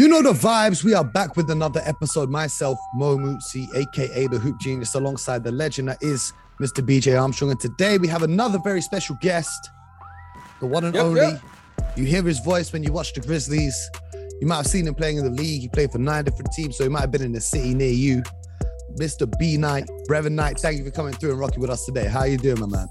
You 0.00 0.08
know 0.08 0.22
the 0.22 0.32
vibes. 0.32 0.82
We 0.82 0.94
are 0.94 1.04
back 1.04 1.36
with 1.36 1.50
another 1.50 1.82
episode. 1.84 2.30
Myself, 2.30 2.78
Mo 2.94 3.18
Mutsi, 3.18 3.66
aka 3.76 4.26
the 4.28 4.38
Hoop 4.38 4.58
Genius, 4.58 4.94
alongside 4.94 5.44
the 5.44 5.52
legend 5.52 5.88
that 5.88 6.02
is 6.02 6.32
Mr. 6.58 6.82
BJ 6.82 7.20
Armstrong. 7.20 7.50
And 7.50 7.60
today 7.60 7.98
we 7.98 8.08
have 8.08 8.22
another 8.22 8.58
very 8.64 8.80
special 8.80 9.18
guest, 9.20 9.68
the 10.58 10.64
one 10.64 10.84
and 10.84 10.94
Yep, 10.94 11.04
only. 11.04 11.20
yep. 11.20 11.42
You 11.98 12.06
hear 12.06 12.22
his 12.22 12.38
voice 12.38 12.72
when 12.72 12.82
you 12.82 12.94
watch 12.94 13.12
the 13.12 13.20
Grizzlies. 13.20 13.76
You 14.40 14.46
might 14.46 14.56
have 14.56 14.68
seen 14.68 14.86
him 14.86 14.94
playing 14.94 15.18
in 15.18 15.24
the 15.24 15.42
league. 15.42 15.60
He 15.60 15.68
played 15.68 15.92
for 15.92 15.98
nine 15.98 16.24
different 16.24 16.50
teams, 16.52 16.78
so 16.78 16.84
he 16.84 16.88
might 16.88 17.02
have 17.02 17.10
been 17.10 17.20
in 17.20 17.32
the 17.32 17.40
city 17.42 17.74
near 17.74 17.92
you. 17.92 18.22
Mr. 18.98 19.30
B 19.38 19.58
Knight, 19.58 19.86
Brevin 20.08 20.32
Knight, 20.32 20.58
thank 20.60 20.78
you 20.78 20.84
for 20.86 20.92
coming 20.92 21.12
through 21.12 21.32
and 21.32 21.38
rocking 21.38 21.60
with 21.60 21.68
us 21.68 21.84
today. 21.84 22.06
How 22.06 22.24
you 22.24 22.38
doing, 22.38 22.58
my 22.58 22.66
man? 22.68 22.88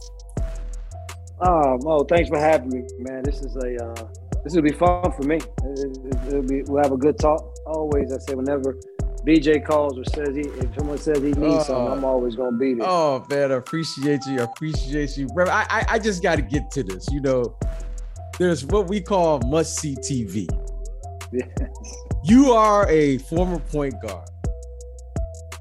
Oh, 1.42 1.80
Mo, 1.82 2.04
thanks 2.04 2.30
for 2.30 2.38
having 2.38 2.70
me, 2.70 2.84
man. 3.00 3.24
This 3.24 3.42
is 3.42 3.56
a 3.56 3.84
uh, 3.84 4.08
this 4.44 4.56
will 4.56 4.62
be 4.62 4.72
fun 4.72 5.12
for 5.12 5.24
me. 5.24 5.36
It, 5.36 5.98
it, 6.06 6.34
will 6.34 6.42
be 6.42 6.62
we'll 6.64 6.84
have 6.84 6.92
a 6.92 6.98
good 6.98 7.18
talk. 7.20 7.56
Always, 7.66 8.12
I 8.14 8.18
say 8.20 8.36
whenever 8.36 8.78
BJ 9.26 9.66
calls 9.66 9.98
or 9.98 10.06
says 10.06 10.36
he 10.36 10.42
if 10.42 10.74
someone 10.78 10.98
says 10.98 11.18
he 11.18 11.32
needs 11.32 11.40
Oh. 11.42 11.64
something, 11.64 11.92
I'm 11.94 12.06
oh. 12.06 12.10
always 12.10 12.36
gonna 12.36 12.58
be 12.58 12.74
there. 12.74 12.88
Oh 12.88 13.26
man, 13.30 13.52
I 13.52 13.56
appreciate 13.56 14.26
you. 14.26 14.40
I 14.40 14.44
appreciate 14.44 15.18
you. 15.18 15.28
I, 15.38 15.66
I, 15.70 15.86
I 15.90 16.00
just 16.00 16.24
got 16.24 16.38
to 16.38 16.42
get 16.42 16.72
to 16.72 16.84
this. 16.84 17.08
You 17.12 17.22
know, 17.22 17.56
there's 18.38 18.66
what 18.66 18.88
we 18.88 19.02
call 19.02 19.40
must 19.42 19.78
see 19.78 19.96
TV. 19.96 20.48
Yes. 21.32 21.50
You 22.24 22.54
are 22.54 22.90
a 22.90 23.18
former 23.20 23.60
point 23.60 23.96
guard. 24.02 24.28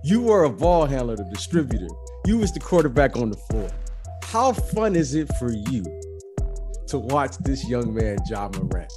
You 0.02 0.22
were 0.22 0.45
a 0.45 0.50
ball 0.50 0.86
handler, 0.86 1.16
the 1.16 1.24
distributor. 1.24 1.88
You 2.27 2.38
was 2.38 2.52
the 2.52 2.60
quarterback 2.60 3.16
on 3.16 3.30
the 3.30 3.36
floor. 3.36 3.69
How 4.22 4.52
fun 4.52 4.95
is 4.95 5.14
it 5.14 5.28
for 5.38 5.52
you 5.52 5.97
to 6.89 6.98
watch 6.98 7.36
this 7.39 7.69
young 7.69 7.94
man, 7.94 8.19
Ja 8.28 8.48
Morant? 8.48 8.92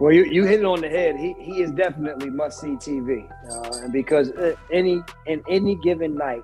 Well, 0.00 0.12
you, 0.12 0.24
you 0.24 0.44
hit 0.44 0.60
it 0.60 0.66
on 0.66 0.80
the 0.80 0.88
head. 0.88 1.16
He 1.16 1.34
he 1.38 1.62
is 1.62 1.70
definitely 1.70 2.28
must 2.28 2.60
see 2.60 2.76
TV, 2.76 3.30
uh, 3.50 3.84
and 3.84 3.92
because 3.92 4.30
uh, 4.32 4.56
any 4.72 5.02
in 5.26 5.42
any 5.48 5.76
given 5.76 6.16
night, 6.16 6.42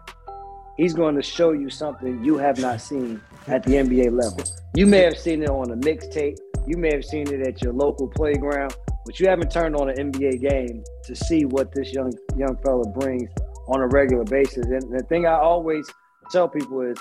he's 0.77 0.95
going 0.95 1.17
to 1.17 1.23
show 1.23 1.51
you 1.51 1.69
something 1.69 2.25
you 2.25 2.39
have 2.39 2.59
not 2.59 2.81
seen 2.81 3.21
at 3.49 3.65
the 3.65 3.73
NBA 3.73 4.13
level. 4.13 4.45
You 4.77 4.87
may 4.87 5.01
have 5.01 5.19
seen 5.19 5.43
it 5.43 5.49
on 5.49 5.73
a 5.73 5.77
mixtape. 5.77 6.39
You 6.67 6.77
may 6.77 6.93
have 6.93 7.05
seen 7.05 7.27
it 7.33 7.47
at 7.47 7.61
your 7.61 7.73
local 7.73 8.07
playground, 8.07 8.77
but 9.05 9.19
you 9.19 9.29
haven't 9.29 9.51
turned 9.51 9.75
on 9.75 9.91
an 9.91 10.13
NBA 10.13 10.49
game 10.49 10.85
to 11.07 11.17
see 11.17 11.45
what 11.45 11.73
this 11.73 11.93
young 11.93 12.13
young 12.37 12.57
fella 12.65 12.89
brings 12.91 13.31
on 13.67 13.81
a 13.81 13.89
regular 13.89 14.25
basis. 14.25 14.67
And 14.67 14.93
the 14.93 15.03
thing 15.09 15.27
I 15.27 15.35
always 15.35 15.91
tell 16.31 16.49
people 16.49 16.83
is 16.83 16.97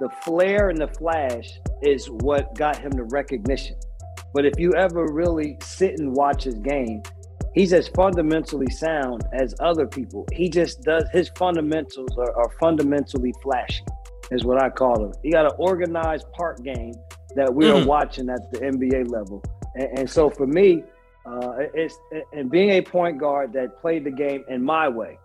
the 0.00 0.08
flair 0.22 0.68
and 0.70 0.78
the 0.78 0.88
flash 0.88 1.48
is 1.82 2.06
what 2.10 2.54
got 2.54 2.76
him 2.76 2.90
the 2.90 3.04
recognition. 3.04 3.76
But 4.32 4.44
if 4.44 4.58
you 4.58 4.74
ever 4.74 5.06
really 5.12 5.56
sit 5.60 5.98
and 6.00 6.14
watch 6.14 6.44
his 6.44 6.56
game, 6.56 7.02
he's 7.54 7.72
as 7.72 7.88
fundamentally 7.88 8.70
sound 8.70 9.24
as 9.32 9.54
other 9.60 9.86
people. 9.86 10.26
He 10.32 10.48
just 10.48 10.82
does 10.82 11.04
his 11.12 11.30
fundamentals 11.36 12.10
are, 12.18 12.36
are 12.36 12.50
fundamentally 12.60 13.32
flashy, 13.42 13.84
is 14.32 14.44
what 14.44 14.60
I 14.62 14.70
call 14.70 15.04
him. 15.04 15.12
He 15.22 15.30
got 15.30 15.46
an 15.46 15.52
organized 15.58 16.30
part 16.32 16.62
game 16.64 16.94
that 17.36 17.52
we 17.54 17.68
are 17.68 17.80
Mm. 17.80 17.86
watching 17.86 18.28
at 18.30 18.50
the 18.52 18.58
NBA 18.60 19.08
level. 19.10 19.42
And, 19.76 19.98
and 20.00 20.10
so 20.10 20.30
for 20.30 20.46
me, 20.46 20.82
uh, 21.26 21.52
it's 21.72 21.96
and 22.32 22.50
being 22.50 22.70
a 22.70 22.82
point 22.82 23.18
guard 23.18 23.52
that 23.54 23.80
played 23.80 24.04
the 24.04 24.10
game 24.10 24.44
in 24.48 24.62
my 24.62 24.88
way, 24.88 25.18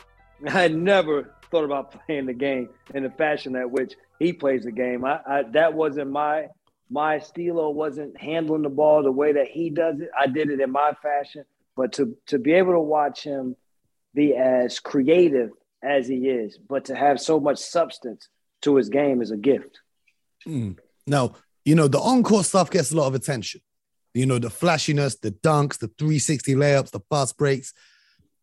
I 0.46 0.50
had 0.50 0.74
never 0.74 1.34
thought 1.50 1.64
about 1.64 1.92
playing 2.06 2.26
the 2.26 2.34
game 2.34 2.70
in 2.94 3.02
the 3.02 3.10
fashion 3.10 3.56
at 3.56 3.70
which 3.70 3.94
he 4.18 4.32
plays 4.32 4.64
the 4.64 4.72
game. 4.72 5.04
I, 5.04 5.20
I 5.26 5.42
that 5.52 5.74
wasn't 5.74 6.10
my 6.10 6.48
my 6.90 7.20
stilo 7.20 7.70
wasn't 7.70 8.20
handling 8.20 8.62
the 8.62 8.68
ball 8.68 9.02
the 9.02 9.12
way 9.12 9.32
that 9.32 9.46
he 9.46 9.70
does 9.70 10.00
it. 10.00 10.10
I 10.18 10.26
did 10.26 10.50
it 10.50 10.60
in 10.60 10.70
my 10.70 10.92
fashion. 11.02 11.44
But 11.76 11.92
to 11.94 12.16
to 12.26 12.38
be 12.38 12.52
able 12.52 12.72
to 12.72 12.80
watch 12.80 13.24
him 13.24 13.56
be 14.14 14.34
as 14.34 14.80
creative 14.80 15.50
as 15.82 16.08
he 16.08 16.28
is, 16.28 16.58
but 16.58 16.86
to 16.86 16.94
have 16.94 17.20
so 17.20 17.40
much 17.40 17.58
substance 17.58 18.28
to 18.62 18.76
his 18.76 18.88
game 18.88 19.22
is 19.22 19.30
a 19.30 19.36
gift. 19.36 19.80
Mm. 20.46 20.78
Now, 21.06 21.36
you 21.64 21.74
know, 21.74 21.88
the 21.88 22.00
encore 22.00 22.44
stuff 22.44 22.70
gets 22.70 22.92
a 22.92 22.96
lot 22.96 23.06
of 23.06 23.14
attention. 23.14 23.60
You 24.12 24.26
know, 24.26 24.38
the 24.38 24.50
flashiness, 24.50 25.16
the 25.16 25.30
dunks, 25.30 25.78
the 25.78 25.88
360 25.98 26.54
layups, 26.54 26.90
the 26.90 27.00
fast 27.08 27.38
breaks. 27.38 27.72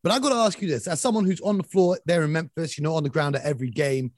But 0.04 0.12
I've 0.12 0.22
got 0.22 0.30
to 0.30 0.36
ask 0.36 0.62
you 0.62 0.68
this 0.68 0.88
as 0.88 1.02
someone 1.02 1.26
who's 1.26 1.42
on 1.42 1.58
the 1.58 1.64
floor 1.64 2.00
there 2.06 2.24
in 2.24 2.32
Memphis, 2.32 2.78
you 2.78 2.84
know, 2.84 2.96
on 2.96 3.04
the 3.04 3.10
ground 3.10 3.36
at 3.36 3.44
every 3.44 3.70
game, 3.70 4.12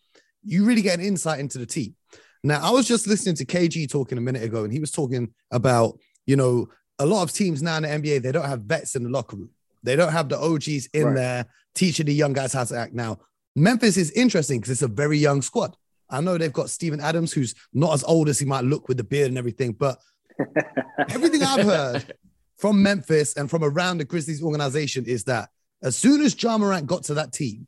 you 0.44 0.66
really 0.66 0.82
get 0.82 1.00
an 1.00 1.06
insight 1.06 1.40
into 1.40 1.58
the 1.58 1.66
team. 1.66 1.96
Now, 2.44 2.60
I 2.62 2.72
was 2.72 2.88
just 2.88 3.08
listening 3.08 3.36
to 3.36 3.46
KG 3.46 3.90
talking 3.90 4.18
a 4.18 4.22
minute 4.22 4.44
ago, 4.44 4.64
and 4.64 4.72
he 4.72 4.80
was 4.80 4.92
talking 4.92 5.34
about, 5.52 5.98
you 6.26 6.36
know, 6.36 6.70
a 7.00 7.06
lot 7.06 7.24
of 7.24 7.34
teams 7.34 7.62
now 7.62 7.78
in 7.78 7.84
the 7.84 7.90
NBA, 7.90 8.22
they 8.22 8.32
don't 8.32 8.46
have 8.46 8.62
vets 8.64 8.96
in 8.96 9.04
the 9.04 9.10
locker 9.10 9.36
room. 9.38 9.50
They 9.84 9.96
don't 9.96 10.12
have 10.12 10.30
the 10.30 10.38
OGs 10.38 10.88
in 10.94 11.06
Right. 11.08 11.16
there 11.16 11.46
teaching 11.76 12.06
the 12.06 12.14
young 12.14 12.34
guys 12.34 12.54
how 12.54 12.64
to 12.66 12.78
act. 12.78 12.94
Now, 12.94 13.20
Memphis 13.56 13.98
is 13.98 14.12
interesting 14.12 14.60
because 14.60 14.72
it's 14.72 14.82
a 14.82 14.88
very 14.88 15.18
young 15.18 15.42
squad. 15.42 15.76
I 16.10 16.22
know 16.22 16.38
they've 16.38 16.52
got 16.52 16.70
Steven 16.70 17.00
Adams, 17.00 17.32
who's 17.34 17.56
not 17.74 17.94
as 17.94 18.04
old 18.04 18.30
as 18.30 18.40
he 18.40 18.46
might 18.46 18.64
look 18.66 18.88
with 18.88 18.98
the 18.98 19.04
beard 19.04 19.30
and 19.30 19.38
everything, 19.38 19.74
but 19.74 20.00
everything 21.10 21.44
I've 21.44 21.66
heard 21.66 22.14
from 22.58 22.82
Memphis 22.82 23.36
and 23.36 23.50
from 23.50 23.64
around 23.64 24.00
the 24.00 24.06
Grizzlies 24.06 24.42
organization 24.44 25.06
is 25.06 25.24
that 25.26 25.50
as 25.82 25.96
soon 25.96 26.22
as 26.22 26.42
Ja 26.42 26.58
Morant 26.58 26.88
got 26.88 27.04
to 27.06 27.14
that 27.16 27.34
team, 27.34 27.68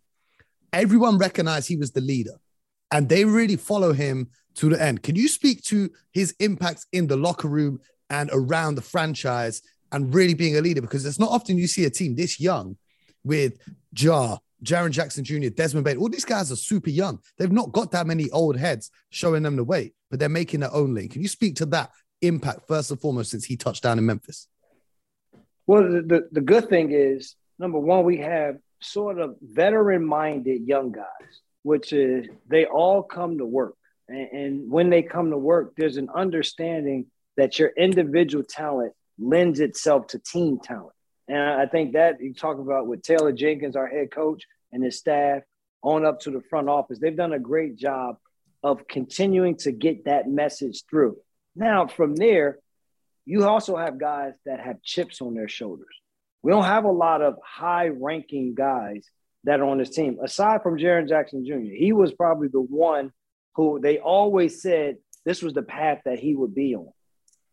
everyone 0.73 1.17
recognized 1.17 1.67
he 1.67 1.77
was 1.77 1.91
the 1.91 2.01
leader 2.01 2.33
and 2.91 3.07
they 3.07 3.25
really 3.25 3.55
follow 3.55 3.93
him 3.93 4.29
to 4.55 4.69
the 4.69 4.81
end. 4.81 5.01
Can 5.01 5.15
you 5.15 5.27
speak 5.27 5.63
to 5.65 5.89
his 6.11 6.35
impact 6.39 6.85
in 6.91 7.07
the 7.07 7.15
locker 7.15 7.47
room 7.47 7.79
and 8.09 8.29
around 8.33 8.75
the 8.75 8.81
franchise 8.81 9.61
and 9.91 10.13
really 10.13 10.33
being 10.33 10.57
a 10.57 10.61
leader? 10.61 10.81
Because 10.81 11.05
it's 11.05 11.19
not 11.19 11.31
often 11.31 11.57
you 11.57 11.67
see 11.67 11.85
a 11.85 11.89
team 11.89 12.15
this 12.15 12.39
young 12.39 12.77
with 13.23 13.57
Jar, 13.93 14.39
Jaren 14.63 14.91
Jackson 14.91 15.23
Jr., 15.23 15.49
Desmond 15.49 15.85
Bane. 15.85 15.97
All 15.97 16.09
these 16.09 16.25
guys 16.25 16.51
are 16.51 16.57
super 16.57 16.89
young. 16.89 17.19
They've 17.37 17.51
not 17.51 17.71
got 17.71 17.91
that 17.91 18.07
many 18.07 18.29
old 18.31 18.57
heads 18.57 18.91
showing 19.09 19.43
them 19.43 19.55
the 19.55 19.63
way, 19.63 19.93
but 20.09 20.19
they're 20.19 20.29
making 20.29 20.59
their 20.59 20.73
own 20.73 20.93
lane. 20.93 21.09
Can 21.09 21.21
you 21.21 21.29
speak 21.29 21.55
to 21.57 21.65
that 21.67 21.91
impact 22.21 22.67
first 22.67 22.91
and 22.91 22.99
foremost 22.99 23.31
since 23.31 23.45
he 23.45 23.55
touched 23.55 23.83
down 23.83 23.97
in 23.97 24.05
Memphis? 24.05 24.47
Well, 25.65 25.83
the, 25.83 26.27
the 26.31 26.41
good 26.41 26.69
thing 26.69 26.91
is, 26.91 27.35
number 27.61 27.79
one, 27.79 28.03
we 28.03 28.17
have 28.17 28.57
sort 28.81 29.19
of 29.19 29.35
veteran 29.41 30.05
minded 30.05 30.67
young 30.67 30.91
guys, 30.91 31.41
which 31.63 31.93
is 31.93 32.27
they 32.49 32.65
all 32.65 33.03
come 33.03 33.37
to 33.37 33.45
work. 33.45 33.75
And, 34.09 34.29
and 34.31 34.71
when 34.71 34.89
they 34.89 35.03
come 35.03 35.29
to 35.29 35.37
work, 35.37 35.73
there's 35.77 35.97
an 35.97 36.09
understanding 36.13 37.05
that 37.37 37.59
your 37.59 37.69
individual 37.77 38.43
talent 38.43 38.93
lends 39.17 39.59
itself 39.59 40.07
to 40.07 40.19
team 40.19 40.59
talent. 40.61 40.95
And 41.27 41.39
I 41.39 41.67
think 41.67 41.93
that 41.93 42.19
you 42.19 42.33
talk 42.33 42.57
about 42.57 42.87
with 42.87 43.03
Taylor 43.03 43.31
Jenkins, 43.31 43.75
our 43.75 43.87
head 43.87 44.11
coach, 44.11 44.43
and 44.71 44.83
his 44.83 44.97
staff 44.97 45.43
on 45.83 46.05
up 46.05 46.19
to 46.21 46.31
the 46.31 46.41
front 46.49 46.67
office, 46.67 46.99
they've 46.99 47.15
done 47.15 47.33
a 47.33 47.39
great 47.39 47.77
job 47.77 48.17
of 48.63 48.87
continuing 48.87 49.55
to 49.57 49.71
get 49.71 50.05
that 50.05 50.27
message 50.27 50.83
through. 50.89 51.17
Now, 51.55 51.87
from 51.87 52.15
there, 52.15 52.59
you 53.25 53.47
also 53.47 53.77
have 53.77 53.99
guys 53.99 54.33
that 54.45 54.59
have 54.59 54.81
chips 54.83 55.21
on 55.21 55.33
their 55.33 55.47
shoulders. 55.47 56.00
We 56.43 56.51
don't 56.51 56.63
have 56.63 56.85
a 56.85 56.91
lot 56.91 57.21
of 57.21 57.35
high 57.45 57.89
ranking 57.89 58.55
guys 58.55 59.07
that 59.43 59.59
are 59.59 59.65
on 59.65 59.77
this 59.77 59.89
team, 59.89 60.17
aside 60.23 60.63
from 60.63 60.77
Jaren 60.77 61.07
Jackson 61.07 61.45
Jr. 61.45 61.73
He 61.73 61.93
was 61.93 62.13
probably 62.13 62.47
the 62.47 62.61
one 62.61 63.11
who 63.55 63.79
they 63.79 63.99
always 63.99 64.61
said 64.61 64.97
this 65.25 65.41
was 65.41 65.53
the 65.53 65.61
path 65.61 65.99
that 66.05 66.19
he 66.19 66.35
would 66.35 66.55
be 66.55 66.75
on. 66.75 66.89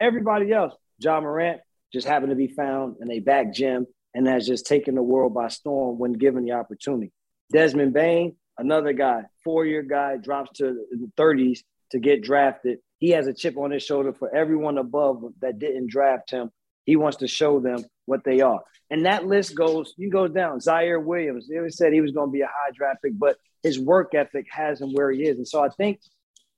Everybody 0.01 0.53
else, 0.53 0.75
Ja 0.99 1.21
Morant, 1.21 1.61
just 1.93 2.07
happened 2.07 2.31
to 2.31 2.37
be 2.37 2.49
found 2.49 2.97
in 3.01 3.11
a 3.11 3.21
back 3.21 3.53
gym 3.53 3.87
and 4.15 4.27
has 4.27 4.47
just 4.47 4.67
taken 4.67 4.95
the 4.95 5.03
world 5.03 5.35
by 5.35 5.49
storm 5.49 5.99
when 5.99 6.13
given 6.13 6.45
the 6.45 6.53
opportunity. 6.53 7.13
Desmond 7.53 7.93
Bane, 7.93 8.37
another 8.59 8.93
guy, 8.93 9.23
four 9.45 9.67
year 9.67 9.83
guy, 9.83 10.17
drops 10.17 10.59
to 10.59 10.87
the 10.91 11.11
30s 11.17 11.61
to 11.91 11.99
get 11.99 12.23
drafted. 12.23 12.79
He 12.99 13.11
has 13.11 13.27
a 13.27 13.35
chip 13.35 13.57
on 13.57 13.71
his 13.71 13.83
shoulder 13.83 14.13
for 14.13 14.35
everyone 14.35 14.79
above 14.79 15.23
that 15.41 15.59
didn't 15.59 15.91
draft 15.91 16.31
him. 16.31 16.51
He 16.85 16.97
wants 16.97 17.19
to 17.19 17.29
show 17.29 17.61
them 17.61 17.85
what 18.09 18.25
they 18.25 18.41
are. 18.41 18.61
And 18.91 19.05
that 19.05 19.27
list 19.27 19.55
goes, 19.55 19.95
you 19.97 20.11
go 20.11 20.27
down. 20.29 20.61
Ziaire 20.61 21.03
Williams, 21.03 21.47
they 21.47 21.59
always 21.59 21.77
said 21.77 21.93
he 21.93 22.01
was 22.01 22.13
going 22.13 22.29
to 22.29 22.33
be 22.33 22.41
a 22.41 22.47
high 22.47 22.71
draft 22.75 23.03
pick, 23.03 23.19
but 23.19 23.37
his 23.63 23.79
work 23.79 24.15
ethic 24.15 24.47
has 24.51 24.81
him 24.81 24.93
where 24.95 25.11
he 25.11 25.25
is. 25.25 25.37
And 25.37 25.47
so 25.47 25.63
I 25.63 25.69
think 25.69 26.01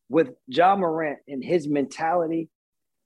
with 0.09 0.31
Ja 0.47 0.77
Morant 0.77 1.19
and 1.27 1.43
his 1.43 1.67
mentality, 1.69 2.49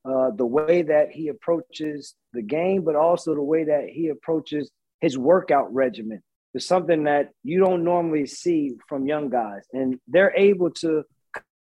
uh, 0.05 0.31
the 0.37 0.45
way 0.45 0.83
that 0.83 1.11
he 1.11 1.29
approaches 1.29 2.15
the 2.35 2.43
game, 2.43 2.83
but 2.83 2.97
also 2.97 3.35
the 3.35 3.43
way 3.43 3.65
that 3.65 3.89
he 3.89 4.09
approaches 4.09 4.71
his 5.01 5.17
workout 5.17 5.73
regimen 5.73 6.23
is 6.53 6.67
something 6.67 7.05
that 7.05 7.31
you 7.43 7.59
don't 7.59 7.85
normally 7.85 8.27
see 8.27 8.73
from 8.89 9.07
young 9.07 9.31
guys. 9.31 9.63
And 9.73 9.99
they're 10.07 10.35
able 10.37 10.71
to 10.83 11.05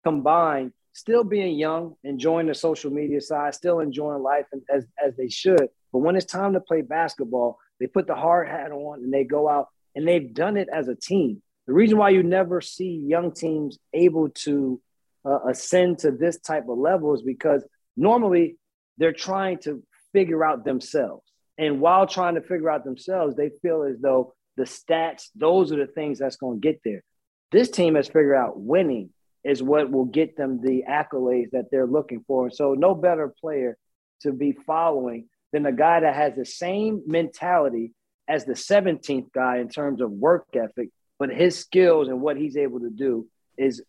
combine 0.03 0.73
still 0.93 1.23
being 1.23 1.57
young, 1.57 1.95
enjoying 2.03 2.47
the 2.47 2.55
social 2.55 2.91
media 2.91 3.21
side, 3.21 3.53
still 3.53 3.79
enjoying 3.79 4.23
life 4.23 4.45
as, 4.73 4.85
as 5.03 5.15
they 5.15 5.29
should. 5.29 5.67
But 5.91 5.99
when 5.99 6.15
it's 6.15 6.25
time 6.25 6.53
to 6.53 6.61
play 6.61 6.81
basketball, 6.81 7.59
they 7.79 7.87
put 7.87 8.07
the 8.07 8.15
hard 8.15 8.47
hat 8.47 8.71
on 8.71 9.03
and 9.03 9.13
they 9.13 9.23
go 9.23 9.49
out 9.49 9.67
and 9.95 10.07
they've 10.07 10.33
done 10.33 10.57
it 10.57 10.69
as 10.73 10.87
a 10.87 10.95
team. 10.95 11.41
The 11.67 11.73
reason 11.73 11.97
why 11.97 12.09
you 12.09 12.23
never 12.23 12.61
see 12.61 13.03
young 13.07 13.33
teams 13.33 13.77
able 13.93 14.29
to 14.29 14.81
uh, 15.25 15.39
ascend 15.49 15.99
to 15.99 16.11
this 16.11 16.39
type 16.39 16.67
of 16.69 16.77
level 16.77 17.13
is 17.13 17.21
because 17.21 17.63
normally 17.95 18.57
they're 18.97 19.13
trying 19.13 19.59
to 19.59 19.83
figure 20.13 20.43
out 20.43 20.65
themselves. 20.65 21.23
And 21.57 21.79
while 21.79 22.07
trying 22.07 22.35
to 22.35 22.41
figure 22.41 22.69
out 22.69 22.83
themselves, 22.83 23.35
they 23.35 23.51
feel 23.61 23.83
as 23.83 23.99
though 23.99 24.33
the 24.57 24.63
stats, 24.63 25.29
those 25.35 25.71
are 25.71 25.77
the 25.77 25.91
things 25.91 26.19
that's 26.19 26.37
going 26.37 26.59
to 26.59 26.67
get 26.67 26.81
there. 26.83 27.03
This 27.51 27.69
team 27.69 27.95
has 27.95 28.07
figured 28.07 28.35
out 28.35 28.59
winning 28.59 29.09
is 29.43 29.61
what 29.61 29.91
will 29.91 30.05
get 30.05 30.37
them 30.37 30.61
the 30.61 30.83
accolades 30.89 31.51
that 31.51 31.65
they're 31.71 31.87
looking 31.87 32.23
for. 32.27 32.45
And 32.45 32.55
so, 32.55 32.73
no 32.73 32.95
better 32.95 33.33
player 33.41 33.77
to 34.21 34.31
be 34.31 34.53
following 34.65 35.27
than 35.51 35.65
a 35.65 35.71
guy 35.71 35.99
that 35.99 36.15
has 36.15 36.35
the 36.35 36.45
same 36.45 37.03
mentality 37.05 37.93
as 38.27 38.45
the 38.45 38.53
17th 38.53 39.31
guy 39.33 39.57
in 39.57 39.69
terms 39.69 40.01
of 40.01 40.11
work 40.11 40.47
ethic, 40.53 40.89
but 41.19 41.29
his 41.29 41.57
skills 41.57 42.07
and 42.07 42.21
what 42.21 42.37
he's 42.37 42.55
able 42.55 42.79
to 42.79 42.89
do 42.89 43.27
is 43.57 43.81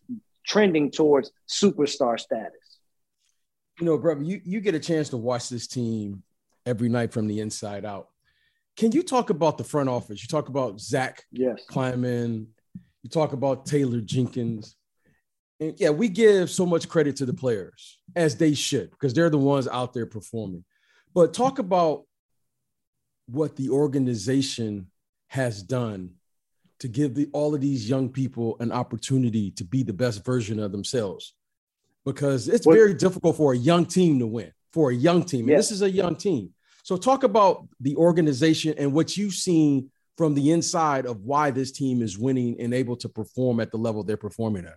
trending 0.45 0.91
towards 0.91 1.31
superstar 1.49 2.19
status. 2.19 2.79
You 3.79 3.85
know, 3.85 3.97
brother, 3.97 4.21
you, 4.21 4.41
you 4.43 4.59
get 4.59 4.75
a 4.75 4.79
chance 4.79 5.09
to 5.09 5.17
watch 5.17 5.49
this 5.49 5.67
team 5.67 6.23
every 6.65 6.89
night 6.89 7.11
from 7.13 7.27
the 7.27 7.39
inside 7.39 7.85
out. 7.85 8.09
Can 8.75 8.91
you 8.91 9.03
talk 9.03 9.29
about 9.29 9.57
the 9.57 9.63
front 9.63 9.89
office? 9.89 10.21
You 10.21 10.27
talk 10.27 10.49
about 10.49 10.79
Zach 10.79 11.23
yes. 11.31 11.63
Kleiman, 11.67 12.47
you 13.03 13.09
talk 13.09 13.33
about 13.33 13.65
Taylor 13.65 14.01
Jenkins. 14.01 14.75
And 15.59 15.79
yeah, 15.79 15.91
we 15.91 16.09
give 16.09 16.49
so 16.49 16.65
much 16.65 16.89
credit 16.89 17.17
to 17.17 17.25
the 17.25 17.33
players 17.33 17.99
as 18.15 18.35
they 18.35 18.53
should 18.53 18.91
because 18.91 19.13
they're 19.13 19.29
the 19.29 19.37
ones 19.37 19.67
out 19.67 19.93
there 19.93 20.05
performing. 20.05 20.65
But 21.13 21.33
talk 21.33 21.59
about 21.59 22.05
what 23.27 23.55
the 23.55 23.69
organization 23.69 24.87
has 25.27 25.61
done 25.61 26.11
to 26.79 26.87
give 26.87 27.15
the, 27.15 27.29
all 27.33 27.55
of 27.55 27.61
these 27.61 27.89
young 27.89 28.09
people 28.09 28.57
an 28.59 28.71
opportunity 28.71 29.51
to 29.51 29.63
be 29.63 29.83
the 29.83 29.93
best 29.93 30.25
version 30.25 30.59
of 30.59 30.71
themselves. 30.71 31.35
Because 32.05 32.49
it's 32.49 32.65
very 32.65 32.93
difficult 32.93 33.37
for 33.37 33.53
a 33.53 33.57
young 33.57 33.85
team 33.85 34.19
to 34.19 34.27
win 34.27 34.51
for 34.73 34.89
a 34.89 34.95
young 34.95 35.23
team 35.23 35.47
and 35.47 35.57
this 35.57 35.71
is 35.71 35.83
a 35.83 35.89
young 35.89 36.15
team. 36.15 36.49
So 36.83 36.97
talk 36.97 37.23
about 37.23 37.67
the 37.79 37.95
organization 37.95 38.73
and 38.77 38.91
what 38.91 39.15
you've 39.15 39.35
seen 39.35 39.89
from 40.17 40.33
the 40.33 40.51
inside 40.51 41.05
of 41.05 41.21
why 41.21 41.51
this 41.51 41.71
team 41.71 42.01
is 42.01 42.17
winning 42.17 42.59
and 42.59 42.73
able 42.73 42.97
to 42.97 43.07
perform 43.07 43.59
at 43.59 43.71
the 43.71 43.77
level 43.77 44.03
they're 44.03 44.17
performing 44.17 44.65
at. 44.65 44.75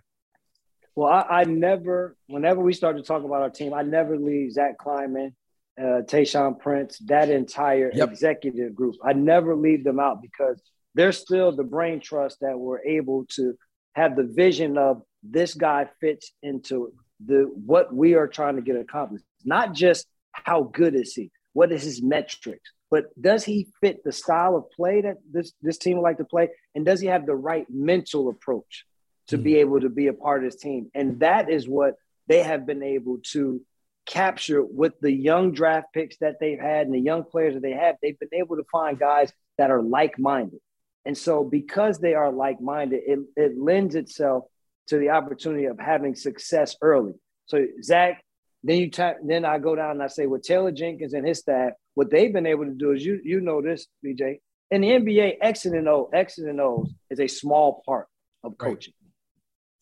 Well 0.95 1.11
i, 1.11 1.41
I 1.41 1.43
never 1.43 2.15
whenever 2.27 2.61
we 2.61 2.73
start 2.73 2.95
to 2.97 3.03
talk 3.03 3.23
about 3.23 3.41
our 3.41 3.49
team 3.49 3.73
i 3.73 3.81
never 3.81 4.17
leave 4.17 4.53
zach 4.53 4.77
kleiman 4.77 5.35
uh, 5.79 6.01
Tayshaun 6.01 6.59
Prince, 6.59 6.99
that 7.05 7.29
entire 7.29 7.91
yep. 7.93 8.09
executive 8.09 8.75
group. 8.75 8.95
I 9.03 9.13
never 9.13 9.55
leave 9.55 9.83
them 9.83 9.99
out 9.99 10.21
because 10.21 10.61
they're 10.95 11.11
still 11.11 11.55
the 11.55 11.63
brain 11.63 11.99
trust 11.99 12.39
that 12.41 12.57
we're 12.57 12.81
able 12.81 13.25
to 13.35 13.55
have 13.93 14.15
the 14.15 14.23
vision 14.23 14.77
of 14.77 15.01
this 15.23 15.53
guy 15.53 15.87
fits 15.99 16.31
into 16.41 16.93
the 17.25 17.51
what 17.65 17.93
we 17.93 18.15
are 18.15 18.27
trying 18.27 18.55
to 18.55 18.61
get 18.61 18.75
accomplished. 18.75 19.25
Not 19.43 19.73
just 19.73 20.07
how 20.31 20.63
good 20.63 20.95
is 20.95 21.13
he, 21.13 21.31
what 21.53 21.71
is 21.71 21.83
his 21.83 22.01
metrics, 22.01 22.71
but 22.89 23.05
does 23.19 23.43
he 23.43 23.67
fit 23.81 24.03
the 24.03 24.11
style 24.11 24.55
of 24.55 24.69
play 24.71 25.01
that 25.01 25.17
this 25.31 25.53
this 25.61 25.77
team 25.77 25.97
would 25.97 26.03
like 26.03 26.17
to 26.17 26.25
play, 26.25 26.49
and 26.75 26.85
does 26.85 26.99
he 26.99 27.07
have 27.07 27.25
the 27.25 27.35
right 27.35 27.65
mental 27.69 28.29
approach 28.29 28.85
to 29.27 29.35
mm-hmm. 29.35 29.43
be 29.43 29.55
able 29.57 29.79
to 29.81 29.89
be 29.89 30.07
a 30.07 30.13
part 30.13 30.43
of 30.43 30.51
this 30.51 30.61
team? 30.61 30.89
And 30.95 31.19
that 31.19 31.49
is 31.49 31.67
what 31.67 31.95
they 32.27 32.43
have 32.43 32.65
been 32.65 32.83
able 32.83 33.19
to 33.31 33.61
capture 34.07 34.63
with 34.63 34.93
the 35.01 35.11
young 35.11 35.51
draft 35.51 35.87
picks 35.93 36.17
that 36.17 36.37
they've 36.39 36.59
had 36.59 36.87
and 36.87 36.95
the 36.95 36.99
young 36.99 37.23
players 37.23 37.53
that 37.53 37.61
they 37.61 37.73
have. 37.73 37.95
They've 38.01 38.17
been 38.17 38.33
able 38.33 38.55
to 38.55 38.63
find 38.71 38.97
guys 38.97 39.31
that 39.57 39.69
are 39.69 39.83
like 39.83 40.17
minded. 40.17 40.59
And 41.05 41.17
so, 41.17 41.43
because 41.43 41.99
they 41.99 42.15
are 42.15 42.31
like 42.31 42.59
minded, 42.59 43.01
it, 43.05 43.19
it 43.35 43.57
lends 43.57 43.95
itself 43.95 44.45
to 44.87 44.97
the 44.97 45.11
opportunity 45.11 45.65
of 45.65 45.79
having 45.79 46.15
success 46.15 46.75
early. 46.81 47.13
So, 47.45 47.65
Zach, 47.83 48.23
then 48.63 48.77
you 48.77 48.91
ta- 48.91 49.15
then 49.25 49.45
I 49.45 49.59
go 49.59 49.75
down 49.75 49.91
and 49.91 50.03
I 50.03 50.07
say, 50.07 50.25
with 50.25 50.43
Taylor 50.43 50.71
Jenkins 50.71 51.13
and 51.13 51.25
his 51.25 51.39
staff, 51.39 51.73
what 51.93 52.09
they've 52.09 52.33
been 52.33 52.45
able 52.45 52.65
to 52.65 52.73
do 52.73 52.91
is 52.91 53.05
you 53.05 53.19
you 53.23 53.39
know 53.39 53.61
this, 53.61 53.87
BJ. 54.05 54.39
In 54.69 54.81
the 54.81 54.89
NBA, 54.89 55.37
X 55.41 55.65
and 55.65 55.87
O, 55.87 56.09
X 56.13 56.39
and 56.39 56.59
O's 56.59 56.93
is 57.09 57.19
a 57.19 57.27
small 57.27 57.81
part 57.85 58.07
of 58.43 58.57
coaching. 58.57 58.93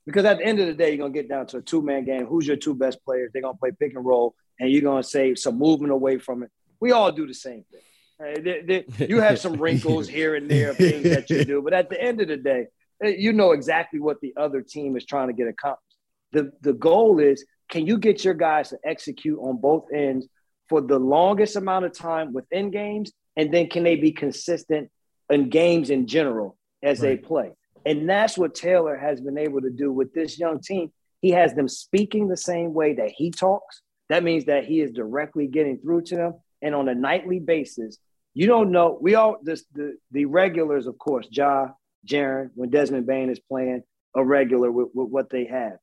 Because 0.05 0.25
at 0.25 0.37
the 0.37 0.45
end 0.45 0.59
of 0.59 0.67
the 0.67 0.73
day, 0.73 0.89
you're 0.89 0.97
gonna 0.97 1.13
get 1.13 1.27
down 1.27 1.47
to 1.47 1.57
a 1.57 1.61
two-man 1.61 2.05
game. 2.05 2.25
Who's 2.25 2.45
your 2.45 2.57
two 2.57 2.75
best 2.75 3.03
players? 3.03 3.31
They're 3.33 3.41
gonna 3.41 3.57
play 3.57 3.71
pick 3.71 3.95
and 3.95 4.05
roll, 4.05 4.35
and 4.59 4.69
you're 4.69 4.81
gonna 4.81 5.03
save 5.03 5.39
some 5.39 5.57
movement 5.57 5.93
away 5.93 6.19
from 6.19 6.43
it. 6.43 6.51
We 6.79 6.91
all 6.91 7.11
do 7.11 7.25
the 7.25 7.33
same 7.33 7.65
thing. 7.71 7.81
Right? 8.19 9.09
you 9.09 9.19
have 9.19 9.39
some 9.39 9.53
wrinkles 9.53 10.07
here 10.07 10.35
and 10.35 10.49
there, 10.49 10.69
of 10.71 10.77
things 10.77 11.03
that 11.03 11.29
you 11.29 11.43
do, 11.43 11.61
but 11.61 11.73
at 11.73 11.89
the 11.89 12.01
end 12.01 12.21
of 12.21 12.27
the 12.27 12.37
day, 12.37 12.67
eh, 13.03 13.15
you 13.17 13.33
know 13.33 13.51
exactly 13.51 13.99
what 13.99 14.21
the 14.21 14.33
other 14.37 14.61
team 14.61 14.95
is 14.95 15.05
trying 15.05 15.27
to 15.27 15.33
get 15.33 15.47
accomplished. 15.47 15.97
The 16.31 16.51
the 16.61 16.73
goal 16.73 17.19
is 17.19 17.43
can 17.69 17.87
you 17.87 17.97
get 17.97 18.23
your 18.23 18.33
guys 18.33 18.69
to 18.69 18.77
execute 18.83 19.39
on 19.39 19.57
both 19.57 19.85
ends 19.93 20.27
for 20.69 20.81
the 20.81 20.99
longest 20.99 21.55
amount 21.55 21.85
of 21.85 21.93
time 21.93 22.33
within 22.33 22.71
games, 22.71 23.11
and 23.35 23.53
then 23.53 23.67
can 23.67 23.83
they 23.83 23.95
be 23.95 24.11
consistent 24.11 24.89
in 25.29 25.49
games 25.49 25.89
in 25.89 26.07
general 26.07 26.57
as 26.83 26.99
right. 26.99 27.09
they 27.09 27.17
play? 27.17 27.51
And 27.85 28.09
that's 28.09 28.37
what 28.37 28.55
Taylor 28.55 28.97
has 28.97 29.21
been 29.21 29.37
able 29.37 29.61
to 29.61 29.69
do 29.69 29.91
with 29.91 30.13
this 30.13 30.39
young 30.39 30.59
team. 30.59 30.91
He 31.21 31.31
has 31.31 31.53
them 31.53 31.67
speaking 31.67 32.27
the 32.27 32.37
same 32.37 32.73
way 32.73 32.93
that 32.95 33.11
he 33.11 33.31
talks. 33.31 33.81
That 34.09 34.23
means 34.23 34.45
that 34.45 34.65
he 34.65 34.81
is 34.81 34.91
directly 34.91 35.47
getting 35.47 35.77
through 35.77 36.03
to 36.03 36.15
them. 36.15 36.33
And 36.61 36.73
on 36.73 36.89
a 36.89 36.95
nightly 36.95 37.39
basis, 37.39 37.97
you 38.33 38.47
don't 38.47 38.71
know. 38.71 38.97
We 38.99 39.15
all 39.15 39.37
this 39.41 39.65
the 39.73 39.97
the 40.11 40.25
regulars, 40.25 40.87
of 40.87 40.97
course, 40.97 41.27
Ja, 41.31 41.69
Jaren, 42.07 42.49
when 42.55 42.69
Desmond 42.69 43.05
Bane 43.05 43.29
is 43.29 43.39
playing 43.39 43.83
a 44.15 44.23
regular 44.23 44.71
with, 44.71 44.89
with 44.93 45.09
what 45.09 45.29
they 45.29 45.45
have. 45.45 45.77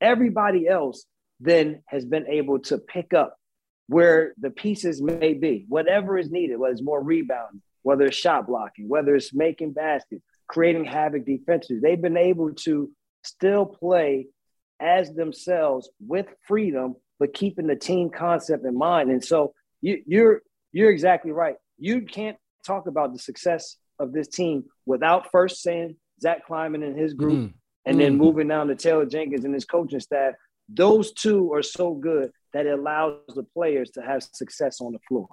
Everybody 0.00 0.68
else 0.68 1.04
then 1.40 1.82
has 1.86 2.04
been 2.04 2.26
able 2.26 2.60
to 2.60 2.78
pick 2.78 3.14
up 3.14 3.36
where 3.88 4.34
the 4.38 4.50
pieces 4.50 5.00
may 5.00 5.34
be, 5.34 5.64
whatever 5.68 6.18
is 6.18 6.30
needed, 6.30 6.56
whether 6.58 6.72
it's 6.72 6.82
more 6.82 7.02
rebounding, 7.02 7.62
whether 7.82 8.06
it's 8.06 8.16
shot 8.16 8.46
blocking, 8.46 8.88
whether 8.88 9.14
it's 9.14 9.32
making 9.32 9.72
baskets, 9.72 10.24
creating 10.48 10.84
havoc 10.84 11.24
defensively. 11.24 11.80
They've 11.80 12.00
been 12.00 12.16
able 12.16 12.52
to 12.54 12.90
still 13.24 13.66
play 13.66 14.28
as 14.80 15.12
themselves 15.12 15.90
with 16.06 16.26
freedom, 16.46 16.96
but 17.18 17.34
keeping 17.34 17.66
the 17.66 17.76
team 17.76 18.10
concept 18.10 18.64
in 18.64 18.76
mind. 18.76 19.10
And 19.10 19.24
so 19.24 19.54
you, 19.80 20.02
you're 20.06 20.42
you're 20.72 20.90
exactly 20.90 21.32
right. 21.32 21.56
You 21.78 22.02
can't 22.02 22.36
talk 22.66 22.86
about 22.86 23.12
the 23.12 23.18
success 23.18 23.76
of 23.98 24.12
this 24.12 24.28
team 24.28 24.64
without 24.84 25.30
first 25.30 25.62
saying 25.62 25.96
Zach 26.20 26.46
Kleiman 26.46 26.82
and 26.82 26.98
his 26.98 27.14
group, 27.14 27.50
mm. 27.50 27.54
and 27.84 27.96
mm. 27.96 28.00
then 28.00 28.16
moving 28.16 28.48
down 28.48 28.68
to 28.68 28.74
Taylor 28.74 29.06
Jenkins 29.06 29.44
and 29.44 29.54
his 29.54 29.64
coaching 29.64 30.00
staff. 30.00 30.34
Those 30.68 31.12
two 31.12 31.52
are 31.52 31.62
so 31.62 31.94
good 31.94 32.30
that 32.52 32.66
it 32.66 32.78
allows 32.78 33.20
the 33.28 33.44
players 33.44 33.90
to 33.92 34.02
have 34.02 34.22
success 34.22 34.80
on 34.80 34.92
the 34.92 34.98
floor. 35.08 35.28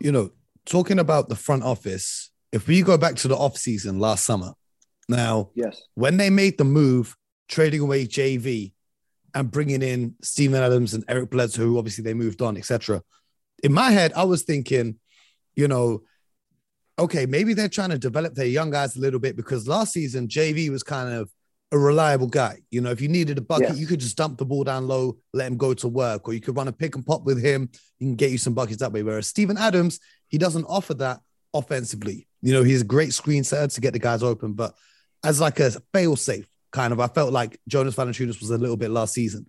You 0.00 0.10
know, 0.10 0.30
talking 0.64 0.98
about 0.98 1.28
the 1.28 1.36
front 1.36 1.62
office, 1.62 2.30
if 2.54 2.68
we 2.68 2.82
go 2.82 2.96
back 2.96 3.16
to 3.16 3.28
the 3.28 3.36
off 3.36 3.56
season 3.56 3.98
last 3.98 4.24
summer, 4.24 4.52
now, 5.08 5.50
yes, 5.54 5.82
when 5.94 6.16
they 6.16 6.30
made 6.30 6.56
the 6.56 6.64
move, 6.64 7.16
trading 7.48 7.80
away 7.80 8.06
JV 8.06 8.72
and 9.34 9.50
bringing 9.50 9.82
in 9.82 10.14
Steven 10.22 10.62
Adams 10.62 10.94
and 10.94 11.04
Eric 11.08 11.30
Bledsoe, 11.30 11.62
who 11.62 11.78
obviously 11.78 12.04
they 12.04 12.14
moved 12.14 12.40
on, 12.40 12.56
etc. 12.56 13.02
In 13.64 13.72
my 13.72 13.90
head, 13.90 14.12
I 14.14 14.22
was 14.22 14.44
thinking, 14.44 15.00
you 15.56 15.66
know, 15.66 16.02
okay, 16.96 17.26
maybe 17.26 17.54
they're 17.54 17.68
trying 17.68 17.90
to 17.90 17.98
develop 17.98 18.34
their 18.34 18.46
young 18.46 18.70
guys 18.70 18.96
a 18.96 19.00
little 19.00 19.18
bit 19.18 19.36
because 19.36 19.66
last 19.66 19.92
season 19.92 20.28
JV 20.28 20.70
was 20.70 20.84
kind 20.84 21.12
of 21.12 21.30
a 21.72 21.78
reliable 21.78 22.28
guy. 22.28 22.58
You 22.70 22.80
know, 22.80 22.92
if 22.92 23.00
you 23.00 23.08
needed 23.08 23.36
a 23.36 23.42
bucket, 23.42 23.70
yes. 23.70 23.78
you 23.80 23.88
could 23.88 23.98
just 23.98 24.16
dump 24.16 24.38
the 24.38 24.46
ball 24.46 24.62
down 24.62 24.86
low, 24.86 25.16
let 25.32 25.48
him 25.48 25.56
go 25.56 25.74
to 25.74 25.88
work, 25.88 26.28
or 26.28 26.32
you 26.32 26.40
could 26.40 26.56
run 26.56 26.68
a 26.68 26.72
pick 26.72 26.94
and 26.94 27.04
pop 27.04 27.24
with 27.24 27.42
him. 27.42 27.68
He 27.98 28.06
can 28.06 28.14
get 28.14 28.30
you 28.30 28.38
some 28.38 28.54
buckets 28.54 28.78
that 28.78 28.92
way. 28.92 29.02
Whereas 29.02 29.26
Steven 29.26 29.58
Adams, 29.58 29.98
he 30.28 30.38
doesn't 30.38 30.66
offer 30.66 30.94
that 30.94 31.18
offensively. 31.52 32.28
You 32.44 32.52
know, 32.52 32.62
he's 32.62 32.82
a 32.82 32.84
great 32.84 33.14
screen 33.14 33.42
setter 33.42 33.66
to 33.66 33.80
get 33.80 33.94
the 33.94 33.98
guys 33.98 34.22
open, 34.22 34.52
but 34.52 34.74
as 35.24 35.40
like 35.40 35.60
a 35.60 35.70
fail 35.94 36.14
safe 36.14 36.46
kind 36.72 36.92
of, 36.92 37.00
I 37.00 37.06
felt 37.06 37.32
like 37.32 37.58
Jonas 37.66 37.94
Valanciunas 37.94 38.38
was 38.38 38.50
a 38.50 38.58
little 38.58 38.76
bit 38.76 38.90
last 38.90 39.14
season. 39.14 39.46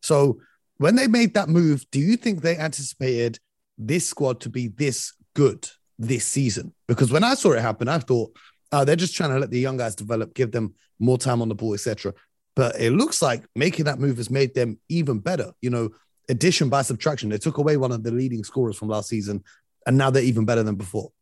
So 0.00 0.40
when 0.78 0.96
they 0.96 1.08
made 1.08 1.34
that 1.34 1.50
move, 1.50 1.84
do 1.90 2.00
you 2.00 2.16
think 2.16 2.40
they 2.40 2.56
anticipated 2.56 3.38
this 3.76 4.08
squad 4.08 4.40
to 4.40 4.48
be 4.48 4.68
this 4.68 5.12
good 5.34 5.68
this 5.98 6.26
season? 6.26 6.72
Because 6.86 7.12
when 7.12 7.22
I 7.22 7.34
saw 7.34 7.52
it 7.52 7.60
happen, 7.60 7.86
I 7.86 7.98
thought, 7.98 8.34
oh, 8.72 8.82
they're 8.86 8.96
just 8.96 9.14
trying 9.14 9.30
to 9.30 9.38
let 9.38 9.50
the 9.50 9.60
young 9.60 9.76
guys 9.76 9.94
develop, 9.94 10.32
give 10.32 10.50
them 10.50 10.72
more 10.98 11.18
time 11.18 11.42
on 11.42 11.50
the 11.50 11.54
ball, 11.54 11.74
etc. 11.74 12.14
But 12.56 12.80
it 12.80 12.92
looks 12.92 13.20
like 13.20 13.44
making 13.56 13.84
that 13.84 13.98
move 13.98 14.16
has 14.16 14.30
made 14.30 14.54
them 14.54 14.78
even 14.88 15.18
better. 15.18 15.52
You 15.60 15.68
know, 15.68 15.90
addition 16.30 16.70
by 16.70 16.80
subtraction. 16.80 17.28
They 17.28 17.36
took 17.36 17.58
away 17.58 17.76
one 17.76 17.92
of 17.92 18.02
the 18.02 18.10
leading 18.10 18.42
scorers 18.42 18.78
from 18.78 18.88
last 18.88 19.10
season, 19.10 19.44
and 19.86 19.98
now 19.98 20.08
they're 20.08 20.22
even 20.22 20.46
better 20.46 20.62
than 20.62 20.76
before. 20.76 21.12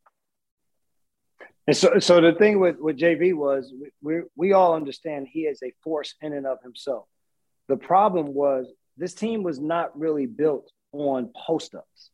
And 1.66 1.76
so, 1.76 1.99
so 1.99 2.20
the 2.20 2.32
thing 2.32 2.61
with, 2.61 2.78
with 2.78 2.96
JV 2.96 3.35
was 3.35 3.73
we, 3.80 3.90
we, 4.00 4.23
we 4.37 4.52
all 4.52 4.75
understand 4.75 5.26
he 5.28 5.40
is 5.40 5.62
a 5.62 5.73
force 5.82 6.14
in 6.20 6.32
and 6.32 6.46
of 6.46 6.62
himself. 6.62 7.06
The 7.68 7.76
problem 7.76 8.35
was 8.35 8.66
this 8.96 9.14
team 9.14 9.42
was 9.42 9.58
not 9.58 9.99
really 9.99 10.26
built 10.26 10.70
on 10.92 11.30
post 11.35 11.75
ups. 11.75 12.11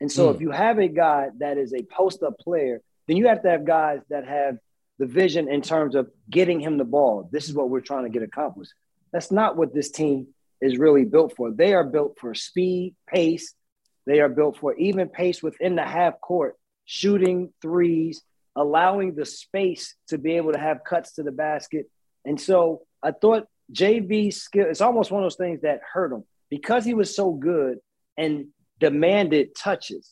And 0.00 0.10
so, 0.10 0.28
mm. 0.28 0.34
if 0.34 0.40
you 0.40 0.50
have 0.50 0.78
a 0.78 0.88
guy 0.88 1.28
that 1.38 1.58
is 1.58 1.74
a 1.74 1.82
post 1.82 2.22
up 2.22 2.38
player, 2.38 2.80
then 3.06 3.16
you 3.16 3.28
have 3.28 3.42
to 3.42 3.50
have 3.50 3.64
guys 3.64 4.00
that 4.10 4.26
have 4.26 4.58
the 4.98 5.06
vision 5.06 5.48
in 5.48 5.62
terms 5.62 5.94
of 5.94 6.10
getting 6.30 6.60
him 6.60 6.78
the 6.78 6.84
ball. 6.84 7.28
This 7.32 7.48
is 7.48 7.54
what 7.54 7.70
we're 7.70 7.80
trying 7.80 8.04
to 8.04 8.10
get 8.10 8.22
accomplished. 8.22 8.72
That's 9.12 9.32
not 9.32 9.56
what 9.56 9.74
this 9.74 9.90
team 9.90 10.28
is 10.60 10.78
really 10.78 11.04
built 11.04 11.34
for. 11.36 11.50
They 11.50 11.74
are 11.74 11.84
built 11.84 12.18
for 12.20 12.34
speed, 12.34 12.94
pace. 13.06 13.54
They 14.06 14.20
are 14.20 14.28
built 14.28 14.58
for 14.58 14.74
even 14.74 15.08
pace 15.08 15.42
within 15.42 15.76
the 15.76 15.84
half 15.84 16.20
court 16.20 16.56
shooting 16.84 17.52
threes, 17.60 18.22
allowing 18.56 19.14
the 19.14 19.24
space 19.24 19.94
to 20.08 20.18
be 20.18 20.36
able 20.36 20.52
to 20.52 20.58
have 20.58 20.84
cuts 20.84 21.14
to 21.14 21.22
the 21.22 21.32
basket. 21.32 21.86
And 22.24 22.40
so 22.40 22.82
I 23.02 23.12
thought 23.12 23.46
JV's 23.72 24.42
skill, 24.42 24.66
it's 24.68 24.80
almost 24.80 25.10
one 25.10 25.22
of 25.22 25.24
those 25.24 25.36
things 25.36 25.62
that 25.62 25.80
hurt 25.92 26.12
him 26.12 26.24
because 26.50 26.84
he 26.84 26.94
was 26.94 27.14
so 27.14 27.32
good 27.32 27.78
and 28.16 28.46
demanded 28.78 29.54
touches. 29.56 30.10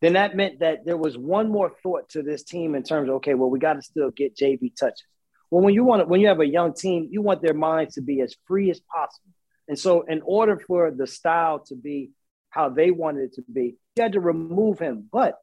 Then 0.00 0.14
that 0.14 0.34
meant 0.34 0.60
that 0.60 0.84
there 0.84 0.96
was 0.96 1.16
one 1.16 1.48
more 1.48 1.70
thought 1.82 2.08
to 2.10 2.22
this 2.22 2.42
team 2.42 2.74
in 2.74 2.82
terms 2.82 3.08
of, 3.08 3.16
okay, 3.16 3.34
well, 3.34 3.50
we 3.50 3.58
got 3.58 3.74
to 3.74 3.82
still 3.82 4.10
get 4.10 4.36
JB 4.36 4.74
touches. 4.76 5.04
Well, 5.50 5.62
when 5.62 5.74
you 5.74 5.84
want 5.84 6.00
to, 6.00 6.06
when 6.06 6.20
you 6.20 6.28
have 6.28 6.40
a 6.40 6.46
young 6.46 6.74
team, 6.74 7.08
you 7.10 7.22
want 7.22 7.42
their 7.42 7.54
minds 7.54 7.94
to 7.94 8.00
be 8.00 8.20
as 8.20 8.34
free 8.46 8.70
as 8.70 8.80
possible. 8.80 9.30
And 9.68 9.78
so, 9.78 10.02
in 10.02 10.22
order 10.24 10.58
for 10.58 10.90
the 10.90 11.06
style 11.06 11.60
to 11.66 11.76
be 11.76 12.10
how 12.50 12.70
they 12.70 12.90
wanted 12.90 13.24
it 13.24 13.34
to 13.34 13.42
be, 13.52 13.76
you 13.94 14.02
had 14.02 14.14
to 14.14 14.20
remove 14.20 14.78
him. 14.78 15.08
But 15.12 15.36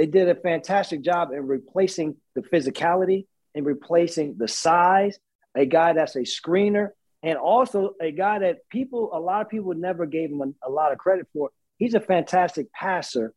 they 0.00 0.06
did 0.06 0.30
a 0.30 0.34
fantastic 0.34 1.02
job 1.02 1.30
in 1.30 1.46
replacing 1.46 2.16
the 2.34 2.40
physicality 2.40 3.26
and 3.54 3.66
replacing 3.66 4.38
the 4.38 4.48
size, 4.48 5.18
a 5.54 5.66
guy 5.66 5.92
that's 5.92 6.16
a 6.16 6.20
screener, 6.20 6.88
and 7.22 7.36
also 7.36 7.92
a 8.00 8.10
guy 8.10 8.38
that 8.38 8.66
people, 8.70 9.10
a 9.12 9.20
lot 9.20 9.42
of 9.42 9.50
people 9.50 9.74
never 9.74 10.06
gave 10.06 10.30
him 10.30 10.40
a, 10.40 10.68
a 10.68 10.70
lot 10.70 10.92
of 10.92 10.96
credit 10.96 11.26
for. 11.34 11.50
He's 11.76 11.92
a 11.92 12.00
fantastic 12.00 12.72
passer 12.72 13.34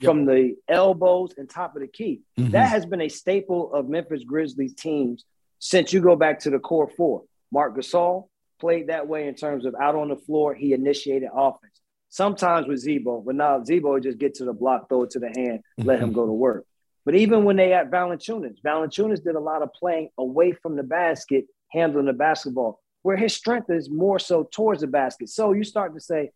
yep. 0.00 0.08
from 0.08 0.24
the 0.24 0.56
elbows 0.66 1.34
and 1.36 1.50
top 1.50 1.76
of 1.76 1.82
the 1.82 1.86
key. 1.86 2.22
Mm-hmm. 2.38 2.52
That 2.52 2.70
has 2.70 2.86
been 2.86 3.02
a 3.02 3.10
staple 3.10 3.74
of 3.74 3.86
Memphis 3.86 4.24
Grizzlies 4.24 4.74
teams 4.74 5.22
since 5.58 5.92
you 5.92 6.00
go 6.00 6.16
back 6.16 6.38
to 6.40 6.50
the 6.50 6.58
core 6.58 6.88
four. 6.96 7.24
Marc 7.52 7.76
Gasol 7.76 8.28
played 8.58 8.86
that 8.86 9.06
way 9.06 9.28
in 9.28 9.34
terms 9.34 9.66
of 9.66 9.74
out 9.74 9.96
on 9.96 10.08
the 10.08 10.16
floor, 10.16 10.54
he 10.54 10.72
initiated 10.72 11.28
offense. 11.30 11.78
Sometimes 12.16 12.66
with 12.66 12.78
Z-Bo, 12.78 13.24
but 13.26 13.34
now 13.34 13.62
would 13.68 14.02
just 14.02 14.16
get 14.16 14.32
to 14.36 14.46
the 14.46 14.54
block, 14.54 14.88
throw 14.88 15.02
it 15.02 15.10
to 15.10 15.18
the 15.18 15.30
hand, 15.36 15.60
let 15.76 15.98
him 15.98 16.06
mm-hmm. 16.06 16.14
go 16.14 16.24
to 16.24 16.32
work. 16.32 16.64
But 17.04 17.14
even 17.14 17.44
when 17.44 17.56
they 17.56 17.68
had 17.68 17.90
Valanciunas, 17.90 18.56
Valanciunas 18.64 19.22
did 19.22 19.34
a 19.34 19.38
lot 19.38 19.60
of 19.60 19.70
playing 19.74 20.08
away 20.16 20.52
from 20.52 20.76
the 20.76 20.82
basket, 20.82 21.44
handling 21.72 22.06
the 22.06 22.14
basketball, 22.14 22.80
where 23.02 23.18
his 23.18 23.34
strength 23.34 23.68
is 23.68 23.90
more 23.90 24.18
so 24.18 24.48
towards 24.50 24.80
the 24.80 24.86
basket. 24.86 25.28
So 25.28 25.52
you 25.52 25.62
start 25.62 25.92
to 25.92 26.00
say, 26.00 26.30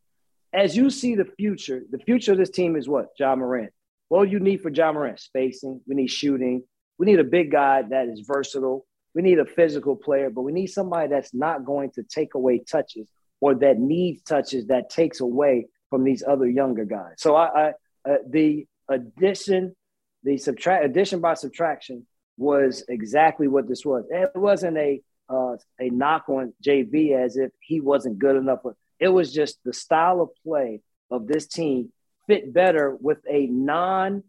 as 0.52 0.76
you 0.76 0.90
see 0.90 1.14
the 1.14 1.24
future, 1.24 1.82
the 1.90 1.98
future 1.98 2.32
of 2.32 2.38
this 2.38 2.50
team 2.50 2.76
is 2.76 2.86
what? 2.86 3.06
Ja 3.18 3.34
Morant. 3.34 3.72
What 4.08 4.26
do 4.26 4.32
you 4.32 4.38
need 4.38 4.60
for 4.60 4.68
Ja 4.68 4.92
Morant? 4.92 5.18
Spacing. 5.18 5.80
We 5.86 5.94
need 5.94 6.10
shooting. 6.10 6.62
We 6.98 7.06
need 7.06 7.20
a 7.20 7.24
big 7.24 7.50
guy 7.50 7.84
that 7.88 8.08
is 8.08 8.20
versatile. 8.20 8.84
We 9.14 9.22
need 9.22 9.38
a 9.38 9.46
physical 9.46 9.96
player, 9.96 10.28
but 10.28 10.42
we 10.42 10.52
need 10.52 10.66
somebody 10.66 11.08
that's 11.08 11.32
not 11.32 11.64
going 11.64 11.92
to 11.92 12.02
take 12.02 12.34
away 12.34 12.58
touches 12.58 13.08
or 13.40 13.54
that 13.56 13.78
needs 13.78 14.22
touches 14.22 14.66
that 14.66 14.90
takes 14.90 15.20
away 15.20 15.66
from 15.88 16.04
these 16.04 16.22
other 16.26 16.48
younger 16.48 16.84
guys. 16.84 17.14
So 17.18 17.34
I, 17.36 17.46
I 17.46 17.72
uh, 18.08 18.16
the 18.28 18.66
addition, 18.88 19.74
the 20.22 20.38
subtract 20.38 20.84
addition 20.84 21.20
by 21.20 21.34
subtraction 21.34 22.06
was 22.36 22.84
exactly 22.88 23.48
what 23.48 23.68
this 23.68 23.84
was. 23.84 24.04
It 24.10 24.30
wasn't 24.34 24.78
a 24.78 25.02
uh, 25.28 25.56
a 25.78 25.90
knock 25.90 26.28
on 26.28 26.52
JV 26.64 27.16
as 27.16 27.36
if 27.36 27.52
he 27.60 27.80
wasn't 27.80 28.18
good 28.18 28.36
enough. 28.36 28.60
It 28.98 29.08
was 29.08 29.32
just 29.32 29.58
the 29.64 29.72
style 29.72 30.20
of 30.20 30.30
play 30.42 30.80
of 31.10 31.26
this 31.26 31.46
team 31.46 31.92
fit 32.26 32.52
better 32.52 32.96
with 33.00 33.18
a 33.28 33.46
non 33.46 34.24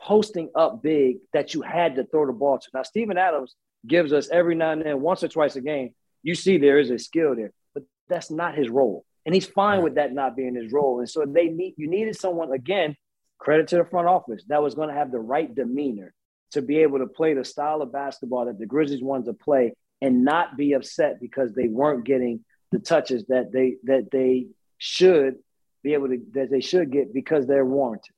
posting 0.00 0.50
up 0.54 0.82
big 0.82 1.18
that 1.32 1.54
you 1.54 1.62
had 1.62 1.96
to 1.96 2.04
throw 2.04 2.26
the 2.26 2.32
ball 2.32 2.58
to. 2.58 2.68
Now, 2.74 2.82
Steven 2.82 3.16
Adams 3.16 3.54
gives 3.86 4.12
us 4.12 4.28
every 4.30 4.54
now 4.54 4.72
and 4.72 4.82
then, 4.82 5.00
once 5.00 5.22
or 5.22 5.28
twice 5.28 5.56
a 5.56 5.60
game, 5.60 5.94
you 6.22 6.34
see 6.34 6.58
there 6.58 6.78
is 6.78 6.90
a 6.90 6.98
skill 6.98 7.36
there, 7.36 7.52
that's 8.12 8.30
not 8.30 8.54
his 8.54 8.68
role. 8.68 9.04
And 9.24 9.34
he's 9.34 9.46
fine 9.46 9.82
with 9.82 9.94
that 9.94 10.12
not 10.12 10.36
being 10.36 10.54
his 10.54 10.72
role. 10.72 10.98
And 10.98 11.08
so 11.08 11.24
they 11.26 11.48
need 11.48 11.74
you 11.76 11.88
needed 11.88 12.16
someone 12.16 12.52
again, 12.52 12.96
credit 13.38 13.68
to 13.68 13.76
the 13.76 13.84
front 13.84 14.08
office, 14.08 14.44
that 14.48 14.62
was 14.62 14.74
going 14.74 14.88
to 14.88 14.94
have 14.94 15.12
the 15.12 15.18
right 15.18 15.52
demeanor 15.52 16.14
to 16.52 16.62
be 16.62 16.78
able 16.78 16.98
to 16.98 17.06
play 17.06 17.34
the 17.34 17.44
style 17.44 17.82
of 17.82 17.92
basketball 17.92 18.46
that 18.46 18.58
the 18.58 18.66
Grizzlies 18.66 19.02
wanted 19.02 19.26
to 19.26 19.34
play 19.34 19.74
and 20.00 20.24
not 20.24 20.56
be 20.56 20.72
upset 20.72 21.20
because 21.20 21.52
they 21.52 21.68
weren't 21.68 22.04
getting 22.04 22.44
the 22.72 22.78
touches 22.78 23.24
that 23.26 23.52
they 23.52 23.76
that 23.84 24.10
they 24.10 24.48
should 24.78 25.36
be 25.82 25.94
able 25.94 26.08
to 26.08 26.20
that 26.34 26.50
they 26.50 26.60
should 26.60 26.90
get 26.90 27.14
because 27.14 27.46
they're 27.46 27.64
warranted. 27.64 28.14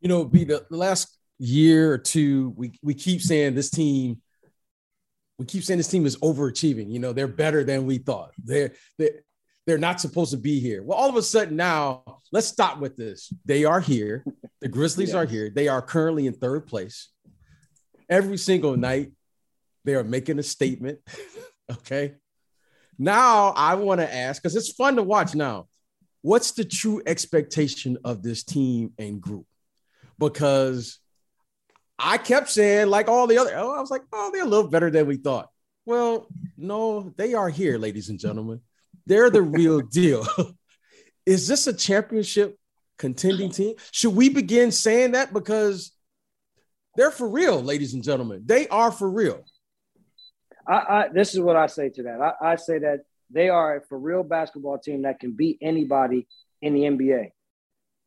You 0.00 0.08
know, 0.08 0.24
be 0.24 0.44
the 0.44 0.64
last 0.70 1.16
year 1.38 1.92
or 1.92 1.98
two, 1.98 2.54
we 2.56 2.78
we 2.82 2.94
keep 2.94 3.20
saying 3.20 3.54
this 3.54 3.70
team 3.70 4.22
we 5.42 5.46
keep 5.46 5.64
saying 5.64 5.78
this 5.78 5.88
team 5.88 6.06
is 6.06 6.16
overachieving. 6.18 6.88
You 6.88 7.00
know, 7.00 7.12
they're 7.12 7.26
better 7.26 7.64
than 7.64 7.84
we 7.84 7.98
thought. 7.98 8.30
They're 8.42 8.72
they 8.96 9.10
they're 9.66 9.76
not 9.76 10.00
supposed 10.00 10.30
to 10.30 10.36
be 10.36 10.60
here. 10.60 10.84
Well, 10.84 10.96
all 10.96 11.08
of 11.08 11.16
a 11.16 11.22
sudden 11.22 11.56
now, 11.56 12.20
let's 12.30 12.46
stop 12.46 12.78
with 12.78 12.96
this. 12.96 13.32
They 13.44 13.64
are 13.64 13.80
here. 13.80 14.24
The 14.60 14.68
Grizzlies 14.68 15.10
yeah. 15.10 15.16
are 15.16 15.26
here. 15.26 15.50
They 15.50 15.66
are 15.66 15.82
currently 15.82 16.28
in 16.28 16.34
third 16.34 16.68
place. 16.68 17.08
Every 18.08 18.36
single 18.36 18.76
night, 18.76 19.10
they 19.84 19.96
are 19.96 20.04
making 20.04 20.38
a 20.38 20.44
statement. 20.44 21.00
okay. 21.72 22.14
Now 22.96 23.48
I 23.56 23.74
want 23.74 24.00
to 24.00 24.14
ask 24.14 24.40
because 24.40 24.54
it's 24.54 24.70
fun 24.70 24.94
to 24.94 25.02
watch 25.02 25.34
now. 25.34 25.66
What's 26.20 26.52
the 26.52 26.64
true 26.64 27.02
expectation 27.04 27.98
of 28.04 28.22
this 28.22 28.44
team 28.44 28.92
and 28.96 29.20
group? 29.20 29.46
Because 30.20 31.00
I 31.98 32.18
kept 32.18 32.50
saying, 32.50 32.88
like 32.88 33.08
all 33.08 33.26
the 33.26 33.38
other, 33.38 33.52
oh, 33.56 33.74
I 33.74 33.80
was 33.80 33.90
like, 33.90 34.02
oh, 34.12 34.30
they're 34.32 34.44
a 34.44 34.48
little 34.48 34.68
better 34.68 34.90
than 34.90 35.06
we 35.06 35.16
thought. 35.16 35.50
Well, 35.84 36.26
no, 36.56 37.12
they 37.16 37.34
are 37.34 37.48
here, 37.48 37.78
ladies 37.78 38.08
and 38.08 38.18
gentlemen. 38.18 38.60
They're 39.06 39.30
the 39.30 39.42
real 39.42 39.80
deal. 39.92 40.26
Is 41.26 41.46
this 41.46 41.66
a 41.66 41.72
championship 41.72 42.58
contending 42.98 43.50
team? 43.50 43.76
Should 43.90 44.14
we 44.14 44.28
begin 44.28 44.72
saying 44.72 45.12
that? 45.12 45.32
Because 45.32 45.92
they're 46.96 47.10
for 47.10 47.28
real, 47.28 47.62
ladies 47.62 47.94
and 47.94 48.02
gentlemen. 48.02 48.42
They 48.44 48.68
are 48.68 48.90
for 48.90 49.08
real. 49.08 49.44
I, 50.66 50.74
I 50.74 51.08
this 51.12 51.34
is 51.34 51.40
what 51.40 51.56
I 51.56 51.66
say 51.66 51.88
to 51.90 52.02
that. 52.04 52.20
I, 52.20 52.52
I 52.52 52.56
say 52.56 52.78
that 52.80 53.00
they 53.30 53.48
are 53.48 53.76
a 53.76 53.80
for 53.80 53.98
real 53.98 54.22
basketball 54.22 54.78
team 54.78 55.02
that 55.02 55.20
can 55.20 55.32
beat 55.32 55.58
anybody 55.62 56.26
in 56.60 56.74
the 56.74 56.80
NBA. 56.80 57.30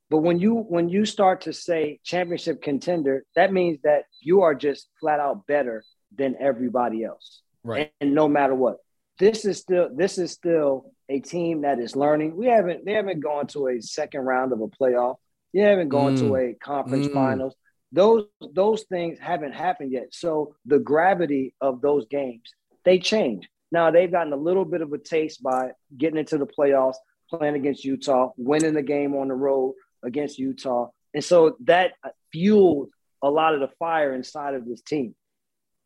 But 0.09 0.19
when 0.19 0.39
you 0.39 0.55
when 0.55 0.89
you 0.89 1.05
start 1.05 1.41
to 1.41 1.53
say 1.53 2.00
championship 2.03 2.62
contender, 2.62 3.25
that 3.35 3.51
means 3.51 3.79
that 3.83 4.03
you 4.21 4.41
are 4.41 4.53
just 4.53 4.89
flat 5.00 5.19
out 5.19 5.47
better 5.47 5.83
than 6.15 6.35
everybody 6.39 7.03
else. 7.03 7.41
Right. 7.63 7.91
And, 8.00 8.09
and 8.09 8.15
no 8.15 8.27
matter 8.27 8.55
what. 8.55 8.77
This 9.17 9.45
is 9.45 9.57
still 9.59 9.89
this 9.95 10.17
is 10.17 10.31
still 10.31 10.91
a 11.07 11.19
team 11.19 11.62
that 11.62 11.79
is 11.79 11.95
learning. 11.95 12.35
We 12.35 12.47
haven't 12.47 12.85
they 12.85 12.93
haven't 12.93 13.21
gone 13.21 13.47
to 13.47 13.67
a 13.67 13.81
second 13.81 14.21
round 14.21 14.51
of 14.51 14.62
a 14.62 14.67
playoff. 14.67 15.15
They 15.53 15.62
haven't 15.62 15.89
gone 15.89 16.15
mm. 16.15 16.19
to 16.19 16.35
a 16.35 16.53
conference 16.53 17.07
mm. 17.07 17.13
finals. 17.13 17.55
Those 17.91 18.25
those 18.53 18.83
things 18.83 19.17
haven't 19.19 19.53
happened 19.53 19.93
yet. 19.93 20.07
So 20.12 20.55
the 20.65 20.79
gravity 20.79 21.55
of 21.62 21.81
those 21.81 22.05
games, 22.07 22.53
they 22.83 23.00
change. 23.00 23.47
Now 23.71 23.89
they've 23.89 24.12
gotten 24.12 24.33
a 24.33 24.38
little 24.38 24.65
bit 24.65 24.81
of 24.81 24.91
a 24.91 24.97
taste 24.97 25.41
by 25.41 25.71
getting 25.97 26.19
into 26.19 26.38
the 26.38 26.45
playoffs, 26.45 26.97
playing 27.29 27.55
against 27.55 27.85
Utah, 27.85 28.31
winning 28.35 28.74
the 28.74 28.83
game 28.83 29.15
on 29.15 29.29
the 29.29 29.33
road, 29.33 29.75
against 30.05 30.39
Utah. 30.39 30.89
And 31.13 31.24
so 31.24 31.57
that 31.65 31.93
fueled 32.31 32.89
a 33.21 33.29
lot 33.29 33.53
of 33.53 33.59
the 33.59 33.69
fire 33.79 34.13
inside 34.13 34.53
of 34.53 34.65
this 34.65 34.81
team. 34.81 35.15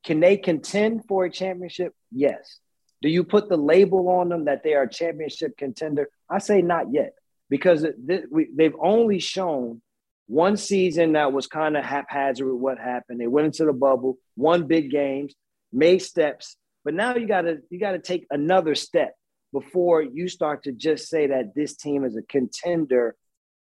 Can 0.03 0.19
they 0.19 0.37
contend 0.37 1.05
for 1.07 1.25
a 1.25 1.31
championship? 1.31 1.93
Yes. 2.11 2.59
Do 3.01 3.09
you 3.09 3.23
put 3.23 3.49
the 3.49 3.57
label 3.57 4.09
on 4.09 4.29
them 4.29 4.45
that 4.45 4.63
they 4.63 4.73
are 4.73 4.87
championship 4.87 5.57
contender? 5.57 6.09
I 6.29 6.39
say 6.39 6.61
not 6.61 6.91
yet 6.91 7.13
because 7.49 7.85
they've 8.05 8.75
only 8.79 9.19
shown 9.19 9.81
one 10.27 10.57
season 10.57 11.13
that 11.13 11.33
was 11.33 11.47
kind 11.47 11.75
of 11.75 11.83
haphazard 11.83 12.45
with 12.45 12.61
what 12.61 12.77
happened. 12.77 13.19
They 13.19 13.27
went 13.27 13.45
into 13.45 13.65
the 13.65 13.73
bubble, 13.73 14.17
won 14.35 14.67
big 14.67 14.91
games, 14.91 15.33
made 15.71 15.99
steps, 15.99 16.55
but 16.83 16.93
now 16.93 17.15
you 17.15 17.27
got 17.27 17.41
to 17.41 17.59
you 17.69 17.79
got 17.79 17.91
to 17.93 17.99
take 17.99 18.27
another 18.29 18.75
step 18.75 19.15
before 19.51 20.01
you 20.01 20.27
start 20.27 20.63
to 20.63 20.71
just 20.71 21.09
say 21.09 21.27
that 21.27 21.55
this 21.55 21.75
team 21.75 22.03
is 22.03 22.15
a 22.15 22.21
contender 22.21 23.15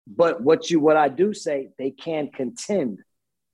but 0.06 0.42
what 0.42 0.70
you 0.70 0.80
what 0.80 0.96
I 0.96 1.08
do 1.08 1.32
say, 1.32 1.68
they 1.78 1.90
can 1.90 2.30
contend 2.30 3.00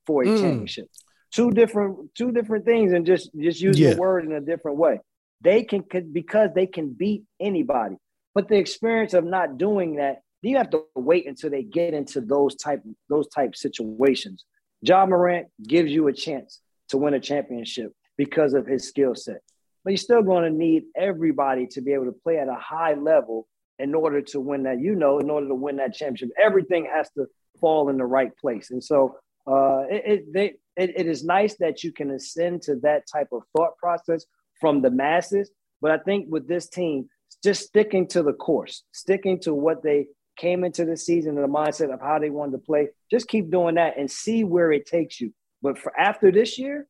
for 0.07 0.23
a 0.23 0.27
mm. 0.27 0.41
championship. 0.41 0.89
Two 1.33 1.51
different 1.51 2.15
two 2.15 2.33
different 2.33 2.65
things, 2.65 2.93
and 2.93 3.07
just 3.07 3.31
just 3.39 3.61
use 3.61 3.79
yeah. 3.79 3.95
the 3.95 4.01
word 4.01 4.25
in 4.25 4.33
a 4.33 4.41
different 4.41 4.79
way. 4.79 5.01
They 5.41 5.63
can 5.63 5.85
because 6.13 6.51
they 6.55 6.67
can 6.67 6.93
beat 6.93 7.25
anybody. 7.39 7.97
But 8.35 8.49
the 8.49 8.57
experience 8.57 9.15
of 9.15 9.25
not 9.25 9.59
doing 9.59 9.97
that, 9.97 10.23
you 10.43 10.57
have 10.57 10.71
to 10.71 10.85
wait 10.95 11.27
until 11.27 11.51
they 11.51 11.63
get 11.63 11.95
into 11.95 12.21
those 12.21 12.57
type 12.57 12.83
those 13.09 13.29
type 13.29 13.55
situations. 13.55 14.45
Ja 14.83 15.07
Morant 15.07 15.49
gives 15.67 15.93
you 15.93 16.09
a 16.09 16.13
chance 16.13 16.61
to 16.89 16.97
win 16.97 17.15
a 17.15 17.21
championship 17.21 17.93
because 18.17 18.55
of 18.55 18.67
his 18.67 18.89
skill 18.89 19.15
set. 19.15 19.41
But 19.85 19.91
you're 19.91 19.99
still 19.99 20.23
going 20.23 20.51
to 20.51 20.57
need 20.57 20.85
everybody 20.97 21.67
to 21.69 21.81
be 21.81 21.93
able 21.93 22.07
to 22.07 22.17
play 22.25 22.39
at 22.39 22.49
a 22.49 22.55
high 22.55 22.95
level 22.95 23.47
in 23.81 23.95
order 23.95 24.21
to 24.21 24.41
win 24.41 24.63
that, 24.65 24.81
you 24.81 24.95
know, 24.95 25.19
in 25.19 25.31
order 25.31 25.49
to 25.49 25.55
win 25.55 25.77
that 25.77 25.95
championship, 25.95 26.31
everything 26.41 26.89
has 26.93 27.11
to 27.13 27.27
fall 27.61 27.89
in 27.89 27.97
the 27.97 28.05
right 28.05 28.37
place. 28.37 28.71
And 28.71 28.83
so 28.83 29.17
uh, 29.47 29.83
it, 29.91 30.03
it, 30.07 30.33
they, 30.33 30.47
it, 30.77 30.93
it 30.97 31.07
is 31.07 31.25
nice 31.25 31.57
that 31.57 31.83
you 31.83 31.93
can 31.93 32.11
ascend 32.11 32.63
to 32.63 32.77
that 32.77 33.05
type 33.11 33.29
of 33.33 33.43
thought 33.57 33.77
process 33.79 34.25
from 34.61 34.83
the 34.83 34.91
masses. 34.91 35.51
But 35.81 35.91
I 35.91 35.99
think 35.99 36.27
with 36.29 36.47
this 36.47 36.69
team, 36.69 37.09
just 37.43 37.67
sticking 37.67 38.07
to 38.09 38.23
the 38.23 38.33
course, 38.33 38.85
sticking 38.93 39.41
to 39.41 39.55
what 39.55 39.83
they 39.83 40.07
came 40.37 40.65
into 40.65 40.85
the 40.85 40.97
season 40.97 41.37
in 41.37 41.43
the 41.43 41.49
mindset 41.49 41.93
of 41.93 42.01
how 42.01 42.19
they 42.19 42.31
wanted 42.31 42.53
to 42.53 42.59
play. 42.59 42.89
Just 43.11 43.29
keep 43.29 43.51
doing 43.51 43.75
that 43.77 43.99
and 43.99 44.11
see 44.11 44.45
where 44.45 44.73
it 44.73 44.87
takes 44.87 45.21
you. 45.21 45.33
But 45.63 45.79
for 45.79 45.99
after 45.99 46.33
this 46.33 46.59
year, 46.59 46.87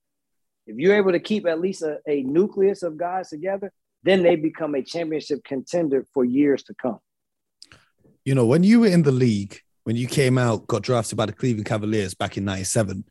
if 0.67 0.77
you're 0.77 0.97
able 0.97 1.13
to 1.13 1.21
keep 1.21 1.47
at 1.47 1.61
least 1.61 1.83
a, 1.83 1.99
a 2.07 2.23
nucleus 2.23 2.83
of 2.83 2.97
guys 2.97 3.31
together, 3.31 3.73
then 4.03 4.23
they 4.23 4.37
become 4.37 4.75
a 4.75 4.83
championship 4.83 5.45
contender 5.45 6.07
for 6.13 6.25
years 6.25 6.63
to 6.65 6.75
come. 6.75 6.99
You 8.25 8.35
know, 8.35 8.47
when 8.47 8.65
you 8.65 8.81
were 8.81 8.87
in 8.87 9.03
the 9.03 9.13
league, 9.13 9.61
when 9.85 9.97
you 9.97 10.07
came 10.07 10.39
out, 10.39 10.67
got 10.67 10.83
drafted 10.83 11.17
by 11.17 11.27
the 11.27 11.33
Cleveland 11.33 11.67
Cavaliers 11.67 12.15
back 12.15 12.37
in 12.37 12.45
97, 12.45 13.05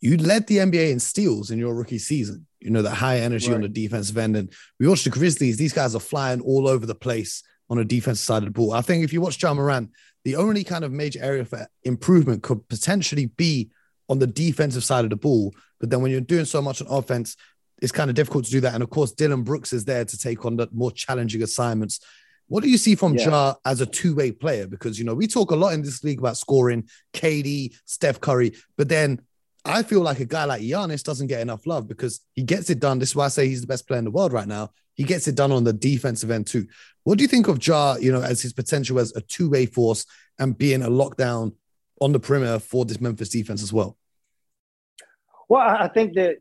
you 0.00 0.16
led 0.16 0.46
the 0.46 0.58
NBA 0.58 0.90
in 0.90 1.00
steals 1.00 1.50
in 1.50 1.58
your 1.58 1.74
rookie 1.74 1.98
season. 1.98 2.46
You 2.60 2.70
know, 2.70 2.82
the 2.82 2.90
high 2.90 3.20
energy 3.20 3.48
right. 3.48 3.56
on 3.56 3.62
the 3.62 3.68
defensive 3.68 4.16
end. 4.18 4.36
And 4.36 4.52
we 4.78 4.86
watched 4.86 5.04
the 5.04 5.10
Grizzlies, 5.10 5.56
these 5.56 5.72
guys 5.72 5.94
are 5.94 6.00
flying 6.00 6.40
all 6.40 6.68
over 6.68 6.86
the 6.86 6.94
place 6.94 7.42
on 7.68 7.78
a 7.78 7.84
defensive 7.84 8.24
side 8.24 8.38
of 8.38 8.44
the 8.46 8.50
ball. 8.50 8.72
I 8.72 8.82
think 8.82 9.04
if 9.04 9.12
you 9.12 9.20
watch 9.20 9.42
Ja 9.42 9.54
Morant, 9.54 9.90
the 10.24 10.36
only 10.36 10.64
kind 10.64 10.84
of 10.84 10.92
major 10.92 11.22
area 11.22 11.44
for 11.44 11.66
improvement 11.84 12.42
could 12.42 12.68
potentially 12.68 13.26
be 13.26 13.70
on 14.08 14.18
the 14.18 14.26
defensive 14.26 14.84
side 14.84 15.04
of 15.04 15.10
the 15.10 15.16
ball. 15.16 15.54
But 15.78 15.88
then 15.88 16.02
when 16.02 16.10
you're 16.10 16.20
doing 16.20 16.44
so 16.44 16.60
much 16.60 16.82
on 16.82 16.88
offense, 16.88 17.36
it's 17.80 17.92
kind 17.92 18.10
of 18.10 18.16
difficult 18.16 18.44
to 18.44 18.50
do 18.50 18.60
that. 18.60 18.74
And 18.74 18.82
of 18.82 18.90
course, 18.90 19.12
Dillon 19.12 19.42
Brooks 19.42 19.72
is 19.72 19.84
there 19.84 20.04
to 20.04 20.18
take 20.18 20.44
on 20.44 20.56
the 20.56 20.68
more 20.72 20.90
challenging 20.90 21.42
assignments. 21.42 22.00
What 22.48 22.62
do 22.64 22.70
you 22.70 22.78
see 22.78 22.94
from 22.94 23.14
yeah. 23.14 23.28
Ja 23.28 23.54
as 23.64 23.80
a 23.80 23.86
two-way 23.86 24.32
player? 24.32 24.66
Because 24.66 24.98
you 24.98 25.04
know 25.04 25.14
we 25.14 25.26
talk 25.26 25.50
a 25.50 25.56
lot 25.56 25.72
in 25.72 25.82
this 25.82 26.02
league 26.02 26.18
about 26.18 26.36
scoring, 26.36 26.88
KD, 27.12 27.74
Steph 27.84 28.20
Curry, 28.20 28.54
but 28.76 28.88
then 28.88 29.20
I 29.64 29.82
feel 29.82 30.00
like 30.00 30.20
a 30.20 30.24
guy 30.24 30.44
like 30.44 30.62
Giannis 30.62 31.02
doesn't 31.02 31.26
get 31.26 31.40
enough 31.40 31.66
love 31.66 31.86
because 31.86 32.20
he 32.34 32.42
gets 32.42 32.70
it 32.70 32.80
done. 32.80 32.98
This 32.98 33.10
is 33.10 33.16
why 33.16 33.26
I 33.26 33.28
say 33.28 33.46
he's 33.46 33.60
the 33.60 33.66
best 33.66 33.86
player 33.86 33.98
in 33.98 34.04
the 34.04 34.10
world 34.10 34.32
right 34.32 34.48
now. 34.48 34.70
He 34.94 35.04
gets 35.04 35.28
it 35.28 35.34
done 35.34 35.52
on 35.52 35.64
the 35.64 35.72
defensive 35.72 36.30
end 36.30 36.46
too. 36.46 36.66
What 37.04 37.18
do 37.18 37.22
you 37.22 37.28
think 37.28 37.48
of 37.48 37.64
Ja? 37.64 37.96
You 37.96 38.12
know, 38.12 38.22
as 38.22 38.42
his 38.42 38.52
potential 38.52 38.98
as 38.98 39.14
a 39.14 39.20
two-way 39.20 39.66
force 39.66 40.06
and 40.38 40.56
being 40.56 40.82
a 40.82 40.88
lockdown 40.88 41.52
on 42.00 42.12
the 42.12 42.20
perimeter 42.20 42.58
for 42.58 42.84
this 42.84 43.00
Memphis 43.00 43.28
defense 43.28 43.62
as 43.62 43.72
well. 43.72 43.96
Well, 45.48 45.60
I 45.60 45.88
think 45.88 46.14
that 46.14 46.38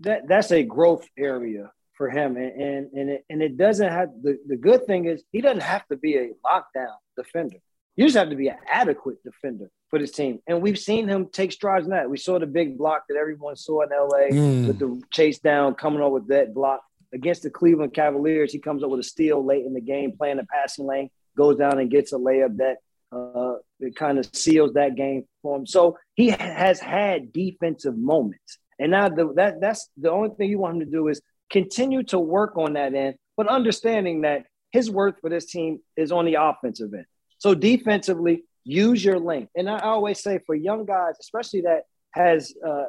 that 0.00 0.28
that's 0.28 0.50
a 0.52 0.62
growth 0.62 1.06
area 1.18 1.70
for 1.94 2.08
him, 2.08 2.36
and 2.36 2.60
and 2.60 2.90
and 2.92 3.10
it, 3.10 3.24
and 3.28 3.42
it 3.42 3.56
doesn't 3.56 3.88
have 3.88 4.08
the 4.22 4.38
the 4.46 4.56
good 4.56 4.86
thing 4.86 5.06
is 5.06 5.22
he 5.32 5.40
doesn't 5.40 5.62
have 5.62 5.86
to 5.88 5.96
be 5.96 6.16
a 6.16 6.30
lockdown 6.44 6.94
defender. 7.16 7.58
You 7.96 8.06
just 8.06 8.16
have 8.16 8.30
to 8.30 8.36
be 8.36 8.48
an 8.48 8.56
adequate 8.66 9.22
defender 9.22 9.70
for 9.88 9.98
this 9.98 10.12
team, 10.12 10.40
and 10.46 10.62
we've 10.62 10.78
seen 10.78 11.08
him 11.08 11.28
take 11.30 11.52
strides 11.52 11.86
in 11.86 11.90
that. 11.90 12.08
We 12.08 12.16
saw 12.16 12.38
the 12.38 12.46
big 12.46 12.78
block 12.78 13.04
that 13.08 13.18
everyone 13.18 13.56
saw 13.56 13.82
in 13.82 13.90
LA 13.90 14.30
mm. 14.30 14.66
with 14.66 14.78
the 14.78 15.02
chase 15.10 15.38
down, 15.38 15.74
coming 15.74 16.00
up 16.00 16.12
with 16.12 16.28
that 16.28 16.54
block 16.54 16.80
against 17.12 17.42
the 17.42 17.50
Cleveland 17.50 17.94
Cavaliers. 17.94 18.52
He 18.52 18.58
comes 18.58 18.82
up 18.82 18.90
with 18.90 19.00
a 19.00 19.04
steal 19.04 19.44
late 19.44 19.66
in 19.66 19.74
the 19.74 19.80
game, 19.80 20.16
playing 20.16 20.36
the 20.36 20.46
passing 20.46 20.86
lane, 20.86 21.10
goes 21.36 21.56
down 21.56 21.78
and 21.78 21.90
gets 21.90 22.12
a 22.12 22.16
layup 22.16 22.56
that 22.58 22.78
uh, 23.12 23.54
it 23.80 23.96
kind 23.96 24.18
of 24.18 24.28
seals 24.32 24.74
that 24.74 24.94
game 24.94 25.24
for 25.42 25.56
him. 25.58 25.66
So 25.66 25.98
he 26.14 26.30
has 26.30 26.80
had 26.80 27.32
defensive 27.32 27.96
moments, 27.96 28.58
and 28.80 28.90
now 28.90 29.08
the, 29.10 29.32
that 29.36 29.60
that's 29.60 29.88
the 29.96 30.10
only 30.10 30.30
thing 30.30 30.50
you 30.50 30.58
want 30.58 30.76
him 30.76 30.80
to 30.80 30.90
do 30.90 31.08
is 31.08 31.20
continue 31.50 32.02
to 32.04 32.18
work 32.18 32.56
on 32.56 32.72
that 32.72 32.94
end, 32.94 33.16
but 33.36 33.46
understanding 33.46 34.22
that 34.22 34.46
his 34.72 34.90
worth 34.90 35.16
for 35.20 35.28
this 35.28 35.46
team 35.46 35.80
is 35.96 36.10
on 36.10 36.24
the 36.24 36.34
offensive 36.34 36.92
end. 36.94 37.04
So 37.38 37.54
defensively, 37.54 38.44
use 38.64 39.04
your 39.04 39.18
length. 39.18 39.50
And 39.54 39.68
I 39.68 39.80
always 39.80 40.22
say 40.22 40.40
for 40.46 40.54
young 40.54 40.86
guys, 40.86 41.14
especially 41.20 41.62
that 41.62 41.82
has 42.12 42.54
uh, 42.66 42.84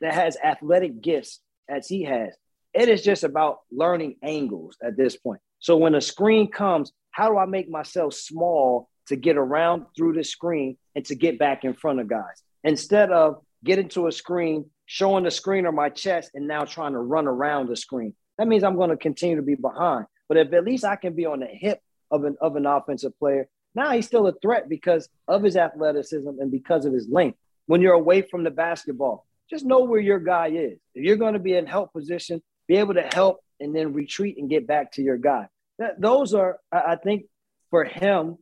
that 0.00 0.14
has 0.14 0.36
athletic 0.42 1.00
gifts 1.02 1.40
as 1.68 1.86
he 1.86 2.04
has, 2.04 2.34
it 2.72 2.88
is 2.88 3.02
just 3.02 3.22
about 3.22 3.58
learning 3.70 4.16
angles 4.22 4.76
at 4.82 4.96
this 4.96 5.16
point. 5.16 5.40
So 5.58 5.76
when 5.76 5.94
a 5.94 6.00
screen 6.00 6.50
comes, 6.50 6.92
how 7.10 7.30
do 7.30 7.38
I 7.38 7.46
make 7.46 7.68
myself 7.68 8.14
small 8.14 8.88
to 9.08 9.16
get 9.16 9.36
around 9.36 9.86
through 9.96 10.14
the 10.14 10.24
screen 10.24 10.76
and 10.94 11.04
to 11.06 11.14
get 11.14 11.38
back 11.38 11.64
in 11.64 11.74
front 11.74 12.00
of 12.00 12.08
guys 12.08 12.42
instead 12.64 13.10
of 13.10 13.42
getting 13.64 13.88
to 13.90 14.06
a 14.06 14.12
screen, 14.12 14.66
showing 14.86 15.24
the 15.24 15.30
screen 15.30 15.66
on 15.66 15.74
my 15.74 15.90
chest, 15.90 16.30
and 16.34 16.48
now 16.48 16.64
trying 16.64 16.92
to 16.92 16.98
run 16.98 17.26
around 17.26 17.68
the 17.68 17.76
screen. 17.76 18.14
That 18.38 18.48
means 18.48 18.64
I'm 18.64 18.76
going 18.76 18.90
to 18.90 18.96
continue 18.96 19.36
to 19.36 19.42
be 19.42 19.54
behind. 19.54 20.06
But 20.28 20.38
if 20.38 20.52
at 20.52 20.64
least 20.64 20.84
I 20.84 20.96
can 20.96 21.14
be 21.14 21.26
on 21.26 21.40
the 21.40 21.46
hip 21.46 21.80
of 22.10 22.24
an 22.24 22.36
of 22.40 22.56
an 22.56 22.66
offensive 22.66 23.18
player, 23.18 23.48
now 23.74 23.90
he's 23.90 24.06
still 24.06 24.26
a 24.26 24.32
threat 24.32 24.68
because 24.68 25.08
of 25.28 25.42
his 25.42 25.56
athleticism 25.56 26.28
and 26.28 26.50
because 26.50 26.86
of 26.86 26.92
his 26.92 27.08
length. 27.08 27.38
When 27.66 27.80
you're 27.80 27.94
away 27.94 28.22
from 28.22 28.44
the 28.44 28.50
basketball, 28.50 29.26
just 29.50 29.64
know 29.64 29.80
where 29.84 30.00
your 30.00 30.20
guy 30.20 30.48
is. 30.48 30.78
If 30.94 31.04
you're 31.04 31.16
going 31.16 31.34
to 31.34 31.40
be 31.40 31.54
in 31.54 31.66
help 31.66 31.92
position, 31.92 32.42
be 32.68 32.76
able 32.76 32.94
to 32.94 33.02
help 33.02 33.40
and 33.60 33.74
then 33.74 33.92
retreat 33.92 34.36
and 34.38 34.50
get 34.50 34.66
back 34.66 34.92
to 34.92 35.02
your 35.02 35.16
guy. 35.16 35.48
That, 35.78 36.00
those 36.00 36.34
are, 36.34 36.58
I 36.72 36.96
think, 36.96 37.26
for 37.70 37.84
him, 37.84 38.38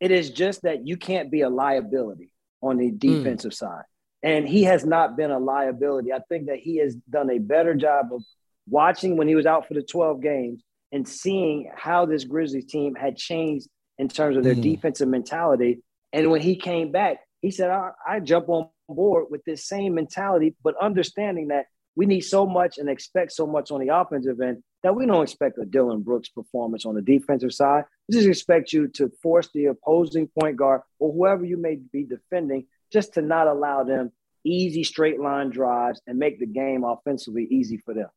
it 0.00 0.10
is 0.10 0.30
just 0.30 0.62
that 0.62 0.86
you 0.86 0.96
can't 0.96 1.30
be 1.30 1.42
a 1.42 1.48
liability 1.48 2.32
on 2.62 2.78
the 2.78 2.88
hmm. 2.88 2.96
defensive 2.96 3.52
mm. 3.52 3.56
side. 3.56 3.84
And 4.22 4.46
he 4.46 4.64
has 4.64 4.84
not 4.84 5.16
been 5.16 5.30
a 5.30 5.38
liability. 5.38 6.12
I 6.12 6.20
think 6.28 6.46
that 6.46 6.58
he 6.58 6.76
has 6.78 6.94
done 6.94 7.30
a 7.30 7.38
better 7.38 7.74
job 7.74 8.06
of 8.12 8.22
watching 8.68 9.16
when 9.16 9.28
he 9.28 9.34
was 9.34 9.46
out 9.46 9.66
for 9.66 9.74
the 9.74 9.82
12 9.82 10.20
games 10.20 10.62
and 10.92 11.08
seeing 11.08 11.70
how 11.74 12.06
this 12.06 12.24
Grizzlies 12.24 12.66
team 12.66 12.94
had 12.94 13.16
changed 13.16 13.68
in 13.98 14.08
terms 14.08 14.36
of 14.36 14.44
their 14.44 14.54
mm. 14.54 14.62
defensive 14.62 15.08
mentality. 15.08 15.82
And 16.12 16.30
when 16.30 16.40
he 16.40 16.56
came 16.56 16.92
back, 16.92 17.18
he 17.40 17.50
said, 17.50 17.70
I, 17.70 17.90
I 18.06 18.20
jump 18.20 18.48
on 18.48 18.68
board 18.88 19.26
with 19.30 19.44
this 19.44 19.66
same 19.66 19.94
mentality, 19.94 20.54
but 20.62 20.74
understanding 20.80 21.48
that 21.48 21.66
we 21.96 22.06
need 22.06 22.20
so 22.20 22.46
much 22.46 22.78
and 22.78 22.88
expect 22.88 23.32
so 23.32 23.46
much 23.46 23.70
on 23.70 23.80
the 23.80 23.94
offensive 23.94 24.40
end 24.40 24.62
that 24.82 24.94
we 24.94 25.06
don't 25.06 25.22
expect 25.22 25.58
a 25.58 25.64
Dillon 25.64 26.02
Brooks 26.02 26.28
performance 26.28 26.86
on 26.86 26.94
the 26.94 27.02
defensive 27.02 27.52
side. 27.52 27.84
We 28.08 28.16
just 28.16 28.28
expect 28.28 28.72
you 28.72 28.88
to 28.88 29.10
force 29.22 29.48
the 29.52 29.66
opposing 29.66 30.28
point 30.28 30.56
guard 30.56 30.82
or 30.98 31.12
whoever 31.12 31.44
you 31.44 31.56
may 31.56 31.76
be 31.76 32.04
defending 32.04 32.66
just 32.92 33.14
to 33.14 33.22
not 33.22 33.46
allow 33.46 33.84
them 33.84 34.12
easy 34.44 34.84
straight 34.84 35.20
line 35.20 35.50
drives 35.50 36.00
and 36.06 36.18
make 36.18 36.38
the 36.40 36.46
game 36.46 36.84
offensively 36.84 37.46
easy 37.50 37.76
for 37.78 37.94
them. 37.94 38.08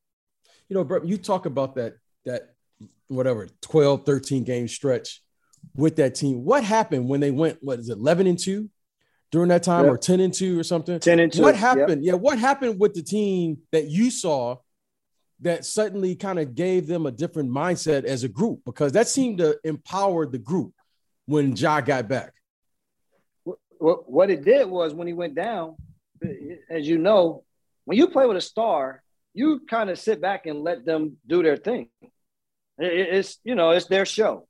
You 0.69 0.75
know, 0.75 0.83
Brett, 0.83 1.05
you 1.05 1.17
talk 1.17 1.45
about 1.45 1.75
that 1.75 1.95
that 2.25 2.53
whatever 3.07 3.47
12, 3.61 4.05
13 4.05 4.43
game 4.43 4.67
stretch 4.67 5.21
with 5.75 5.97
that 5.97 6.15
team. 6.15 6.43
What 6.43 6.63
happened 6.63 7.07
when 7.07 7.19
they 7.19 7.31
went, 7.31 7.59
what 7.61 7.79
is 7.79 7.89
it, 7.89 7.97
11 7.97 8.27
and 8.27 8.39
2 8.39 8.69
during 9.31 9.49
that 9.49 9.63
time 9.63 9.85
yep. 9.85 9.93
or 9.93 9.97
10 9.97 10.19
and 10.19 10.33
2 10.33 10.59
or 10.59 10.63
something? 10.63 10.99
10 10.99 11.19
and 11.19 11.31
2. 11.31 11.41
What 11.41 11.55
happened? 11.55 12.03
Yep. 12.03 12.13
Yeah, 12.13 12.13
what 12.13 12.39
happened 12.39 12.79
with 12.79 12.93
the 12.93 13.03
team 13.03 13.59
that 13.71 13.87
you 13.87 14.09
saw 14.09 14.57
that 15.41 15.65
suddenly 15.65 16.15
kind 16.15 16.39
of 16.39 16.55
gave 16.55 16.87
them 16.87 17.05
a 17.05 17.11
different 17.11 17.49
mindset 17.49 18.05
as 18.05 18.23
a 18.23 18.29
group 18.29 18.61
because 18.65 18.93
that 18.93 19.07
seemed 19.07 19.39
to 19.39 19.57
empower 19.63 20.25
the 20.25 20.37
group 20.37 20.73
when 21.25 21.55
Ja 21.55 21.81
got 21.81 22.07
back. 22.07 22.33
What, 23.83 24.29
it 24.29 24.45
did 24.45 24.69
was 24.69 24.93
when 24.93 25.07
he 25.07 25.13
went 25.13 25.35
down, 25.35 25.75
as 26.69 26.87
you 26.87 26.97
know, 26.97 27.43
when 27.83 27.97
you 27.97 28.07
play 28.07 28.25
with 28.25 28.37
a 28.37 28.41
star, 28.41 29.03
you 29.33 29.59
kind 29.69 29.89
of 29.89 29.99
sit 29.99 30.21
back 30.21 30.45
and 30.45 30.63
let 30.63 30.85
them 30.85 31.17
do 31.27 31.43
their 31.43 31.57
thing. 31.57 31.89
It's 32.77 33.39
you 33.43 33.55
know 33.55 33.71
it's 33.71 33.87
their 33.87 34.05
show. 34.05 34.47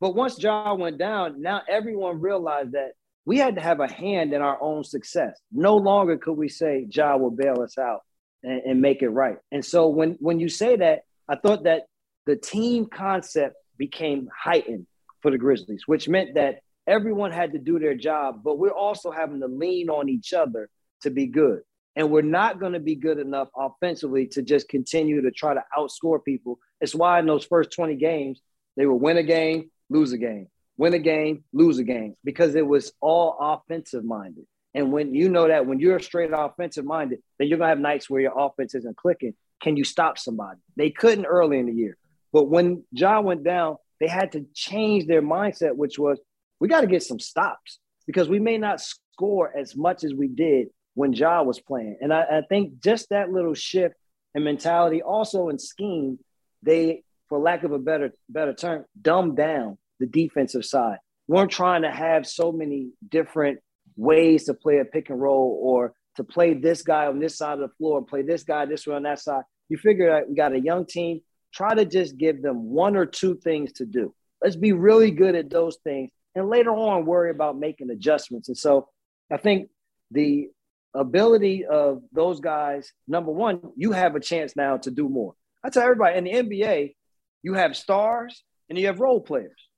But 0.00 0.16
once 0.16 0.42
Ja 0.42 0.74
went 0.74 0.98
down, 0.98 1.40
now 1.40 1.62
everyone 1.68 2.20
realized 2.20 2.72
that 2.72 2.92
we 3.24 3.38
had 3.38 3.54
to 3.54 3.60
have 3.60 3.78
a 3.78 3.90
hand 3.90 4.34
in 4.34 4.42
our 4.42 4.60
own 4.60 4.82
success. 4.82 5.38
No 5.52 5.76
longer 5.76 6.18
could 6.18 6.36
we 6.36 6.48
say 6.48 6.86
Ja 6.90 7.16
will 7.16 7.30
bail 7.30 7.62
us 7.62 7.78
out 7.78 8.00
and, 8.42 8.60
and 8.66 8.82
make 8.82 9.02
it 9.02 9.08
right. 9.08 9.38
And 9.52 9.64
so 9.64 9.88
when 9.88 10.16
when 10.20 10.40
you 10.40 10.48
say 10.48 10.76
that, 10.76 11.02
I 11.28 11.36
thought 11.36 11.64
that 11.64 11.84
the 12.26 12.36
team 12.36 12.86
concept 12.86 13.54
became 13.78 14.28
heightened 14.36 14.86
for 15.20 15.30
the 15.30 15.38
Grizzlies, 15.38 15.84
which 15.86 16.08
meant 16.08 16.34
that 16.34 16.58
everyone 16.86 17.32
had 17.32 17.52
to 17.52 17.58
do 17.58 17.78
their 17.78 17.94
job, 17.94 18.42
but 18.44 18.58
we're 18.58 18.70
also 18.70 19.10
having 19.10 19.40
to 19.40 19.46
lean 19.46 19.90
on 19.90 20.08
each 20.08 20.32
other 20.32 20.68
to 21.02 21.10
be 21.10 21.26
good. 21.26 21.60
And 21.96 22.10
we're 22.10 22.22
not 22.22 22.58
going 22.58 22.72
to 22.72 22.80
be 22.80 22.96
good 22.96 23.18
enough 23.18 23.48
offensively 23.56 24.26
to 24.28 24.42
just 24.42 24.68
continue 24.68 25.22
to 25.22 25.30
try 25.30 25.54
to 25.54 25.62
outscore 25.76 26.22
people. 26.22 26.58
It's 26.80 26.94
why 26.94 27.20
in 27.20 27.26
those 27.26 27.44
first 27.44 27.70
20 27.72 27.94
games, 27.94 28.40
they 28.76 28.84
would 28.84 29.00
win 29.00 29.16
a 29.16 29.22
game, 29.22 29.70
lose 29.88 30.12
a 30.12 30.18
game, 30.18 30.48
win 30.76 30.94
a 30.94 30.98
game, 30.98 31.44
lose 31.52 31.78
a 31.78 31.84
game, 31.84 32.16
because 32.24 32.54
it 32.56 32.66
was 32.66 32.92
all 33.00 33.36
offensive 33.40 34.04
minded. 34.04 34.44
And 34.74 34.90
when 34.90 35.14
you 35.14 35.28
know 35.28 35.46
that 35.46 35.66
when 35.66 35.78
you're 35.78 36.00
straight 36.00 36.30
offensive 36.34 36.84
minded, 36.84 37.20
then 37.38 37.46
you're 37.46 37.58
gonna 37.58 37.68
have 37.68 37.78
nights 37.78 38.10
where 38.10 38.20
your 38.20 38.36
offense 38.36 38.74
isn't 38.74 38.96
clicking. 38.96 39.34
Can 39.62 39.76
you 39.76 39.84
stop 39.84 40.18
somebody? 40.18 40.58
They 40.76 40.90
couldn't 40.90 41.26
early 41.26 41.60
in 41.60 41.66
the 41.66 41.72
year. 41.72 41.96
But 42.32 42.48
when 42.48 42.82
Ja 42.90 43.20
went 43.20 43.44
down, 43.44 43.76
they 44.00 44.08
had 44.08 44.32
to 44.32 44.44
change 44.52 45.06
their 45.06 45.22
mindset, 45.22 45.76
which 45.76 45.96
was 45.96 46.18
we 46.60 46.68
got 46.68 46.82
to 46.82 46.86
get 46.86 47.02
some 47.02 47.18
stops 47.18 47.78
because 48.06 48.28
we 48.28 48.38
may 48.38 48.58
not 48.58 48.80
score 48.80 49.54
as 49.56 49.76
much 49.76 50.04
as 50.04 50.14
we 50.14 50.28
did 50.28 50.68
when 50.94 51.12
Ja 51.12 51.42
was 51.42 51.60
playing. 51.60 51.98
And 52.00 52.12
I, 52.12 52.22
I 52.22 52.42
think 52.48 52.80
just 52.82 53.08
that 53.10 53.30
little 53.30 53.54
shift 53.54 53.94
in 54.34 54.44
mentality, 54.44 55.02
also 55.02 55.48
in 55.48 55.58
scheme, 55.58 56.18
they, 56.62 57.02
for 57.28 57.38
lack 57.38 57.64
of 57.64 57.72
a 57.72 57.78
better 57.78 58.12
better 58.28 58.54
term, 58.54 58.84
dumbed 59.00 59.36
down 59.36 59.78
the 60.00 60.06
defensive 60.06 60.64
side. 60.64 60.98
We 61.26 61.36
weren't 61.36 61.50
trying 61.50 61.82
to 61.82 61.90
have 61.90 62.26
so 62.26 62.52
many 62.52 62.90
different 63.08 63.60
ways 63.96 64.44
to 64.44 64.54
play 64.54 64.78
a 64.78 64.84
pick 64.84 65.10
and 65.10 65.20
roll 65.20 65.58
or 65.62 65.94
to 66.16 66.24
play 66.24 66.54
this 66.54 66.82
guy 66.82 67.06
on 67.06 67.18
this 67.18 67.36
side 67.36 67.54
of 67.54 67.60
the 67.60 67.74
floor, 67.76 68.04
play 68.04 68.22
this 68.22 68.44
guy 68.44 68.66
this 68.66 68.86
way 68.86 68.94
on 68.94 69.02
that 69.04 69.20
side. 69.20 69.42
You 69.68 69.78
figure 69.78 70.14
out 70.14 70.28
we 70.28 70.34
got 70.34 70.52
a 70.52 70.60
young 70.60 70.86
team. 70.86 71.20
Try 71.52 71.74
to 71.74 71.84
just 71.84 72.18
give 72.18 72.42
them 72.42 72.70
one 72.70 72.96
or 72.96 73.06
two 73.06 73.36
things 73.36 73.72
to 73.74 73.86
do. 73.86 74.14
Let's 74.42 74.56
be 74.56 74.72
really 74.72 75.10
good 75.10 75.34
at 75.34 75.50
those 75.50 75.78
things 75.84 76.10
and 76.34 76.48
later 76.48 76.70
on 76.70 77.06
worry 77.06 77.30
about 77.30 77.58
making 77.58 77.90
adjustments. 77.90 78.48
And 78.48 78.56
so 78.56 78.88
I 79.30 79.36
think 79.36 79.68
the 80.10 80.48
ability 80.94 81.64
of 81.66 82.02
those 82.12 82.40
guys, 82.40 82.92
number 83.08 83.30
one, 83.30 83.60
you 83.76 83.92
have 83.92 84.14
a 84.16 84.20
chance 84.20 84.54
now 84.56 84.76
to 84.78 84.90
do 84.90 85.08
more. 85.08 85.34
I 85.62 85.70
tell 85.70 85.82
everybody 85.82 86.18
in 86.18 86.24
the 86.24 86.32
NBA, 86.32 86.94
you 87.42 87.54
have 87.54 87.76
stars 87.76 88.42
and 88.68 88.78
you 88.78 88.86
have 88.86 89.00
role 89.00 89.20
players. 89.20 89.68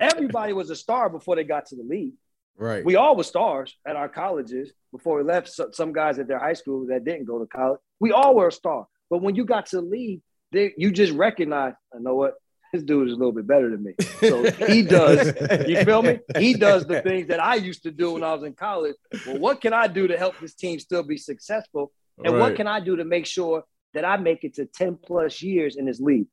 Everybody 0.00 0.52
was 0.52 0.70
a 0.70 0.76
star 0.76 1.08
before 1.08 1.36
they 1.36 1.44
got 1.44 1.66
to 1.66 1.76
the 1.76 1.82
league. 1.82 2.14
Right. 2.58 2.84
We 2.84 2.96
all 2.96 3.16
were 3.16 3.22
stars 3.22 3.74
at 3.86 3.96
our 3.96 4.08
colleges 4.08 4.72
before 4.92 5.18
we 5.18 5.24
left. 5.24 5.50
some 5.72 5.92
guys 5.92 6.18
at 6.18 6.26
their 6.26 6.38
high 6.38 6.54
school 6.54 6.86
that 6.88 7.04
didn't 7.04 7.26
go 7.26 7.38
to 7.38 7.46
college. 7.46 7.80
We 8.00 8.12
all 8.12 8.34
were 8.34 8.48
a 8.48 8.52
star. 8.52 8.86
But 9.10 9.22
when 9.22 9.36
you 9.36 9.44
got 9.44 9.66
to 9.66 9.76
the 9.76 9.82
league, 9.82 10.22
they, 10.52 10.72
you 10.76 10.90
just 10.90 11.12
recognize, 11.12 11.74
I 11.94 11.98
know 11.98 12.14
what, 12.14 12.34
this 12.76 12.84
dude 12.84 13.08
is 13.08 13.14
a 13.14 13.16
little 13.16 13.32
bit 13.32 13.46
better 13.46 13.70
than 13.70 13.82
me. 13.82 13.94
So 14.20 14.50
he 14.66 14.82
does, 14.82 15.32
you 15.66 15.82
feel 15.84 16.02
me? 16.02 16.20
He 16.38 16.54
does 16.54 16.86
the 16.86 17.00
things 17.00 17.28
that 17.28 17.42
I 17.42 17.54
used 17.54 17.82
to 17.84 17.90
do 17.90 18.12
when 18.12 18.22
I 18.22 18.34
was 18.34 18.42
in 18.42 18.52
college. 18.52 18.96
Well, 19.26 19.38
what 19.38 19.60
can 19.60 19.72
I 19.72 19.86
do 19.86 20.06
to 20.06 20.18
help 20.18 20.38
this 20.38 20.54
team 20.54 20.78
still 20.78 21.02
be 21.02 21.16
successful? 21.16 21.92
And 22.22 22.34
right. 22.34 22.40
what 22.40 22.56
can 22.56 22.66
I 22.66 22.80
do 22.80 22.96
to 22.96 23.04
make 23.04 23.26
sure 23.26 23.64
that 23.94 24.04
I 24.04 24.18
make 24.18 24.44
it 24.44 24.54
to 24.54 24.66
10 24.66 24.98
plus 25.04 25.40
years 25.42 25.76
in 25.76 25.86
this 25.86 26.00
league? 26.00 26.26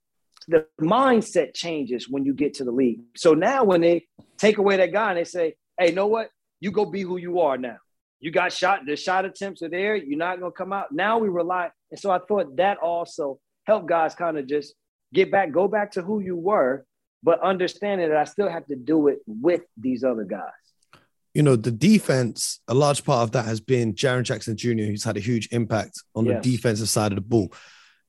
The 0.49 0.65
mindset 0.81 1.53
changes 1.53 2.09
when 2.09 2.25
you 2.25 2.33
get 2.33 2.55
to 2.55 2.65
the 2.65 2.71
league. 2.71 2.99
So 3.15 3.33
now 3.33 3.63
when 3.63 3.81
they 3.81 4.07
take 4.37 4.57
away 4.57 4.77
that 4.77 4.91
guy 4.91 5.09
and 5.11 5.17
they 5.17 5.23
say, 5.23 5.55
hey, 5.79 5.91
know 5.91 6.07
what? 6.07 6.29
You 6.59 6.71
go 6.71 6.85
be 6.85 7.01
who 7.01 7.17
you 7.17 7.39
are 7.39 7.57
now. 7.57 7.77
You 8.19 8.31
got 8.31 8.51
shot, 8.51 8.81
the 8.85 8.95
shot 8.95 9.23
attempts 9.25 9.61
are 9.61 9.69
there. 9.69 9.95
You're 9.95 10.17
not 10.17 10.39
going 10.39 10.51
to 10.51 10.57
come 10.57 10.73
out. 10.73 10.91
Now 10.91 11.19
we 11.19 11.29
rely. 11.29 11.71
And 11.91 11.99
so 11.99 12.11
I 12.11 12.19
thought 12.19 12.57
that 12.57 12.77
also 12.79 13.39
helped 13.65 13.87
guys 13.87 14.15
kind 14.15 14.37
of 14.37 14.47
just 14.47 14.73
get 15.13 15.31
back, 15.31 15.51
go 15.51 15.67
back 15.67 15.91
to 15.93 16.01
who 16.01 16.19
you 16.19 16.35
were, 16.35 16.85
but 17.21 17.39
understanding 17.41 18.09
that 18.09 18.17
I 18.17 18.25
still 18.25 18.49
have 18.49 18.65
to 18.67 18.75
do 18.75 19.07
it 19.07 19.19
with 19.25 19.61
these 19.77 20.03
other 20.03 20.25
guys. 20.25 20.51
You 21.33 21.41
know, 21.41 21.55
the 21.55 21.71
defense, 21.71 22.59
a 22.67 22.73
large 22.73 23.03
part 23.03 23.23
of 23.23 23.31
that 23.31 23.45
has 23.45 23.59
been 23.59 23.93
Jaren 23.93 24.23
Jackson 24.23 24.55
Jr., 24.55 24.83
who's 24.83 25.03
had 25.03 25.17
a 25.17 25.21
huge 25.21 25.47
impact 25.51 26.03
on 26.15 26.25
yes. 26.25 26.43
the 26.43 26.51
defensive 26.51 26.89
side 26.89 27.11
of 27.11 27.15
the 27.15 27.21
ball. 27.21 27.53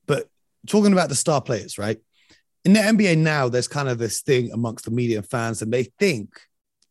But 0.05 0.27
talking 0.67 0.93
about 0.93 1.09
the 1.09 1.15
star 1.15 1.41
players, 1.41 1.77
right? 1.77 1.97
In 2.65 2.73
the 2.73 2.79
NBA 2.79 3.17
now, 3.17 3.49
there's 3.49 3.67
kind 3.67 3.89
of 3.89 3.97
this 3.97 4.21
thing 4.21 4.51
amongst 4.51 4.85
the 4.85 4.91
media 4.91 5.17
and 5.17 5.27
fans, 5.27 5.61
and 5.61 5.71
they 5.71 5.83
think 5.99 6.39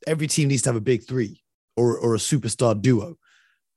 every 0.07 0.27
team 0.27 0.49
needs 0.49 0.63
to 0.63 0.71
have 0.71 0.77
a 0.77 0.81
big 0.81 1.07
three 1.07 1.41
or, 1.77 1.99
or 1.99 2.15
a 2.15 2.19
superstar 2.19 2.81
duo. 2.81 3.17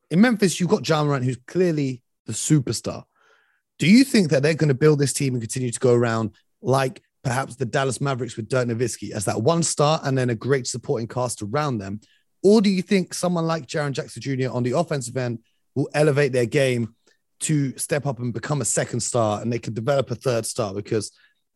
In 0.09 0.21
Memphis, 0.21 0.59
you've 0.59 0.69
got 0.69 0.87
Ja 0.87 1.03
Morant, 1.03 1.25
who's 1.25 1.39
clearly 1.47 2.01
the 2.25 2.33
superstar. 2.33 3.03
Do 3.79 3.87
you 3.87 4.03
think 4.03 4.29
that 4.29 4.41
they're 4.41 4.53
going 4.53 4.69
to 4.69 4.73
build 4.73 4.99
this 4.99 5.13
team 5.13 5.33
and 5.33 5.41
continue 5.41 5.71
to 5.71 5.79
go 5.79 5.93
around 5.93 6.31
like 6.61 7.01
perhaps 7.23 7.55
the 7.55 7.65
Dallas 7.65 8.01
Mavericks 8.01 8.35
with 8.35 8.49
Dirk 8.49 8.67
Nowitzki 8.67 9.11
as 9.11 9.25
that 9.25 9.41
one 9.41 9.61
star 9.61 9.99
and 10.03 10.17
then 10.17 10.29
a 10.29 10.35
great 10.35 10.65
supporting 10.65 11.07
cast 11.07 11.41
around 11.41 11.77
them? 11.77 11.99
Or 12.43 12.61
do 12.61 12.69
you 12.69 12.81
think 12.81 13.13
someone 13.13 13.45
like 13.45 13.67
Jaren 13.67 13.91
Jackson 13.91 14.21
Jr. 14.21 14.49
on 14.49 14.63
the 14.63 14.71
offensive 14.71 15.17
end 15.17 15.39
will 15.75 15.89
elevate 15.93 16.31
their 16.31 16.45
game 16.45 16.95
to 17.41 17.77
step 17.77 18.07
up 18.07 18.19
and 18.19 18.33
become 18.33 18.61
a 18.61 18.65
second 18.65 19.01
star 19.01 19.41
and 19.41 19.51
they 19.51 19.59
can 19.59 19.73
develop 19.73 20.09
a 20.09 20.15
third 20.15 20.45
star? 20.45 20.73
Because, 20.73 21.11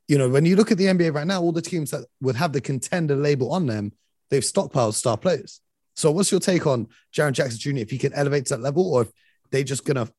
you 0.07 0.17
know, 0.17 0.29
when 0.29 0.45
you 0.45 0.55
look 0.55 0.71
at 0.71 0.77
the 0.77 0.85
NBA 0.85 1.13
right 1.13 1.27
now, 1.27 1.41
all 1.41 1.51
the 1.51 1.61
teams 1.61 1.91
that 1.91 2.05
would 2.21 2.35
have 2.35 2.53
the 2.53 2.61
contender 2.61 3.15
label 3.15 3.51
on 3.51 3.65
them, 3.65 3.93
they've 4.29 4.43
stockpiled 4.43 4.93
star 4.93 5.17
players. 5.17 5.61
So 5.95 6.11
what's 6.11 6.31
your 6.31 6.39
take 6.39 6.67
on 6.67 6.87
Jaren 7.13 7.33
Jackson 7.33 7.59
Jr. 7.59 7.81
if 7.81 7.91
he 7.91 7.97
can 7.97 8.13
elevate 8.13 8.45
to 8.47 8.55
that 8.55 8.61
level 8.61 8.93
or 8.93 9.03
if 9.03 9.11
they're 9.51 9.63
just 9.63 9.85
going 9.85 10.05
to 10.05 10.11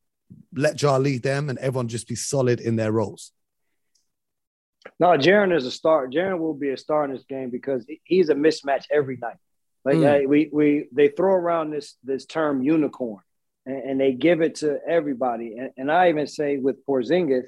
let 0.55 0.81
Ja 0.81 0.97
lead 0.97 1.23
them 1.23 1.49
and 1.49 1.59
everyone 1.59 1.89
just 1.89 2.09
be 2.09 2.15
solid 2.15 2.61
in 2.61 2.77
their 2.77 2.93
roles? 2.93 3.33
No, 4.99 5.09
Jaren 5.09 5.57
is 5.57 5.67
a 5.67 5.71
star. 5.71 6.09
Jaren 6.09 6.39
will 6.39 6.55
be 6.55 6.71
a 6.71 6.77
star 6.77 7.05
in 7.05 7.13
this 7.13 7.25
game 7.29 7.51
because 7.51 7.87
he's 8.05 8.29
a 8.29 8.35
mismatch 8.35 8.85
every 8.91 9.17
night. 9.17 9.37
Like 9.85 9.97
mm. 9.97 10.25
uh, 10.25 10.29
we 10.29 10.49
we 10.53 10.89
they 10.93 11.09
throw 11.09 11.35
around 11.35 11.71
this 11.71 11.97
this 12.05 12.25
term 12.25 12.63
unicorn, 12.63 13.23
and, 13.67 13.83
and 13.83 14.01
they 14.01 14.13
give 14.13 14.41
it 14.41 14.57
to 14.57 14.79
everybody. 14.87 15.57
And, 15.57 15.71
and, 15.77 15.91
I 15.91 16.09
even 16.09 16.27
say 16.27 16.57
with 16.59 16.85
Porzingis, 16.87 17.45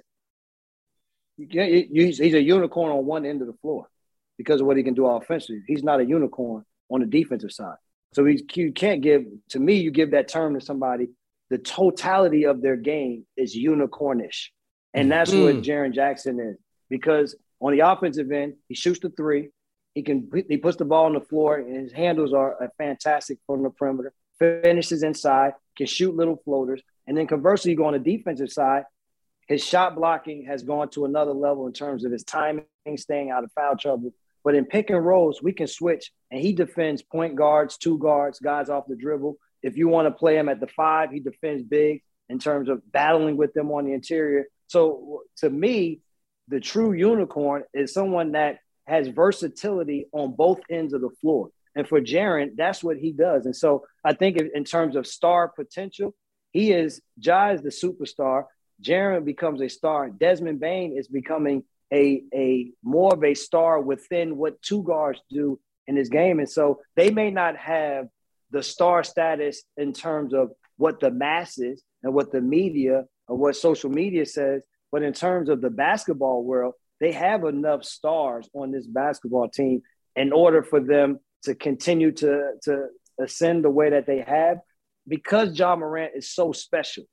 he's 1.36 2.34
a 2.34 2.42
unicorn 2.42 2.92
on 2.92 3.06
one 3.06 3.24
end 3.24 3.40
of 3.40 3.46
the 3.46 3.54
floor 3.54 3.88
because 4.36 4.60
of 4.60 4.66
what 4.66 4.76
he 4.76 4.82
can 4.82 4.94
do 4.94 5.06
offensively. 5.06 5.62
He's 5.66 5.84
not 5.84 6.00
a 6.00 6.04
unicorn 6.04 6.64
on 6.90 7.00
the 7.00 7.06
defensive 7.06 7.52
side. 7.52 7.76
So 8.14 8.24
he's, 8.24 8.42
you 8.54 8.72
can't 8.72 9.00
give 9.00 9.24
to 9.50 9.60
me. 9.60 9.74
You 9.74 9.90
give 9.90 10.12
that 10.12 10.28
term 10.28 10.54
to 10.54 10.60
somebody 10.60 11.08
the 11.50 11.58
totality 11.58 12.44
of 12.44 12.62
their 12.62 12.76
game 12.76 13.26
is 13.36 13.56
unicornish. 13.56 14.48
And 14.92 15.10
that's 15.10 15.30
mm. 15.30 15.44
what 15.44 15.64
Jaren 15.64 15.92
Jackson 15.92 16.40
is. 16.40 16.56
Because 16.88 17.36
on 17.60 17.72
the 17.72 17.80
offensive 17.80 18.30
end, 18.30 18.54
he 18.68 18.74
shoots 18.74 19.00
the 19.00 19.10
three. 19.10 19.50
He 19.94 20.02
can 20.02 20.28
he 20.48 20.56
puts 20.56 20.76
the 20.76 20.84
ball 20.84 21.06
on 21.06 21.14
the 21.14 21.20
floor, 21.20 21.56
and 21.56 21.76
his 21.76 21.92
handles 21.92 22.32
are 22.32 22.56
fantastic 22.78 23.38
from 23.46 23.62
the 23.62 23.70
perimeter. 23.70 24.12
Finishes 24.38 25.04
inside, 25.04 25.52
can 25.76 25.86
shoot 25.86 26.16
little 26.16 26.36
floaters, 26.44 26.82
and 27.06 27.16
then 27.16 27.26
conversely, 27.26 27.70
you 27.70 27.76
go 27.76 27.84
on 27.84 27.92
the 27.92 27.98
defensive 27.98 28.50
side. 28.50 28.84
His 29.46 29.64
shot 29.64 29.94
blocking 29.94 30.46
has 30.46 30.62
gone 30.62 30.88
to 30.90 31.04
another 31.04 31.32
level 31.32 31.66
in 31.66 31.72
terms 31.72 32.04
of 32.04 32.10
his 32.10 32.24
timing, 32.24 32.64
staying 32.96 33.30
out 33.30 33.44
of 33.44 33.52
foul 33.52 33.76
trouble. 33.76 34.12
But 34.42 34.54
in 34.54 34.64
pick 34.64 34.90
and 34.90 35.04
rolls, 35.04 35.42
we 35.42 35.52
can 35.52 35.66
switch, 35.66 36.10
and 36.30 36.40
he 36.40 36.52
defends 36.52 37.02
point 37.02 37.36
guards, 37.36 37.76
two 37.78 37.98
guards, 37.98 38.40
guys 38.40 38.68
off 38.68 38.84
the 38.88 38.96
dribble. 38.96 39.36
If 39.64 39.78
you 39.78 39.88
want 39.88 40.06
to 40.06 40.12
play 40.12 40.36
him 40.36 40.48
at 40.50 40.60
the 40.60 40.66
five, 40.66 41.10
he 41.10 41.20
defends 41.20 41.62
big 41.62 42.02
in 42.28 42.38
terms 42.38 42.68
of 42.68 42.80
battling 42.92 43.36
with 43.38 43.54
them 43.54 43.72
on 43.72 43.86
the 43.86 43.94
interior. 43.94 44.44
So 44.66 45.22
to 45.38 45.48
me, 45.48 46.00
the 46.48 46.60
true 46.60 46.92
unicorn 46.92 47.64
is 47.72 47.94
someone 47.94 48.32
that 48.32 48.58
has 48.86 49.08
versatility 49.08 50.06
on 50.12 50.34
both 50.36 50.60
ends 50.70 50.92
of 50.92 51.00
the 51.00 51.08
floor. 51.20 51.48
And 51.74 51.88
for 51.88 51.98
Jaren, 52.00 52.50
that's 52.56 52.84
what 52.84 52.98
he 52.98 53.10
does. 53.12 53.46
And 53.46 53.56
so 53.56 53.86
I 54.04 54.12
think 54.12 54.36
in 54.36 54.64
terms 54.64 54.96
of 54.96 55.06
star 55.06 55.48
potential, 55.48 56.14
he 56.52 56.70
is 56.70 57.00
Ja 57.16 57.50
is 57.50 57.62
the 57.62 57.70
superstar. 57.70 58.44
Jaren 58.82 59.24
becomes 59.24 59.62
a 59.62 59.68
star. 59.68 60.10
Desmond 60.10 60.60
Bane 60.60 60.96
is 60.96 61.08
becoming 61.08 61.64
a, 61.92 62.22
a 62.34 62.70
more 62.82 63.14
of 63.14 63.24
a 63.24 63.34
star 63.34 63.80
within 63.80 64.36
what 64.36 64.60
two 64.60 64.82
guards 64.82 65.20
do 65.30 65.58
in 65.86 65.94
this 65.94 66.08
game. 66.08 66.38
And 66.38 66.48
so 66.48 66.80
they 66.96 67.10
may 67.10 67.30
not 67.30 67.56
have 67.56 68.08
the 68.54 68.62
star 68.62 69.02
status 69.02 69.64
in 69.76 69.92
terms 69.92 70.32
of 70.32 70.52
what 70.76 71.00
the 71.00 71.10
masses 71.10 71.82
and 72.02 72.14
what 72.14 72.30
the 72.30 72.40
media 72.40 73.02
or 73.26 73.36
what 73.36 73.56
social 73.56 73.90
media 73.90 74.24
says. 74.24 74.64
But 74.92 75.02
in 75.02 75.12
terms 75.12 75.48
of 75.48 75.60
the 75.60 75.70
basketball 75.70 76.44
world, 76.44 76.74
they 77.00 77.10
have 77.10 77.44
enough 77.44 77.84
stars 77.84 78.48
on 78.54 78.70
this 78.70 78.86
basketball 78.86 79.48
team 79.48 79.82
in 80.14 80.32
order 80.32 80.62
for 80.62 80.78
them 80.78 81.18
to 81.42 81.56
continue 81.56 82.12
to, 82.12 82.52
to 82.62 82.86
ascend 83.20 83.64
the 83.64 83.70
way 83.70 83.90
that 83.90 84.06
they 84.06 84.20
have 84.20 84.58
because 85.08 85.58
Ja 85.58 85.74
Morant 85.74 86.12
is 86.14 86.30
so 86.30 86.52
special. 86.52 87.04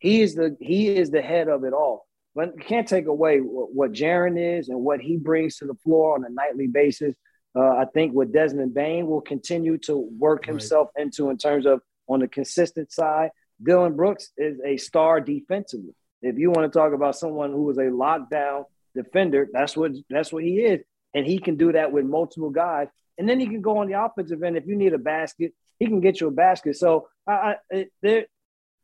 He 0.00 0.22
is 0.22 0.34
the 0.34 0.56
he 0.60 0.88
is 0.88 1.10
the 1.10 1.22
head 1.22 1.48
of 1.48 1.62
it 1.62 1.72
all. 1.72 2.06
But 2.34 2.54
you 2.56 2.64
can't 2.64 2.88
take 2.88 3.06
away 3.06 3.38
what, 3.38 3.72
what 3.72 3.92
Jaren 3.92 4.58
is 4.58 4.68
and 4.68 4.80
what 4.80 5.00
he 5.00 5.16
brings 5.16 5.56
to 5.58 5.66
the 5.66 5.74
floor 5.84 6.16
on 6.16 6.24
a 6.24 6.30
nightly 6.30 6.66
basis 6.66 7.14
uh, 7.56 7.76
I 7.76 7.84
think 7.92 8.12
what 8.12 8.32
Desmond 8.32 8.74
Bane 8.74 9.06
will 9.06 9.20
continue 9.20 9.78
to 9.78 9.96
work 9.96 10.46
himself 10.46 10.88
right. 10.96 11.06
into 11.06 11.30
in 11.30 11.36
terms 11.36 11.66
of 11.66 11.80
on 12.08 12.20
the 12.20 12.28
consistent 12.28 12.92
side. 12.92 13.30
Dillon 13.62 13.96
Brooks 13.96 14.30
is 14.36 14.58
a 14.64 14.76
star 14.76 15.20
defensively. 15.20 15.94
If 16.22 16.38
you 16.38 16.50
want 16.50 16.70
to 16.70 16.78
talk 16.78 16.92
about 16.92 17.16
someone 17.16 17.50
who 17.50 17.68
is 17.70 17.78
a 17.78 17.82
lockdown 17.82 18.64
defender, 18.94 19.48
that's 19.52 19.76
what 19.76 19.92
that's 20.08 20.32
what 20.32 20.44
he 20.44 20.60
is, 20.60 20.80
and 21.14 21.26
he 21.26 21.38
can 21.38 21.56
do 21.56 21.72
that 21.72 21.92
with 21.92 22.04
multiple 22.04 22.50
guys. 22.50 22.88
And 23.18 23.28
then 23.28 23.38
he 23.38 23.46
can 23.46 23.60
go 23.60 23.78
on 23.78 23.88
the 23.88 24.02
offensive 24.02 24.42
end 24.42 24.56
if 24.56 24.66
you 24.66 24.76
need 24.76 24.94
a 24.94 24.98
basket, 24.98 25.52
he 25.78 25.86
can 25.86 26.00
get 26.00 26.20
you 26.20 26.28
a 26.28 26.30
basket. 26.30 26.76
So 26.76 27.08
I, 27.26 27.56
it, 27.68 27.92
there, 28.00 28.26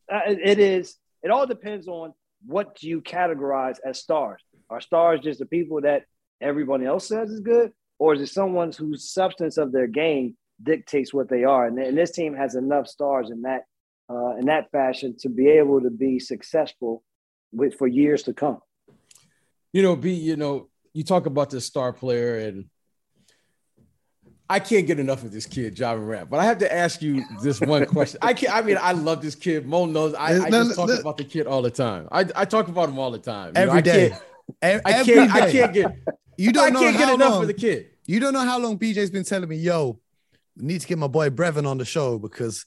it 0.08 0.58
is. 0.58 0.96
It 1.22 1.30
all 1.30 1.46
depends 1.46 1.88
on 1.88 2.12
what 2.44 2.82
you 2.82 3.00
categorize 3.00 3.78
as 3.84 3.98
stars. 3.98 4.42
Are 4.68 4.80
stars 4.80 5.20
just 5.20 5.38
the 5.38 5.46
people 5.46 5.80
that 5.82 6.04
everybody 6.40 6.84
else 6.84 7.08
says 7.08 7.30
is 7.30 7.40
good, 7.40 7.72
or 7.98 8.14
is 8.14 8.20
it 8.20 8.28
someone 8.28 8.72
whose 8.72 9.10
substance 9.10 9.56
of 9.56 9.72
their 9.72 9.86
game 9.86 10.36
dictates 10.62 11.12
what 11.12 11.28
they 11.28 11.44
are? 11.44 11.66
And, 11.66 11.78
and 11.78 11.96
this 11.96 12.10
team 12.10 12.34
has 12.34 12.54
enough 12.54 12.86
stars 12.88 13.30
in 13.30 13.42
that 13.42 13.62
uh, 14.08 14.36
in 14.36 14.46
that 14.46 14.70
fashion 14.70 15.16
to 15.18 15.28
be 15.28 15.48
able 15.48 15.80
to 15.80 15.90
be 15.90 16.18
successful 16.18 17.02
with 17.52 17.74
for 17.74 17.86
years 17.86 18.22
to 18.24 18.32
come. 18.32 18.60
You 19.72 19.82
know, 19.82 19.96
B, 19.96 20.12
you 20.12 20.36
know, 20.36 20.68
you 20.92 21.02
talk 21.02 21.26
about 21.26 21.50
this 21.50 21.66
star 21.66 21.92
player, 21.92 22.38
and 22.38 22.66
I 24.48 24.60
can't 24.60 24.86
get 24.86 25.00
enough 25.00 25.24
of 25.24 25.32
this 25.32 25.44
kid, 25.44 25.74
Java 25.74 26.00
Rap. 26.00 26.28
But 26.30 26.40
I 26.40 26.44
have 26.44 26.58
to 26.58 26.72
ask 26.72 27.02
you 27.02 27.24
this 27.42 27.60
one 27.60 27.84
question. 27.86 28.18
I 28.22 28.32
can't. 28.32 28.54
I 28.54 28.62
mean, 28.62 28.78
I 28.80 28.92
love 28.92 29.22
this 29.22 29.34
kid. 29.34 29.66
Mo 29.66 29.86
knows. 29.86 30.14
I, 30.14 30.44
I 30.44 30.50
just 30.50 30.76
talk 30.76 30.90
about 30.90 31.16
the 31.16 31.24
kid 31.24 31.46
all 31.46 31.62
the 31.62 31.70
time. 31.70 32.08
I, 32.12 32.26
I 32.34 32.44
talk 32.44 32.68
about 32.68 32.88
him 32.88 32.98
all 32.98 33.10
the 33.10 33.18
time. 33.18 33.52
You 33.56 33.62
every 33.62 33.74
know, 33.76 33.80
day. 33.80 34.16
I 34.62 34.66
can't, 34.68 34.86
I 34.86 35.04
can't, 35.04 35.34
I 35.34 35.52
can't 35.52 35.72
get. 35.74 35.96
You 36.36 36.52
don't 36.52 36.66
I 36.66 36.70
know 36.70 36.80
can't 36.80 36.98
get 36.98 37.14
enough 37.14 37.30
long, 37.30 37.42
for 37.42 37.46
the 37.46 37.54
kid. 37.54 37.90
You 38.06 38.20
don't 38.20 38.32
know 38.32 38.44
how 38.44 38.58
long 38.58 38.78
BJ's 38.78 39.10
been 39.10 39.24
telling 39.24 39.48
me, 39.48 39.56
yo, 39.56 39.98
need 40.56 40.80
to 40.80 40.86
get 40.86 40.98
my 40.98 41.06
boy 41.08 41.30
Brevin 41.30 41.66
on 41.66 41.78
the 41.78 41.84
show 41.84 42.18
because 42.18 42.66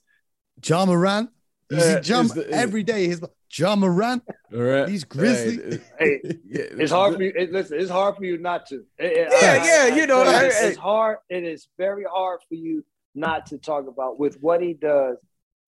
Ja 0.66 0.86
Morant, 0.86 1.30
you 1.70 1.78
uh, 1.78 1.82
see 1.82 2.00
Jump 2.02 2.34
the, 2.34 2.50
every 2.52 2.84
day. 2.84 3.08
His 3.08 3.22
Ja 3.52 3.76
Morant, 3.76 4.24
All 4.54 4.60
right. 4.60 4.86
these 4.88 5.04
Grizzlies. 5.04 5.80
Hey, 6.00 6.20
Yeah, 6.46 6.64
it's 6.72 6.92
hard 6.92 7.16
for 7.16 7.24
you. 7.24 7.32
It, 7.36 7.52
listen, 7.52 7.80
it's 7.80 7.90
hard 7.90 8.16
for 8.18 8.26
you 8.26 8.38
not 8.38 8.66
to. 8.68 8.84
It- 8.98 9.28
Yeah, 9.42 9.66
yeah, 9.66 9.96
you 9.96 10.08
know, 10.08 10.24
it's, 10.26 10.62
it's 10.62 10.78
hard. 10.78 11.18
It 11.30 11.44
is 11.44 11.68
very 11.78 12.04
hard 12.04 12.42
for 12.48 12.56
you 12.56 12.84
not 13.16 13.48
to 13.48 13.58
talk 13.58 13.88
about 13.88 14.20
with 14.20 14.42
what 14.42 14.62
he 14.62 14.74
does. 14.74 15.18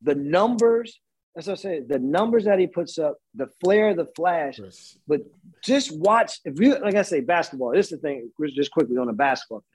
The 0.04 0.16
numbers, 0.16 1.00
as 1.38 1.48
I 1.48 1.56
said, 1.56 1.88
the 1.88 1.98
numbers 2.00 2.44
that 2.46 2.60
he 2.60 2.68
puts 2.68 3.00
up, 3.00 3.18
the 3.36 3.48
flair, 3.62 3.94
the 3.96 4.08
flash. 4.16 4.58
Chris. 4.60 4.98
But 5.08 5.22
just 5.64 5.98
watch. 5.98 6.40
If 6.44 6.60
you, 6.60 6.78
like 6.80 6.96
I 6.96 7.04
say, 7.04 7.22
basketball. 7.22 7.72
This 7.72 7.86
is 7.92 8.02
the 8.02 8.08
thing. 8.08 8.30
Just 8.50 8.72
quickly 8.72 8.98
on 8.98 9.08
the 9.08 9.14
basketball. 9.14 9.60
Thing. 9.60 9.68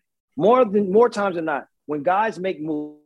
More 0.44 0.64
than 0.66 0.92
more 0.92 1.08
times 1.08 1.36
than 1.36 1.46
not, 1.46 1.66
when 1.86 2.02
guys 2.02 2.38
make 2.38 2.60
moves. 2.60 3.00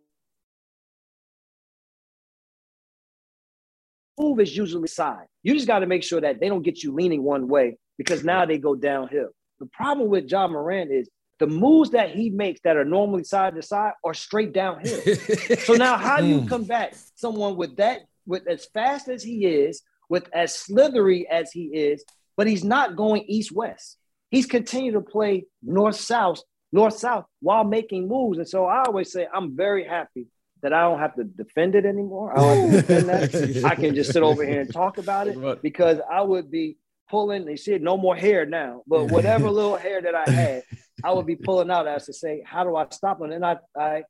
Move 4.18 4.40
is 4.40 4.54
usually 4.54 4.88
side. 4.88 5.26
You 5.42 5.54
just 5.54 5.66
got 5.66 5.78
to 5.78 5.86
make 5.86 6.02
sure 6.02 6.20
that 6.20 6.40
they 6.40 6.48
don't 6.48 6.62
get 6.62 6.82
you 6.82 6.92
leaning 6.92 7.22
one 7.22 7.48
way 7.48 7.78
because 7.96 8.22
now 8.24 8.44
they 8.44 8.58
go 8.58 8.74
downhill. 8.74 9.28
The 9.60 9.66
problem 9.66 10.08
with 10.08 10.30
Ja 10.30 10.46
Morant 10.46 10.90
is 10.90 11.08
the 11.38 11.46
moves 11.46 11.90
that 11.90 12.10
he 12.10 12.28
makes 12.28 12.60
that 12.64 12.76
are 12.76 12.84
normally 12.84 13.24
side 13.24 13.54
to 13.54 13.62
side 13.62 13.92
are 14.04 14.12
straight 14.12 14.52
downhill. 14.52 15.00
So 15.60 15.74
now, 15.74 15.96
how 15.96 16.20
do 16.20 16.26
you 16.26 16.40
Mm. 16.42 16.48
combat 16.48 16.96
someone 17.14 17.56
with 17.56 17.76
that, 17.76 18.00
with 18.26 18.46
as 18.46 18.66
fast 18.66 19.08
as 19.08 19.22
he 19.22 19.46
is, 19.46 19.82
with 20.08 20.28
as 20.32 20.54
slithery 20.54 21.28
as 21.28 21.52
he 21.52 21.64
is, 21.66 22.04
but 22.36 22.46
he's 22.46 22.64
not 22.64 22.96
going 22.96 23.24
east 23.26 23.52
west. 23.52 23.96
He's 24.30 24.46
continued 24.46 24.92
to 24.92 25.00
play 25.00 25.46
north 25.62 25.96
south, 25.96 26.40
north 26.72 26.94
south 26.94 27.24
while 27.40 27.64
making 27.64 28.08
moves. 28.08 28.38
And 28.38 28.48
so 28.48 28.66
I 28.66 28.84
always 28.84 29.12
say 29.12 29.26
I'm 29.32 29.56
very 29.56 29.84
happy 29.84 30.26
that 30.62 30.72
I 30.72 30.82
don't 30.82 30.98
have 30.98 31.14
to 31.16 31.24
defend 31.24 31.74
it 31.74 31.86
anymore. 31.86 32.32
I 32.32 32.40
don't 32.40 32.70
have 32.70 32.86
to 32.86 32.96
defend 32.96 33.08
that. 33.08 33.64
I 33.70 33.74
can 33.74 33.94
just 33.94 34.12
sit 34.12 34.22
over 34.22 34.44
here 34.44 34.60
and 34.60 34.72
talk 34.72 34.98
about 34.98 35.28
it 35.28 35.62
because 35.62 35.98
I 36.10 36.22
would 36.22 36.50
be 36.50 36.76
pulling. 37.08 37.44
They 37.44 37.56
said 37.56 37.82
no 37.82 37.96
more 37.96 38.14
hair 38.14 38.46
now, 38.46 38.82
but 38.86 39.10
whatever 39.10 39.50
little 39.50 39.76
hair 39.76 40.00
that 40.02 40.14
I 40.14 40.30
had, 40.30 40.62
I 41.02 41.12
would 41.12 41.26
be 41.26 41.36
pulling 41.36 41.70
out 41.70 41.86
as 41.86 42.06
to 42.06 42.12
say, 42.12 42.42
how 42.44 42.64
do 42.64 42.76
I 42.76 42.86
stop 42.90 43.20
him? 43.20 43.32
And 43.32 43.44
I, 43.44 43.56
I, 43.76 44.04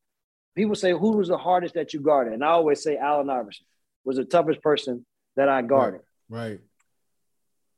people 0.54 0.74
say, 0.74 0.92
who 0.92 1.12
was 1.12 1.28
the 1.28 1.38
hardest 1.38 1.74
that 1.74 1.94
you 1.94 2.00
guarded? 2.00 2.34
And 2.34 2.44
I 2.44 2.48
always 2.48 2.82
say 2.82 2.96
Allen 2.96 3.30
Iverson 3.30 3.66
was 4.04 4.16
the 4.16 4.24
toughest 4.24 4.62
person 4.62 5.04
that 5.36 5.48
I 5.48 5.62
guarded. 5.62 6.02
Right. 6.28 6.60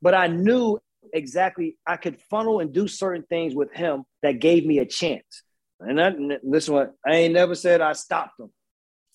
But 0.01 0.13
I 0.13 0.27
knew 0.27 0.79
exactly 1.13 1.77
I 1.85 1.97
could 1.97 2.21
funnel 2.29 2.59
and 2.59 2.73
do 2.73 2.87
certain 2.87 3.23
things 3.23 3.55
with 3.55 3.73
him 3.73 4.03
that 4.21 4.39
gave 4.39 4.65
me 4.65 4.79
a 4.79 4.85
chance. 4.85 5.43
And 5.79 5.97
that, 5.97 6.15
this 6.43 6.69
one, 6.69 6.91
I 7.05 7.15
ain't 7.15 7.33
never 7.33 7.55
said 7.55 7.81
I 7.81 7.93
stopped 7.93 8.39
him. 8.39 8.51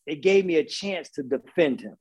It 0.07 0.23
gave 0.23 0.45
me 0.45 0.57
a 0.57 0.65
chance 0.65 1.11
to 1.11 1.23
defend 1.23 1.81
him. 1.81 1.97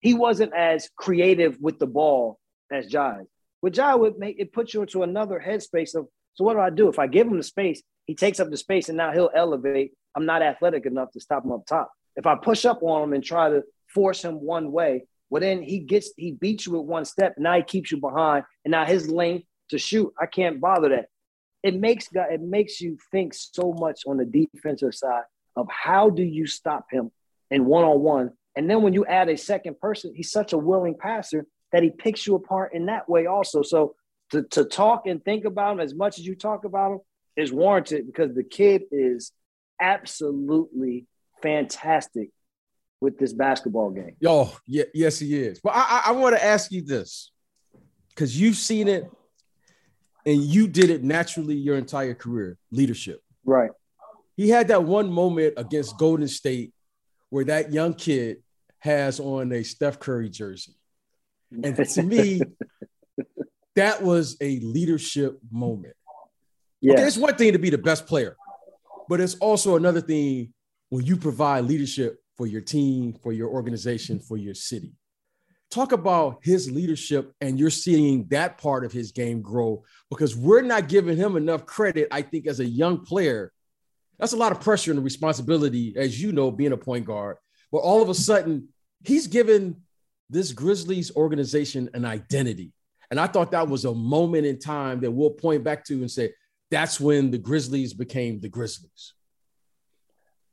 He 0.00 0.14
wasn't 0.14 0.54
as 0.54 0.88
creative 0.96 1.58
with 1.60 1.78
the 1.78 1.86
ball 1.86 2.38
as 2.70 2.90
Ja. 2.92 3.16
With 3.62 3.76
Ja 3.76 3.96
would 3.96 4.18
make 4.18 4.38
it 4.38 4.52
put 4.52 4.72
you 4.72 4.82
into 4.82 5.02
another 5.02 5.42
headspace 5.44 5.94
of 5.94 6.06
so 6.34 6.44
what 6.44 6.54
do 6.54 6.60
I 6.60 6.70
do? 6.70 6.88
If 6.88 6.98
I 6.98 7.06
give 7.06 7.26
him 7.26 7.36
the 7.36 7.42
space, 7.42 7.82
he 8.06 8.14
takes 8.14 8.40
up 8.40 8.50
the 8.50 8.56
space 8.56 8.88
and 8.88 8.96
now 8.96 9.12
he'll 9.12 9.30
elevate. 9.34 9.92
I'm 10.14 10.26
not 10.26 10.42
athletic 10.42 10.86
enough 10.86 11.10
to 11.12 11.20
stop 11.20 11.44
him 11.44 11.52
up 11.52 11.66
top. 11.66 11.92
If 12.16 12.26
I 12.26 12.36
push 12.36 12.64
up 12.64 12.82
on 12.82 13.02
him 13.02 13.12
and 13.12 13.22
try 13.22 13.50
to 13.50 13.62
force 13.94 14.22
him 14.22 14.40
one 14.40 14.72
way, 14.72 15.04
well 15.28 15.40
then 15.40 15.62
he 15.62 15.80
gets 15.80 16.12
he 16.16 16.32
beats 16.32 16.66
you 16.66 16.72
with 16.72 16.86
one 16.86 17.04
step. 17.04 17.34
Now 17.38 17.56
he 17.56 17.62
keeps 17.62 17.90
you 17.90 17.98
behind, 17.98 18.44
and 18.64 18.72
now 18.72 18.84
his 18.84 19.08
length 19.08 19.46
to 19.70 19.78
shoot, 19.78 20.12
I 20.20 20.26
can't 20.26 20.60
bother 20.60 20.88
that. 20.90 21.06
It 21.62 21.78
makes 21.78 22.08
it 22.12 22.40
makes 22.40 22.80
you 22.80 22.98
think 23.10 23.34
so 23.34 23.74
much 23.78 24.02
on 24.06 24.16
the 24.16 24.24
defensive 24.24 24.94
side 24.94 25.24
of 25.56 25.68
how 25.68 26.10
do 26.10 26.22
you 26.22 26.46
stop 26.46 26.86
him 26.90 27.10
in 27.50 27.64
one 27.66 27.84
on 27.84 28.00
one, 28.00 28.32
and 28.56 28.68
then 28.68 28.82
when 28.82 28.94
you 28.94 29.06
add 29.06 29.28
a 29.28 29.36
second 29.36 29.78
person, 29.80 30.12
he's 30.14 30.30
such 30.30 30.52
a 30.52 30.58
willing 30.58 30.96
passer 30.96 31.46
that 31.72 31.82
he 31.82 31.90
picks 31.90 32.26
you 32.26 32.34
apart 32.34 32.74
in 32.74 32.86
that 32.86 33.08
way 33.08 33.26
also. 33.26 33.62
So 33.62 33.94
to, 34.30 34.42
to 34.50 34.64
talk 34.64 35.06
and 35.06 35.24
think 35.24 35.44
about 35.44 35.74
him 35.74 35.80
as 35.80 35.94
much 35.94 36.18
as 36.18 36.26
you 36.26 36.34
talk 36.34 36.64
about 36.64 36.92
him 36.92 36.98
is 37.36 37.52
warranted 37.52 38.06
because 38.06 38.34
the 38.34 38.44
kid 38.44 38.82
is 38.90 39.32
absolutely 39.80 41.06
fantastic 41.42 42.30
with 43.00 43.18
this 43.18 43.32
basketball 43.32 43.90
game. 43.90 44.16
Yo, 44.20 44.50
yeah, 44.66 44.84
yes, 44.92 45.18
he 45.18 45.38
is. 45.38 45.60
But 45.60 45.70
I, 45.70 45.80
I, 45.80 46.02
I 46.06 46.10
want 46.12 46.36
to 46.36 46.44
ask 46.44 46.70
you 46.70 46.82
this 46.82 47.32
because 48.10 48.38
you've 48.38 48.56
seen 48.56 48.88
it 48.88 49.10
and 50.26 50.40
you 50.42 50.68
did 50.68 50.90
it 50.90 51.02
naturally 51.02 51.54
your 51.54 51.76
entire 51.76 52.14
career 52.14 52.58
leadership. 52.70 53.20
Right. 53.44 53.70
He 54.36 54.48
had 54.48 54.68
that 54.68 54.84
one 54.84 55.10
moment 55.10 55.54
against 55.56 55.98
Golden 55.98 56.28
State 56.28 56.72
where 57.30 57.44
that 57.44 57.72
young 57.72 57.94
kid 57.94 58.38
has 58.80 59.20
on 59.20 59.52
a 59.52 59.62
Steph 59.62 59.98
Curry 59.98 60.28
jersey. 60.28 60.74
And 61.62 61.76
to 61.76 62.02
me, 62.02 62.40
that 63.76 64.02
was 64.02 64.36
a 64.40 64.60
leadership 64.60 65.38
moment. 65.50 65.94
yeah. 66.80 66.94
Okay, 66.94 67.02
it's 67.02 67.16
one 67.16 67.34
thing 67.36 67.52
to 67.52 67.58
be 67.58 67.70
the 67.70 67.78
best 67.78 68.06
player, 68.06 68.36
but 69.08 69.20
it's 69.20 69.34
also 69.36 69.76
another 69.76 70.00
thing 70.00 70.52
when 70.90 71.04
you 71.04 71.16
provide 71.16 71.64
leadership 71.64 72.19
for 72.40 72.46
your 72.46 72.62
team, 72.62 73.12
for 73.12 73.34
your 73.34 73.50
organization, 73.50 74.18
for 74.18 74.38
your 74.38 74.54
city. 74.54 74.94
Talk 75.70 75.92
about 75.92 76.38
his 76.42 76.70
leadership, 76.70 77.34
and 77.42 77.58
you're 77.58 77.68
seeing 77.68 78.26
that 78.28 78.56
part 78.56 78.82
of 78.82 78.92
his 78.92 79.12
game 79.12 79.42
grow 79.42 79.84
because 80.08 80.34
we're 80.34 80.62
not 80.62 80.88
giving 80.88 81.18
him 81.18 81.36
enough 81.36 81.66
credit, 81.66 82.08
I 82.10 82.22
think, 82.22 82.46
as 82.46 82.58
a 82.58 82.64
young 82.64 83.04
player. 83.04 83.52
That's 84.18 84.32
a 84.32 84.38
lot 84.38 84.52
of 84.52 84.60
pressure 84.62 84.90
and 84.90 85.04
responsibility, 85.04 85.92
as 85.98 86.18
you 86.18 86.32
know, 86.32 86.50
being 86.50 86.72
a 86.72 86.78
point 86.78 87.04
guard. 87.04 87.36
But 87.70 87.80
all 87.80 88.00
of 88.00 88.08
a 88.08 88.14
sudden, 88.14 88.68
he's 89.04 89.26
given 89.26 89.82
this 90.30 90.52
Grizzlies 90.52 91.14
organization 91.14 91.90
an 91.92 92.06
identity. 92.06 92.72
And 93.10 93.20
I 93.20 93.26
thought 93.26 93.50
that 93.50 93.68
was 93.68 93.84
a 93.84 93.94
moment 93.94 94.46
in 94.46 94.58
time 94.58 95.00
that 95.00 95.10
we'll 95.10 95.28
point 95.28 95.62
back 95.62 95.84
to 95.88 95.94
and 95.96 96.10
say, 96.10 96.32
that's 96.70 96.98
when 96.98 97.32
the 97.32 97.38
Grizzlies 97.38 97.92
became 97.92 98.40
the 98.40 98.48
Grizzlies. 98.48 99.12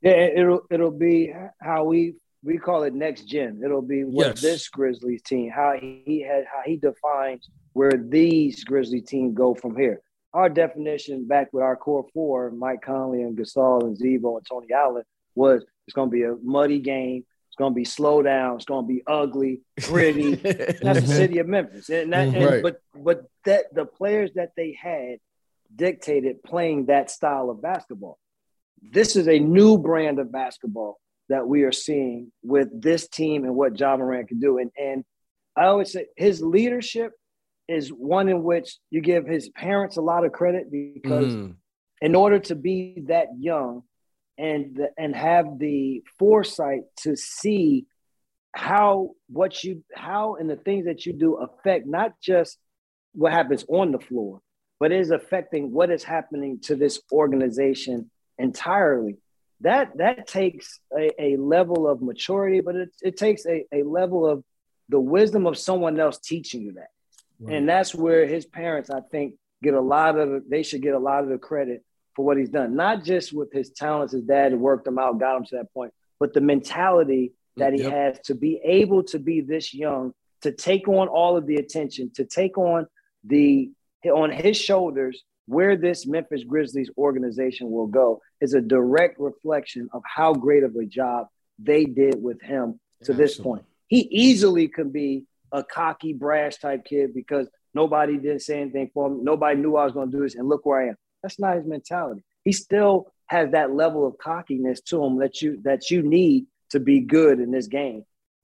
Yeah, 0.01 0.11
it- 0.11 0.37
it'll 0.39 0.61
it'll 0.69 0.91
be 0.91 1.33
how 1.59 1.83
we 1.85 2.15
we 2.43 2.57
call 2.57 2.83
it 2.83 2.93
next 2.93 3.23
gen. 3.23 3.61
It'll 3.63 3.81
be 3.81 4.03
what 4.03 4.27
Yes. 4.27 4.41
this 4.41 4.69
Grizzlies 4.69 5.21
team, 5.23 5.49
how 5.49 5.73
he 5.79 6.21
had 6.27 6.45
how 6.45 6.61
he 6.65 6.77
defines 6.77 7.49
where 7.73 7.91
these 7.91 8.63
Grizzly 8.63 9.01
team 9.01 9.33
go 9.33 9.53
from 9.53 9.75
here. 9.75 10.01
Our 10.33 10.49
definition 10.49 11.25
back 11.27 11.51
with 11.51 11.63
our 11.63 11.75
core 11.75 12.05
four, 12.13 12.51
Mike 12.51 12.81
Conley 12.81 13.23
and 13.23 13.37
Gasol 13.37 13.83
and 13.83 13.97
Z-Bo 13.97 14.37
and 14.37 14.45
Tony 14.47 14.71
Allen, 14.71 15.03
was 15.35 15.65
it's 15.87 15.93
gonna 15.93 16.11
be 16.11 16.23
a 16.23 16.35
muddy 16.43 16.79
game, 16.79 17.25
it's 17.49 17.55
gonna 17.57 17.73
be 17.73 17.85
slow 17.85 18.21
down, 18.21 18.55
it's 18.57 18.65
gonna 18.65 18.85
be 18.85 19.01
ugly, 19.07 19.61
gritty. 19.81 20.35
That's 20.35 20.79
the 20.79 20.83
mhm. 20.83 21.07
city 21.07 21.39
of 21.39 21.47
Memphis. 21.47 21.89
And 21.89 22.13
that, 22.13 22.27
and-. 22.27 22.45
Right. 22.45 22.63
but 22.63 22.81
but 22.95 23.25
that 23.45 23.73
the 23.73 23.85
players 23.85 24.31
that 24.35 24.51
they 24.55 24.73
had 24.79 25.19
dictated 25.75 26.43
playing 26.43 26.85
that 26.85 27.09
style 27.09 27.49
of 27.49 27.61
basketball. 27.61 28.19
This 28.81 29.15
is 29.15 29.27
a 29.27 29.39
new 29.39 29.77
brand 29.77 30.19
of 30.19 30.31
basketball 30.31 30.99
that 31.29 31.47
we 31.47 31.63
are 31.63 31.71
seeing 31.71 32.31
with 32.43 32.69
this 32.81 33.07
team 33.07 33.43
and 33.43 33.55
what 33.55 33.79
Ja 33.79 33.97
Morant 33.97 34.29
can 34.29 34.39
do. 34.39 34.57
And 34.59 34.71
and 34.77 35.03
I 35.55 35.65
always 35.65 35.91
say 35.91 36.05
his 36.15 36.41
leadership 36.41 37.11
is 37.67 37.89
one 37.89 38.29
in 38.29 38.43
which 38.43 38.77
you 38.91 39.01
give 39.01 39.25
his 39.25 39.49
parents 39.49 39.97
a 39.97 40.01
lot 40.01 40.23
of 40.25 40.31
credit 40.31 40.71
because 40.71 41.35
Mhm. 41.35 41.55
in 42.01 42.15
order 42.15 42.39
to 42.39 42.55
be 42.55 43.03
that 43.07 43.27
young 43.37 43.83
and 44.37 44.87
and 44.97 45.15
have 45.15 45.57
the 45.59 46.03
foresight 46.19 46.83
to 46.97 47.15
see 47.15 47.87
how 48.53 49.11
what 49.27 49.63
you 49.63 49.83
how 49.93 50.35
and 50.35 50.49
the 50.49 50.55
things 50.55 50.85
that 50.85 51.05
you 51.05 51.13
do 51.13 51.35
affect 51.35 51.85
not 51.85 52.19
just 52.21 52.57
what 53.13 53.33
happens 53.33 53.65
on 53.67 53.91
the 53.91 53.99
floor 53.99 54.41
but 54.79 54.91
is 54.91 55.09
affecting 55.11 55.71
what 55.71 55.89
is 55.91 56.03
happening 56.03 56.59
to 56.59 56.75
this 56.75 57.01
organization 57.11 58.09
entirely 58.37 59.17
that 59.61 59.97
that 59.97 60.27
takes 60.27 60.79
a, 60.97 61.09
a 61.19 61.37
level 61.37 61.87
of 61.87 62.01
maturity 62.01 62.61
but 62.61 62.75
it, 62.75 62.89
it 63.01 63.17
takes 63.17 63.45
a, 63.45 63.65
a 63.73 63.83
level 63.83 64.25
of 64.25 64.43
the 64.89 64.99
wisdom 64.99 65.45
of 65.45 65.57
someone 65.57 65.99
else 65.99 66.17
teaching 66.19 66.61
you 66.61 66.73
that 66.73 66.89
and 67.45 67.69
that's 67.69 67.93
where 67.93 68.25
his 68.25 68.45
parents, 68.45 68.89
I 68.89 69.01
think, 69.11 69.35
get 69.61 69.73
a 69.73 69.81
lot 69.81 70.17
of 70.17 70.43
they 70.49 70.63
should 70.63 70.81
get 70.81 70.95
a 70.95 70.99
lot 70.99 71.23
of 71.23 71.29
the 71.29 71.37
credit 71.37 71.83
for 72.15 72.25
what 72.25 72.37
he's 72.37 72.49
done. 72.49 72.75
Not 72.75 73.03
just 73.03 73.31
with 73.31 73.51
his 73.51 73.71
talents, 73.71 74.13
his 74.13 74.23
dad 74.23 74.55
worked 74.59 74.87
him 74.87 74.97
out, 74.97 75.19
got 75.19 75.37
him 75.37 75.45
to 75.45 75.55
that 75.57 75.73
point, 75.73 75.93
but 76.19 76.33
the 76.33 76.41
mentality 76.41 77.33
that 77.57 77.73
he 77.73 77.81
Yep. 77.81 77.91
has 77.91 78.19
to 78.25 78.35
be 78.35 78.59
able 78.63 79.03
to 79.03 79.19
be 79.19 79.41
this 79.41 79.73
young, 79.73 80.13
to 80.41 80.51
take 80.51 80.87
on 80.87 81.07
all 81.07 81.37
of 81.37 81.45
the 81.45 81.55
attention, 81.55 82.11
to 82.15 82.25
take 82.25 82.57
on 82.57 82.87
the 83.23 83.71
on 84.05 84.31
his 84.31 84.57
shoulders 84.57 85.23
where 85.47 85.77
this 85.77 86.05
Memphis 86.05 86.43
Grizzlies 86.43 86.89
organization 86.97 87.71
will 87.71 87.87
go 87.87 88.21
is 88.41 88.53
a 88.53 88.61
direct 88.61 89.19
reflection 89.19 89.89
of 89.93 90.03
how 90.05 90.33
great 90.33 90.63
of 90.63 90.75
a 90.75 90.85
job 90.85 91.27
they 91.57 91.85
did 91.85 92.21
with 92.21 92.41
him 92.41 92.79
to 93.05 93.13
this 93.13 93.37
point. 93.37 93.63
He 93.87 94.01
easily 94.11 94.67
could 94.67 94.91
be 94.91 95.23
a 95.51 95.63
cocky, 95.63 96.13
brash 96.13 96.57
type 96.57 96.85
kid 96.85 97.13
because 97.13 97.47
nobody 97.73 98.17
didn't 98.17 98.41
say 98.41 98.61
anything 98.61 98.91
for 98.93 99.07
him. 99.07 99.23
Nobody 99.23 99.59
knew 99.59 99.77
I 99.77 99.85
was 99.85 99.93
going 99.93 100.11
to 100.11 100.17
do 100.17 100.23
this, 100.23 100.35
and 100.35 100.47
look 100.47 100.65
where 100.65 100.81
I 100.81 100.89
am. 100.89 100.95
That's 101.23 101.39
not 101.39 101.55
his 101.55 101.65
mentality. 101.65 102.23
He 102.43 102.51
still 102.51 103.07
has 103.27 103.51
that 103.51 103.73
level 103.73 104.05
of 104.05 104.17
cockiness 104.17 104.81
to 104.81 105.03
him 105.03 105.19
that 105.19 105.41
you 105.41 105.61
that 105.63 105.89
you 105.89 106.01
need 106.01 106.47
to 106.71 106.79
be 106.81 106.99
good 106.99 107.39
in 107.39 107.51
this 107.51 107.67
game, 107.67 108.03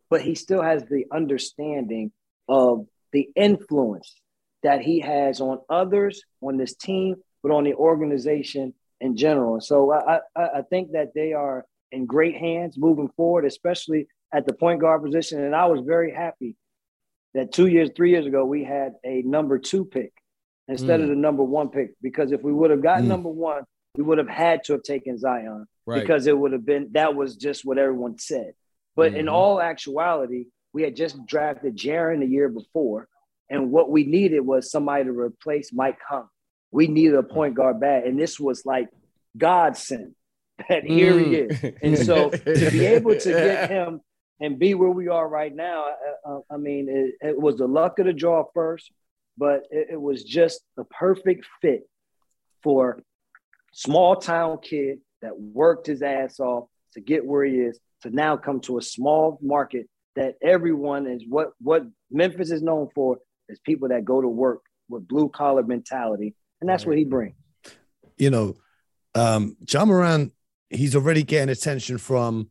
but 0.10 0.22
he 0.22 0.36
still 0.36 0.62
has 0.62 0.86
the 0.86 1.06
understanding 1.12 2.12
of 2.48 2.88
the 3.12 3.30
influence 3.36 4.16
that 4.64 4.82
he 4.82 5.00
has 5.02 5.42
on 5.42 5.60
others, 5.70 6.24
on 6.42 6.58
this 6.58 6.76
team, 6.76 7.16
but 7.42 7.52
on 7.52 7.64
the 7.64 7.74
organization 7.74 8.74
in 9.02 9.18
general. 9.18 9.60
So 9.60 9.92
I, 9.92 10.20
I, 10.36 10.42
I 10.42 10.62
think 10.70 10.94
that 10.94 11.14
they 11.14 11.34
are 11.34 11.66
in 11.92 12.06
great 12.06 12.36
hands 12.36 12.78
moving 12.78 13.10
forward, 13.16 13.46
especially 13.46 14.08
at 14.34 14.46
the 14.46 14.54
point 14.54 14.82
guard 14.82 15.04
position. 15.04 15.44
And 15.44 15.56
I 15.56 15.66
was 15.66 15.82
very 15.86 16.12
happy 16.12 16.56
that 17.34 17.52
two 17.52 17.68
years, 17.68 17.90
three 17.96 18.12
years 18.12 18.26
ago, 18.26 18.46
we 18.46 18.64
had 18.64 18.94
a 19.04 19.22
number 19.24 19.60
two 19.60 19.86
pick 19.86 20.14
instead 20.68 21.00
mm. 21.00 21.04
of 21.04 21.10
the 21.10 21.16
number 21.16 21.44
one 21.44 21.70
pick. 21.70 21.92
Because 22.02 22.32
if 22.32 22.42
we 22.42 22.54
would 22.54 22.72
have 22.72 22.82
gotten 22.82 23.06
mm. 23.06 23.10
number 23.10 23.30
one, 23.30 23.64
we 23.96 24.04
would 24.04 24.18
have 24.18 24.30
had 24.30 24.64
to 24.66 24.74
have 24.74 24.84
taken 24.84 25.18
Zion 25.18 25.68
right. 25.86 26.02
because 26.02 26.26
it 26.26 26.38
would 26.38 26.54
have 26.54 26.66
been 26.66 26.90
that 26.94 27.16
was 27.16 27.36
just 27.36 27.64
what 27.66 27.78
everyone 27.78 28.18
said. 28.18 28.54
But 28.96 29.12
mm-hmm. 29.12 29.22
in 29.22 29.30
all 29.30 29.62
actuality, 29.62 30.46
we 30.72 30.84
had 30.84 30.96
just 30.96 31.24
drafted 31.26 31.76
Jaren 31.78 32.20
the 32.20 32.28
year 32.28 32.50
before, 32.50 33.08
and 33.50 33.72
what 33.72 33.90
we 33.90 34.04
needed 34.04 34.42
was 34.42 34.72
somebody 34.72 35.06
to 35.06 35.12
replace 35.12 35.72
Mike 35.74 35.98
Conley. 36.08 36.28
We 36.72 36.88
needed 36.88 37.16
a 37.16 37.24
point 37.24 37.56
guard 37.56 37.80
bad, 37.80 38.06
and 38.06 38.20
this 38.20 38.40
was 38.40 38.66
like 38.66 38.90
God 39.38 39.78
sent 39.78 40.16
that 40.70 40.84
here 40.84 41.14
mm. 41.14 41.26
he 41.26 41.36
is. 41.36 41.74
And 41.82 41.98
so 41.98 42.30
to 42.32 42.72
be 42.72 42.86
able 42.86 43.18
to 43.18 43.30
get 43.30 43.70
him 43.70 44.02
and 44.40 44.60
be 44.60 44.74
where 44.74 44.90
we 44.90 45.08
are 45.08 45.28
right 45.28 45.54
now, 45.54 45.88
uh, 46.28 46.40
I 46.50 46.58
mean, 46.58 46.88
it, 46.90 47.28
it, 47.28 47.40
was 47.40 47.58
the 47.58 47.68
luck 47.68 48.00
of 48.00 48.06
the 48.06 48.14
draw 48.14 48.46
first, 48.54 48.92
but 49.38 49.64
it, 49.72 49.90
it 49.92 50.02
was 50.02 50.24
just 50.24 50.62
the 50.76 50.84
perfect 50.86 51.46
fit 51.62 51.88
for 52.62 53.02
small 53.72 54.16
town 54.16 54.60
kid 54.62 55.00
that 55.22 55.40
worked 55.40 55.88
his 55.88 56.02
ass 56.02 56.40
off 56.40 56.68
to 56.94 57.02
get 57.02 57.26
where 57.26 57.46
he 57.46 57.56
is 57.56 57.80
to 58.02 58.10
now 58.10 58.38
come 58.38 58.60
to 58.62 58.78
a 58.78 58.82
small 58.82 59.40
market 59.42 59.88
that 60.16 60.36
everyone 60.42 61.08
is 61.08 61.24
what 61.28 61.52
what 61.60 61.84
Memphis 62.12 62.52
is 62.52 62.62
known 62.62 62.90
for 62.94 63.18
is 63.50 63.60
people 63.60 63.90
that 63.90 64.06
go 64.06 64.22
to 64.22 64.28
work 64.28 64.62
with 64.90 65.08
blue 65.08 65.30
collar 65.30 65.64
mentality, 65.64 66.36
and 66.62 66.70
that's 66.70 66.84
right. 66.84 66.90
what 66.90 66.98
he 66.98 67.06
brings. 67.06 67.36
You 68.18 68.30
know, 68.30 68.56
um, 69.16 69.58
Ja 69.68 69.86
Morant, 69.86 70.34
he's 70.70 70.96
already 70.96 71.24
getting 71.24 71.50
attention 71.50 71.98
from 71.98 72.50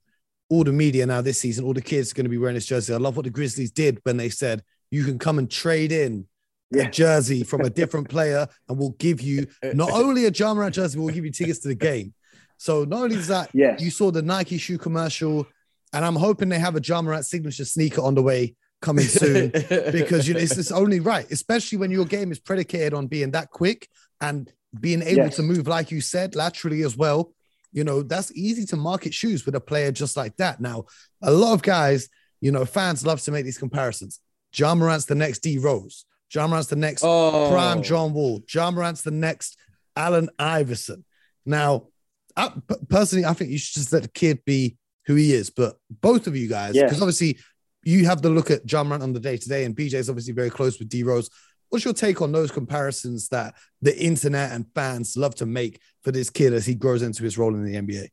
all 0.48 0.64
the 0.64 0.72
media 0.72 1.06
now 1.06 1.20
this 1.20 1.40
season. 1.40 1.64
All 1.64 1.72
the 1.72 1.82
kids 1.82 2.12
are 2.12 2.14
going 2.14 2.24
to 2.24 2.30
be 2.30 2.38
wearing 2.38 2.54
his 2.54 2.66
jersey. 2.66 2.92
I 2.92 2.98
love 2.98 3.16
what 3.16 3.24
the 3.24 3.30
Grizzlies 3.30 3.70
did 3.70 4.00
when 4.02 4.16
they 4.16 4.28
said 4.28 4.62
you 4.90 5.04
can 5.04 5.18
come 5.18 5.38
and 5.38 5.50
trade 5.50 5.92
in 5.92 6.26
yeah. 6.70 6.84
a 6.84 6.90
jersey 6.90 7.44
from 7.44 7.62
a 7.62 7.70
different 7.70 8.08
player, 8.08 8.46
and 8.68 8.78
we'll 8.78 8.96
give 8.98 9.20
you 9.20 9.46
not 9.74 9.90
only 9.90 10.26
a 10.26 10.30
Ja 10.30 10.52
Morant 10.52 10.74
jersey, 10.74 10.98
but 10.98 11.04
we'll 11.04 11.14
give 11.14 11.24
you 11.24 11.32
tickets 11.32 11.60
to 11.60 11.68
the 11.68 11.74
game. 11.74 12.14
So 12.58 12.84
not 12.84 13.02
only 13.02 13.16
is 13.16 13.28
that, 13.28 13.50
yes. 13.52 13.80
you 13.80 13.90
saw 13.90 14.10
the 14.10 14.22
Nike 14.22 14.58
shoe 14.58 14.78
commercial, 14.78 15.46
and 15.92 16.04
I'm 16.04 16.16
hoping 16.16 16.48
they 16.48 16.58
have 16.58 16.76
a 16.76 16.80
Ja 16.82 17.02
Morant 17.02 17.26
signature 17.26 17.64
sneaker 17.64 18.02
on 18.02 18.14
the 18.14 18.22
way 18.22 18.54
coming 18.82 19.04
soon 19.04 19.50
because 19.92 20.28
you 20.28 20.34
know 20.34 20.40
it's, 20.40 20.58
it's 20.58 20.72
only 20.72 21.00
right, 21.00 21.30
especially 21.30 21.78
when 21.78 21.90
your 21.90 22.04
game 22.04 22.30
is 22.30 22.38
predicated 22.38 22.92
on 22.92 23.06
being 23.06 23.30
that 23.30 23.50
quick 23.50 23.88
and 24.20 24.52
being 24.78 25.02
able 25.02 25.24
yes. 25.24 25.36
to 25.36 25.42
move, 25.42 25.66
like 25.66 25.90
you 25.90 26.00
said, 26.00 26.34
laterally 26.34 26.82
as 26.82 26.96
well. 26.96 27.32
You 27.72 27.84
know, 27.84 28.02
that's 28.02 28.32
easy 28.36 28.66
to 28.66 28.76
market 28.76 29.14
shoes 29.14 29.46
with 29.46 29.54
a 29.54 29.60
player 29.60 29.92
just 29.92 30.16
like 30.16 30.36
that. 30.36 30.60
Now, 30.60 30.84
a 31.22 31.30
lot 31.30 31.54
of 31.54 31.62
guys, 31.62 32.08
you 32.40 32.52
know, 32.52 32.66
fans 32.66 33.06
love 33.06 33.20
to 33.22 33.30
make 33.30 33.44
these 33.44 33.58
comparisons. 33.58 34.20
Ja 34.54 34.74
Morant's 34.74 35.06
the 35.06 35.14
next 35.14 35.38
D 35.38 35.58
Rose. 35.58 36.04
Ja 36.30 36.46
Morant's 36.46 36.68
the 36.68 36.76
next 36.76 37.02
oh. 37.04 37.48
prime 37.50 37.82
John 37.82 38.12
Wall. 38.12 38.42
Ja 38.52 38.70
Morant's 38.70 39.02
the 39.02 39.10
next 39.10 39.56
Allen 39.96 40.28
Iverson. 40.38 41.04
Now, 41.46 41.88
I, 42.36 42.52
personally, 42.88 43.24
I 43.24 43.32
think 43.32 43.50
you 43.50 43.58
should 43.58 43.74
just 43.74 43.92
let 43.92 44.02
the 44.02 44.08
kid 44.08 44.44
be 44.44 44.76
who 45.06 45.14
he 45.14 45.32
is. 45.32 45.50
But 45.50 45.76
both 45.90 46.26
of 46.26 46.36
you 46.36 46.48
guys, 46.48 46.72
because 46.74 46.98
yeah. 46.98 47.02
obviously 47.02 47.38
you 47.84 48.06
have 48.06 48.22
the 48.22 48.30
look 48.30 48.50
at 48.50 48.70
Ja 48.70 48.84
Morant 48.84 49.02
on 49.02 49.12
the 49.12 49.20
day 49.20 49.36
to 49.36 49.48
day, 49.48 49.64
and 49.64 49.76
BJ 49.76 49.94
is 49.94 50.08
obviously 50.08 50.32
very 50.32 50.50
close 50.50 50.78
with 50.78 50.88
D 50.88 51.02
Rose. 51.02 51.28
What's 51.68 51.84
your 51.84 51.94
take 51.94 52.20
on 52.20 52.32
those 52.32 52.50
comparisons 52.50 53.28
that 53.28 53.54
the 53.80 53.98
internet 53.98 54.52
and 54.52 54.66
fans 54.74 55.16
love 55.16 55.34
to 55.36 55.46
make 55.46 55.80
for 56.02 56.12
this 56.12 56.28
kid 56.28 56.52
as 56.52 56.66
he 56.66 56.74
grows 56.74 57.02
into 57.02 57.24
his 57.24 57.38
role 57.38 57.54
in 57.54 57.64
the 57.64 57.74
NBA? 57.74 58.08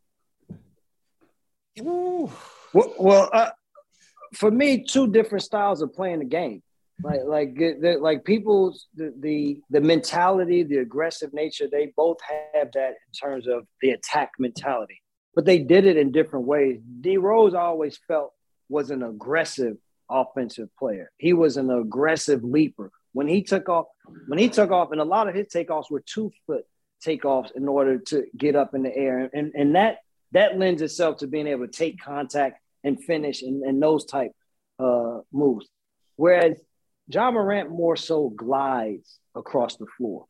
Well, 1.82 2.32
well 2.73 3.29
uh, 3.34 3.49
for 4.34 4.49
me, 4.49 4.84
two 4.84 5.08
different 5.08 5.43
styles 5.43 5.82
of 5.82 5.93
playing 5.93 6.19
the 6.19 6.25
game. 6.25 6.63
Like, 7.01 7.21
like, 7.25 7.55
the, 7.55 7.97
like 8.01 8.25
people's 8.25 8.88
the, 8.93 9.13
the 9.19 9.62
the 9.69 9.79
mentality, 9.79 10.63
the 10.63 10.77
aggressive 10.77 11.34
nature. 11.34 11.67
They 11.71 11.93
both 11.95 12.17
have 12.53 12.71
that 12.73 12.89
in 12.89 13.29
terms 13.29 13.47
of 13.47 13.65
the 13.82 13.91
attack 13.91 14.32
mentality, 14.38 15.01
but 15.34 15.45
they 15.45 15.60
did 15.60 15.86
it 15.86 15.95
in 15.95 16.12
different 16.12 16.45
ways. 16.45 16.82
D 16.99 17.15
Rose 17.15 17.53
always 17.53 17.97
felt 18.05 18.34
was 18.69 18.91
an 18.91 19.03
aggressive 19.03 19.77
offensive 20.10 20.69
player. 20.77 21.12
He 21.17 21.34
was 21.34 21.58
an 21.58 21.69
aggressive 21.69 22.43
leaper. 22.43 22.91
When 23.13 23.27
he 23.27 23.43
took 23.43 23.69
off, 23.69 23.88
when 24.27 24.39
he 24.39 24.49
took 24.49 24.71
off, 24.71 24.91
and 24.91 25.01
a 25.01 25.05
lot 25.05 25.27
of 25.27 25.36
his 25.36 25.47
takeoffs 25.47 25.89
were 25.89 26.03
two 26.05 26.32
foot 26.45 26.65
takeoffs 27.05 27.51
in 27.55 27.67
order 27.67 27.97
to 27.97 28.25
get 28.38 28.55
up 28.55 28.73
in 28.73 28.84
the 28.84 28.95
air. 28.95 29.29
And, 29.34 29.51
and 29.55 29.75
that 29.75 29.97
that 30.32 30.58
lends 30.58 30.82
itself 30.82 31.17
to 31.17 31.27
being 31.27 31.47
able 31.47 31.65
to 31.67 31.71
take 31.71 31.99
contact 32.01 32.62
and 32.84 33.03
finish 33.03 33.41
and, 33.41 33.63
and 33.63 33.82
those 33.82 34.05
type 34.05 34.32
uh, 34.77 35.19
moves. 35.32 35.67
Whereas 36.15 36.60
Ja 37.08 37.32
Morant 37.32 37.71
more 37.71 37.95
so 37.95 38.29
glides 38.29 39.19
across 39.36 39.77
the 39.77 39.88
floor. 39.97 40.25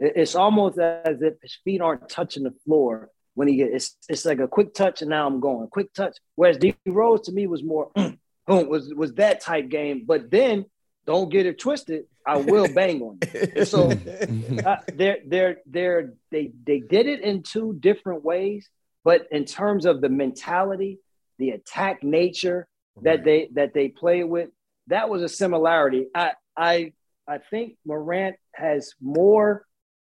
It's 0.00 0.34
almost 0.34 0.78
as 0.78 1.22
if 1.22 1.34
his 1.42 1.58
feet 1.62 1.80
aren't 1.80 2.08
touching 2.08 2.42
the 2.42 2.54
floor 2.64 3.10
when 3.34 3.48
he 3.48 3.56
gets 3.56 3.74
it's, 3.74 3.96
it's 4.08 4.24
like 4.24 4.38
a 4.38 4.48
quick 4.48 4.74
touch 4.74 5.02
and 5.02 5.10
now 5.10 5.26
I'm 5.26 5.40
going 5.40 5.66
quick 5.68 5.92
touch. 5.92 6.16
Whereas 6.36 6.58
D 6.58 6.74
Rose 6.86 7.22
to 7.22 7.32
me 7.32 7.46
was 7.46 7.62
more 7.62 7.90
boom 8.46 8.68
was 8.68 8.92
was 8.94 9.14
that 9.14 9.40
type 9.40 9.68
game. 9.68 10.04
But 10.06 10.30
then 10.30 10.66
don't 11.06 11.30
get 11.30 11.46
it 11.46 11.58
twisted. 11.58 12.04
I 12.26 12.38
will 12.38 12.68
bang 12.74 13.02
on 13.02 13.18
you. 13.56 13.64
So 13.64 13.90
uh, 14.66 14.76
they're 14.92 15.18
they're 15.26 15.56
they're 15.66 16.14
they 16.30 16.52
they 16.64 16.80
did 16.80 17.06
it 17.06 17.20
in 17.20 17.42
two 17.42 17.76
different 17.78 18.24
ways. 18.24 18.68
But 19.04 19.26
in 19.30 19.44
terms 19.44 19.84
of 19.84 20.00
the 20.00 20.08
mentality, 20.08 20.98
the 21.38 21.50
attack 21.50 22.02
nature 22.02 22.66
that 23.02 23.10
right. 23.10 23.24
they 23.24 23.48
that 23.54 23.74
they 23.74 23.88
play 23.88 24.24
with, 24.24 24.50
that 24.86 25.08
was 25.08 25.22
a 25.22 25.28
similarity. 25.28 26.06
I 26.14 26.32
I 26.56 26.92
I 27.28 27.38
think 27.38 27.76
Morant 27.84 28.36
has 28.54 28.94
more 29.00 29.66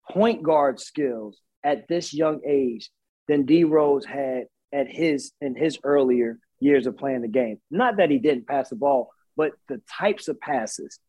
point 0.10 0.44
guard 0.44 0.80
skills 0.80 1.42
at 1.64 1.88
this 1.88 2.14
young 2.14 2.42
age 2.48 2.90
than 3.28 3.46
D 3.46 3.64
Rose 3.64 4.06
had 4.06 4.46
at 4.74 4.88
his 4.88 5.32
in 5.42 5.56
his 5.56 5.80
earlier 5.84 6.40
years 6.60 6.88
of 6.88 6.98
playing 6.98 7.22
the 7.22 7.28
game. 7.28 7.60
Not 7.70 7.98
that 7.98 8.10
he 8.10 8.18
didn't 8.18 8.48
pass 8.48 8.70
the 8.70 8.76
ball, 8.76 9.12
but 9.36 9.52
the 9.68 9.82
types 10.00 10.28
of 10.28 10.40
passes 10.40 11.00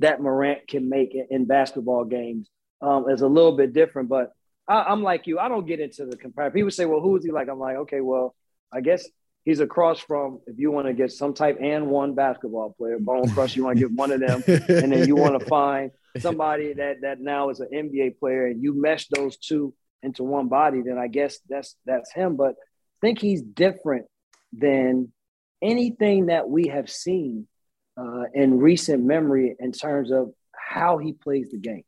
that 0.00 0.20
Morant 0.20 0.68
can 0.68 0.88
make 0.88 1.16
in 1.30 1.46
basketball 1.46 2.04
games 2.04 2.48
um, 2.80 3.08
is 3.08 3.22
a 3.22 3.26
little 3.26 3.56
bit 3.56 3.72
different. 3.72 4.08
But 4.08 4.32
I, 4.68 4.92
am 4.92 5.02
like 5.02 5.26
you, 5.26 5.38
I 5.38 5.48
don't 5.48 5.66
get 5.66 5.80
into 5.80 6.06
the 6.06 6.16
comparison. 6.16 6.54
People 6.54 6.70
say, 6.70 6.84
"Well, 6.84 7.00
who 7.00 7.16
is 7.16 7.24
he 7.24 7.30
like?" 7.30 7.48
I'm 7.48 7.58
like, 7.58 7.76
okay, 7.76 8.00
well, 8.00 8.34
I 8.72 8.80
guess 8.80 9.06
he's 9.44 9.60
across 9.60 9.98
from 9.98 10.40
if 10.46 10.58
you 10.58 10.70
want 10.70 10.86
to 10.86 10.92
get 10.92 11.10
some 11.10 11.34
type 11.34 11.58
and 11.60 11.88
one 11.88 12.14
basketball 12.14 12.74
player, 12.78 12.98
Bone 12.98 13.30
Crush, 13.30 13.56
you 13.56 13.64
want 13.64 13.78
to 13.78 13.88
get 13.88 13.96
one 13.96 14.12
of 14.12 14.20
them, 14.20 14.42
and 14.46 14.92
then 14.92 15.08
you 15.08 15.16
want 15.16 15.40
to 15.40 15.46
find 15.46 15.90
somebody 16.18 16.74
that 16.74 17.00
that 17.00 17.20
now 17.20 17.50
is 17.50 17.60
an 17.60 17.68
NBA 17.72 18.18
player, 18.18 18.46
and 18.46 18.62
you 18.62 18.80
mesh 18.80 19.08
those 19.08 19.36
two 19.38 19.74
into 20.02 20.22
one 20.22 20.48
body, 20.48 20.82
then 20.82 20.98
I 20.98 21.08
guess 21.08 21.38
that's 21.48 21.76
that's 21.84 22.12
him. 22.12 22.36
But 22.36 22.50
I 22.50 22.98
think 23.00 23.20
he's 23.20 23.42
different 23.42 24.06
than 24.52 25.12
anything 25.60 26.26
that 26.26 26.48
we 26.48 26.68
have 26.68 26.90
seen 26.90 27.46
uh, 27.96 28.24
in 28.34 28.58
recent 28.58 29.02
memory 29.02 29.56
in 29.58 29.72
terms 29.72 30.10
of 30.10 30.32
how 30.52 30.98
he 30.98 31.12
plays 31.12 31.50
the 31.50 31.58
game. 31.58 31.84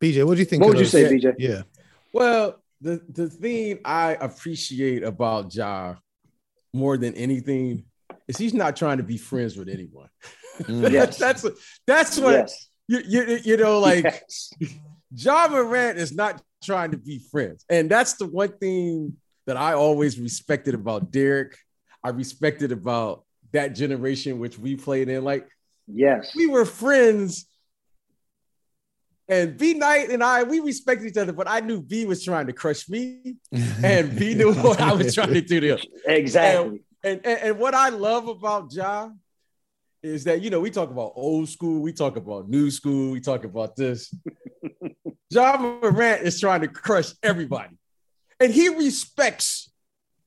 BJ, 0.00 0.24
what 0.24 0.34
do 0.34 0.40
you 0.40 0.46
think? 0.46 0.62
What 0.62 0.70
would 0.70 0.78
you 0.78 0.86
say, 0.86 1.04
BJ? 1.04 1.34
Yeah. 1.38 1.62
Well, 2.12 2.62
the 2.80 3.02
the 3.08 3.28
thing 3.28 3.80
I 3.84 4.12
appreciate 4.14 5.02
about 5.02 5.54
Ja 5.54 5.96
more 6.72 6.96
than 6.96 7.14
anything 7.14 7.84
is 8.26 8.38
he's 8.38 8.54
not 8.54 8.76
trying 8.76 8.98
to 8.98 9.02
be 9.02 9.18
friends 9.18 9.56
with 9.56 9.68
anyone. 9.68 10.08
Mm. 10.64 10.92
Yes. 10.92 11.16
that's 11.16 11.46
that's 11.86 12.18
what 12.18 12.32
yes. 12.32 12.68
you, 12.86 13.00
you 13.06 13.38
you 13.44 13.56
know 13.56 13.78
like 13.78 14.04
yes. 14.04 14.52
Ja 15.12 15.48
Morant 15.48 15.98
is 15.98 16.12
not 16.12 16.42
trying 16.62 16.90
to 16.92 16.96
be 16.96 17.20
friends, 17.30 17.64
and 17.68 17.90
that's 17.90 18.14
the 18.14 18.26
one 18.26 18.52
thing 18.58 19.16
that 19.46 19.56
I 19.56 19.72
always 19.72 20.18
respected 20.18 20.74
about 20.74 21.10
Derrick. 21.10 21.56
I 22.02 22.10
respected 22.10 22.72
about 22.72 23.24
that 23.52 23.74
generation 23.74 24.38
which 24.38 24.58
we 24.58 24.76
played 24.76 25.08
in. 25.08 25.24
Like, 25.24 25.48
yes, 25.86 26.32
we 26.36 26.46
were 26.46 26.64
friends 26.64 27.46
and 29.30 29.56
B 29.56 29.74
Knight 29.74 30.10
and 30.10 30.24
I, 30.24 30.42
we 30.42 30.58
respected 30.58 31.06
each 31.06 31.16
other, 31.16 31.32
but 31.32 31.48
I 31.48 31.60
knew 31.60 31.80
B 31.80 32.04
was 32.04 32.24
trying 32.24 32.48
to 32.48 32.52
crush 32.52 32.88
me, 32.88 33.36
and 33.84 34.18
B 34.18 34.34
knew 34.34 34.52
what 34.52 34.80
I 34.80 34.92
was 34.92 35.14
trying 35.14 35.32
to 35.32 35.40
do 35.40 35.60
to 35.60 35.76
him. 35.76 35.78
Exactly. 36.04 36.82
And, 37.02 37.20
and, 37.24 37.38
and 37.38 37.58
what 37.58 37.72
I 37.72 37.90
love 37.90 38.28
about 38.28 38.72
Ja 38.72 39.10
is 40.02 40.24
that 40.24 40.42
you 40.42 40.50
know 40.50 40.60
we 40.60 40.70
talk 40.70 40.90
about 40.90 41.12
old 41.14 41.48
school, 41.48 41.80
we 41.80 41.92
talk 41.92 42.16
about 42.16 42.48
new 42.48 42.70
school, 42.70 43.12
we 43.12 43.20
talk 43.20 43.44
about 43.44 43.76
this. 43.76 44.12
Ja 45.30 45.56
Morant 45.56 46.22
is 46.22 46.40
trying 46.40 46.62
to 46.62 46.68
crush 46.68 47.12
everybody, 47.22 47.78
and 48.40 48.52
he 48.52 48.68
respects. 48.68 49.70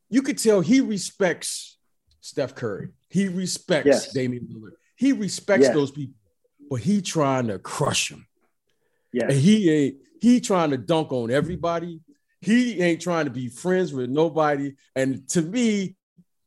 You 0.10 0.22
could 0.22 0.38
tell 0.38 0.62
he 0.62 0.80
respects 0.82 1.78
Steph 2.22 2.56
Curry. 2.56 2.90
He 3.10 3.28
respects 3.28 3.88
yes. 3.88 4.14
Damian 4.14 4.48
Lillard. 4.48 4.74
He 4.96 5.12
respects 5.12 5.68
Yeah. 5.68 5.74
those 5.74 5.92
people, 5.92 6.16
but 6.70 6.80
he 6.80 7.02
trying 7.02 7.48
to 7.48 7.60
crush 7.60 8.10
them. 8.10 8.26
Yeah. 9.12 9.26
And 9.26 9.34
he 9.34 9.70
ain't 9.70 9.96
he 10.22 10.40
trying 10.40 10.70
to 10.72 10.78
dunk 10.78 11.12
on 11.12 11.32
everybody. 11.32 12.00
He 12.40 12.82
ain't 12.82 13.02
trying 13.02 13.26
to 13.26 13.32
be 13.32 13.50
friends 13.50 13.94
with 13.94 14.10
nobody. 14.10 14.76
And 14.96 15.28
to 15.30 15.42
me, 15.42 15.96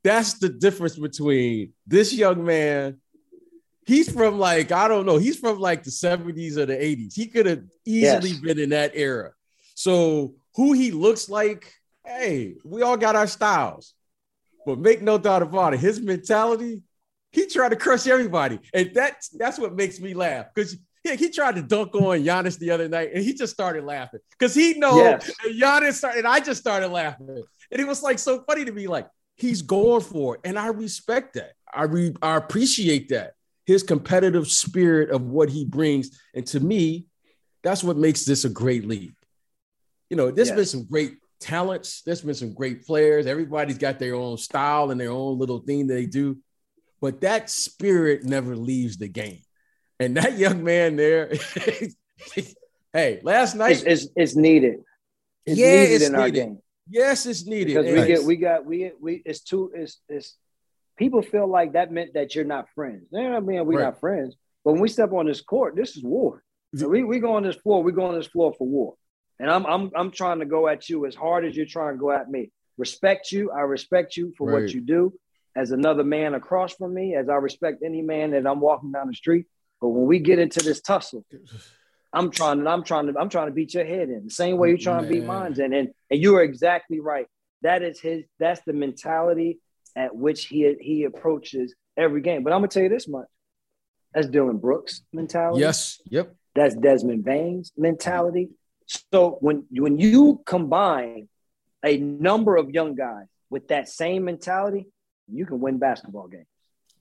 that's 0.03 0.35
the 0.35 0.49
difference 0.49 0.97
between 0.99 1.73
this 1.87 2.13
young 2.13 2.45
man. 2.45 3.01
He's 3.87 4.11
from 4.13 4.39
like, 4.39 4.73
I 4.73 4.89
don't 4.89 5.07
know, 5.07 5.17
he's 5.17 5.39
from 5.39 5.59
like 5.61 5.85
the 5.85 5.91
70s 5.91 6.57
or 6.57 6.67
the 6.67 6.75
80s. 6.75 7.15
He 7.15 7.27
could 7.27 7.47
have 7.47 7.63
easily 7.85 8.31
Yes. 8.31 8.41
been 8.41 8.59
in 8.59 8.71
that 8.71 8.93
era. 8.95 9.31
So 9.75 10.35
who 10.57 10.73
he 10.73 10.91
looks 10.91 11.29
like, 11.29 11.73
hey, 12.05 12.57
we 12.65 12.83
all 12.83 12.97
got 12.97 13.15
our 13.17 13.27
styles. 13.29 13.95
But 14.65 14.81
make 14.81 15.01
no 15.03 15.17
doubt 15.19 15.43
about 15.43 15.75
it, 15.75 15.81
his 15.81 16.01
mentality, 16.01 16.83
he 17.31 17.47
tried 17.47 17.69
to 17.69 17.77
crush 17.77 18.07
everybody. 18.09 18.59
And 18.75 18.91
that's 18.93 19.29
that's 19.29 19.59
what 19.59 19.77
makes 19.77 20.01
me 20.01 20.13
laugh. 20.15 20.47
Because 20.53 20.77
yeah, 21.05 21.15
he 21.15 21.29
tried 21.31 21.55
to 21.55 21.63
dunk 21.63 21.95
on 21.95 22.19
Giannis 22.25 22.59
the 22.59 22.73
other 22.73 22.89
night 22.89 23.11
and 23.15 23.23
he 23.23 23.33
just 23.35 23.53
started 23.53 23.85
laughing. 23.85 24.19
Because 24.37 24.55
he 24.57 24.75
knows 24.75 24.97
Yes. 24.99 25.31
and 25.45 25.55
Giannis 25.61 25.93
started, 25.95 26.19
and 26.19 26.27
I 26.27 26.41
just 26.41 26.61
started 26.61 26.89
laughing. 26.89 27.29
And 27.71 27.81
it 27.81 27.87
was 27.87 28.03
like 28.03 28.19
so 28.19 28.43
funny 28.43 28.65
to 28.65 28.73
me, 28.73 28.89
like 28.89 29.07
he's 29.37 29.63
going 29.63 30.01
for 30.01 30.35
it. 30.35 30.41
And 30.43 30.59
I 30.59 30.69
respect 30.69 31.35
that. 31.35 31.53
I 31.73 31.85
re, 31.85 32.13
I 32.21 32.37
appreciate 32.37 33.11
that. 33.11 33.35
His 33.67 33.83
competitive 33.83 34.49
spirit 34.49 35.11
of 35.11 35.23
what 35.23 35.49
he 35.51 35.65
brings. 35.65 36.19
And 36.35 36.47
to 36.49 36.61
me, 36.61 37.07
that's 37.63 37.83
what 37.85 37.97
makes 37.97 38.25
this 38.25 38.45
a 38.45 38.49
great 38.49 38.87
league. 38.87 39.15
You 40.09 40.17
know, 40.17 40.31
there's 40.31 40.49
Yes. 40.49 40.57
been 40.57 40.67
some 40.67 40.85
great 40.85 41.15
talents, 41.41 42.03
there's 42.03 42.23
been 42.23 42.35
some 42.35 42.55
great 42.55 42.87
players. 42.87 43.27
Everybody's 43.27 43.79
got 43.79 43.99
their 43.99 44.15
own 44.15 44.39
style 44.39 44.91
and 44.91 45.01
their 45.01 45.11
own 45.11 45.39
little 45.39 45.59
thing 45.61 45.87
that 45.89 45.95
they 45.95 46.07
do. 46.07 46.39
But 47.01 47.21
that 47.23 47.51
spirit 47.51 48.25
never 48.25 48.57
leaves 48.57 48.97
the 48.97 49.09
game. 49.09 49.41
And 50.01 50.17
that 50.17 50.39
young 50.45 50.63
man 50.65 50.97
there, 50.97 51.33
hey, 52.93 53.21
last 53.23 53.55
night, 53.57 53.85
is 53.85 54.11
it's 54.17 54.37
needed. 54.37 54.81
It's 55.45 55.59
Yeah, 55.59 55.71
needed 55.83 55.95
it's 55.95 56.05
in 56.09 56.15
our 56.15 56.27
needed. 56.27 56.41
game 56.41 56.59
yes, 56.89 57.27
it's 57.27 57.45
needed. 57.47 57.67
because 57.75 57.87
we 57.87 57.99
And- 57.99 58.07
get 58.07 58.23
we 58.25 58.37
got 58.37 58.65
we 58.65 58.93
we 59.01 59.23
it's 59.25 59.41
too 59.41 59.73
it's 59.75 60.01
it's 60.09 60.37
people 60.97 61.23
feel 61.23 61.47
like 61.47 61.73
that 61.73 61.93
meant 61.93 62.15
that 62.15 62.35
you're 62.35 62.45
not 62.45 62.69
friends. 62.75 63.05
You 63.13 63.23
know 63.23 63.31
what 63.31 63.37
I 63.37 63.41
mean? 63.41 63.67
We're 63.67 63.79
Right. 63.79 63.85
not 63.87 64.01
friends. 64.01 64.35
But 64.65 64.73
when 64.73 64.81
we 64.83 64.89
step 64.89 65.13
on 65.13 65.27
this 65.27 65.41
court, 65.41 65.77
this 65.77 65.97
is 65.97 66.03
war. 66.03 66.43
So 66.75 66.89
we 66.89 67.05
we 67.05 67.19
go 67.21 67.35
on 67.35 67.43
this 67.45 67.57
floor. 67.57 67.83
We 67.83 67.93
go 67.93 68.05
on 68.07 68.15
this 68.17 68.27
floor 68.27 68.53
for 68.59 68.67
war. 68.67 68.95
And 69.39 69.51
I'm 69.51 69.65
I'm 69.67 69.91
I'm 69.95 70.11
trying 70.11 70.41
to 70.41 70.47
go 70.47 70.67
at 70.69 70.89
you 70.89 71.07
as 71.07 71.15
hard 71.15 71.45
as 71.45 71.57
you're 71.57 71.67
trying 71.67 71.95
to 71.95 71.99
go 71.99 72.11
at 72.11 72.29
me. 72.31 72.51
Respect 72.79 73.31
you. 73.33 73.51
I 73.51 73.61
respect 73.61 74.17
you 74.17 74.33
for 74.37 74.47
Right. 74.49 74.63
what 74.63 74.73
you 74.73 74.81
do 74.81 75.13
as 75.55 75.71
another 75.71 76.05
man 76.05 76.35
across 76.35 76.75
from 76.75 76.93
me, 76.93 77.15
as 77.15 77.29
I 77.29 77.35
respect 77.37 77.83
any 77.85 78.03
man 78.03 78.33
that 78.33 78.47
I'm 78.47 78.61
walking 78.61 78.93
down 78.93 79.07
the 79.07 79.15
street. 79.15 79.47
But 79.81 79.89
when 79.89 80.07
we 80.07 80.19
get 80.19 80.39
into 80.39 80.61
this 80.61 80.81
tussle, 80.83 81.25
I'm 82.13 82.31
trying 82.31 82.63
to 82.65 82.69
I'm 82.69 82.83
trying 82.83 83.07
to 83.13 83.19
I'm 83.19 83.29
trying 83.29 83.47
to 83.49 83.53
beat 83.53 83.75
your 83.75 83.85
head 83.85 84.09
in 84.09 84.25
the 84.25 84.31
same 84.31 84.57
way 84.59 84.71
you're 84.71 84.79
trying 84.79 85.03
to 85.03 85.09
beat 85.09 85.25
Man. 85.25 85.55
mine 85.55 85.61
in. 85.61 85.73
And 85.73 85.89
and 86.11 86.23
you 86.23 86.37
are 86.37 86.43
exactly 86.43 87.01
right. 87.01 87.27
That 87.63 87.83
is 87.83 88.01
his 88.01 88.25
that's 88.39 88.61
the 88.67 88.73
mentality 88.73 89.61
at 89.97 90.15
which 90.15 90.47
he 90.47 90.77
he 90.81 91.05
approaches 91.05 91.75
every 91.97 92.21
game. 92.21 92.45
But 92.45 92.53
I'm 92.53 92.59
gonna 92.61 92.69
tell 92.69 92.83
you 92.85 92.89
this 92.89 93.09
much. 93.09 93.27
That's 94.15 94.29
Dillon 94.29 94.59
Brooks' 94.59 95.03
mentality. 95.13 95.61
yes, 95.61 96.01
yep. 96.05 96.35
That's 96.55 96.75
Desmond 96.75 97.25
Bane's 97.25 97.73
mentality. 97.77 98.51
So 99.13 99.39
when 99.41 99.65
when 99.71 99.99
you 99.99 100.43
combine 100.47 101.29
a 101.85 101.97
number 101.97 102.57
of 102.57 102.71
young 102.71 102.95
guys 102.95 103.27
with 103.51 103.69
that 103.69 103.89
same 103.89 104.25
mentality, 104.25 104.87
you 105.29 105.45
can 105.47 105.61
win 105.61 105.79
basketball 105.79 106.29
games. 106.29 106.47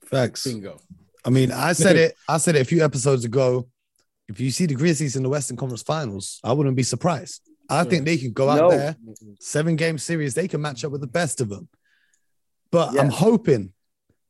Facts. 0.06 0.44
Bingo. 0.46 0.80
I 1.24 1.30
mean, 1.30 1.52
I 1.52 1.74
said 1.74 1.96
it. 2.06 2.16
I 2.28 2.38
said 2.38 2.56
it 2.56 2.62
a 2.62 2.66
few 2.66 2.84
episodes 2.84 3.26
ago. 3.26 3.68
If 4.28 4.40
you 4.40 4.50
see 4.50 4.66
the 4.66 4.74
Grizzlies 4.74 5.16
in 5.16 5.22
the 5.24 5.30
Western 5.30 5.56
Conference 5.58 5.84
Finals, 5.84 6.40
I 6.44 6.52
wouldn't 6.54 6.76
be 6.76 6.84
surprised. 6.84 7.42
I 7.70 7.84
think 7.84 8.06
they 8.06 8.18
can 8.18 8.32
go 8.34 8.50
out 8.50 8.58
No. 8.58 8.70
there, 8.70 8.96
seven 9.40 9.76
game 9.76 9.98
series. 9.98 10.34
They 10.34 10.48
can 10.48 10.62
match 10.62 10.84
up 10.84 10.92
with 10.92 11.02
the 11.02 11.08
best 11.08 11.42
of 11.42 11.50
them. 11.50 11.68
But 12.76 13.00
I'm 13.00 13.10
hoping 13.10 13.72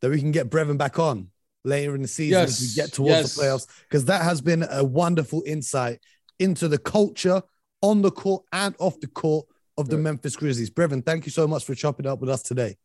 that 0.01 0.11
we 0.11 0.19
can 0.19 0.31
get 0.31 0.51
Brevin 0.51 0.77
back 0.77 0.99
on 0.99 1.31
later 1.63 1.95
in 1.95 2.03
the 2.03 2.07
season 2.07 2.43
as 2.43 2.61
we 2.61 2.79
get 2.79 2.93
towards 2.93 3.09
yes. 3.09 3.35
the 3.35 3.41
playoffs 3.41 3.67
because 3.89 4.05
that 4.05 4.21
has 4.21 4.39
been 4.39 4.63
a 4.69 4.83
wonderful 4.83 5.41
insight 5.47 5.99
into 6.37 6.67
the 6.67 6.77
culture 6.77 7.41
on 7.81 8.03
the 8.03 8.11
court 8.11 8.43
and 8.53 8.75
off 8.77 8.99
the 8.99 9.07
court 9.07 9.47
of 9.79 9.89
the 9.89 9.95
Right. 9.95 10.03
Memphis 10.03 10.35
Grizzlies. 10.35 10.69
Brevin, 10.69 11.03
thank 11.03 11.25
you 11.25 11.31
so 11.31 11.47
much 11.47 11.65
for 11.65 11.73
chopping 11.73 12.05
up 12.05 12.19
with 12.21 12.29
us 12.29 12.43
today. 12.43 12.77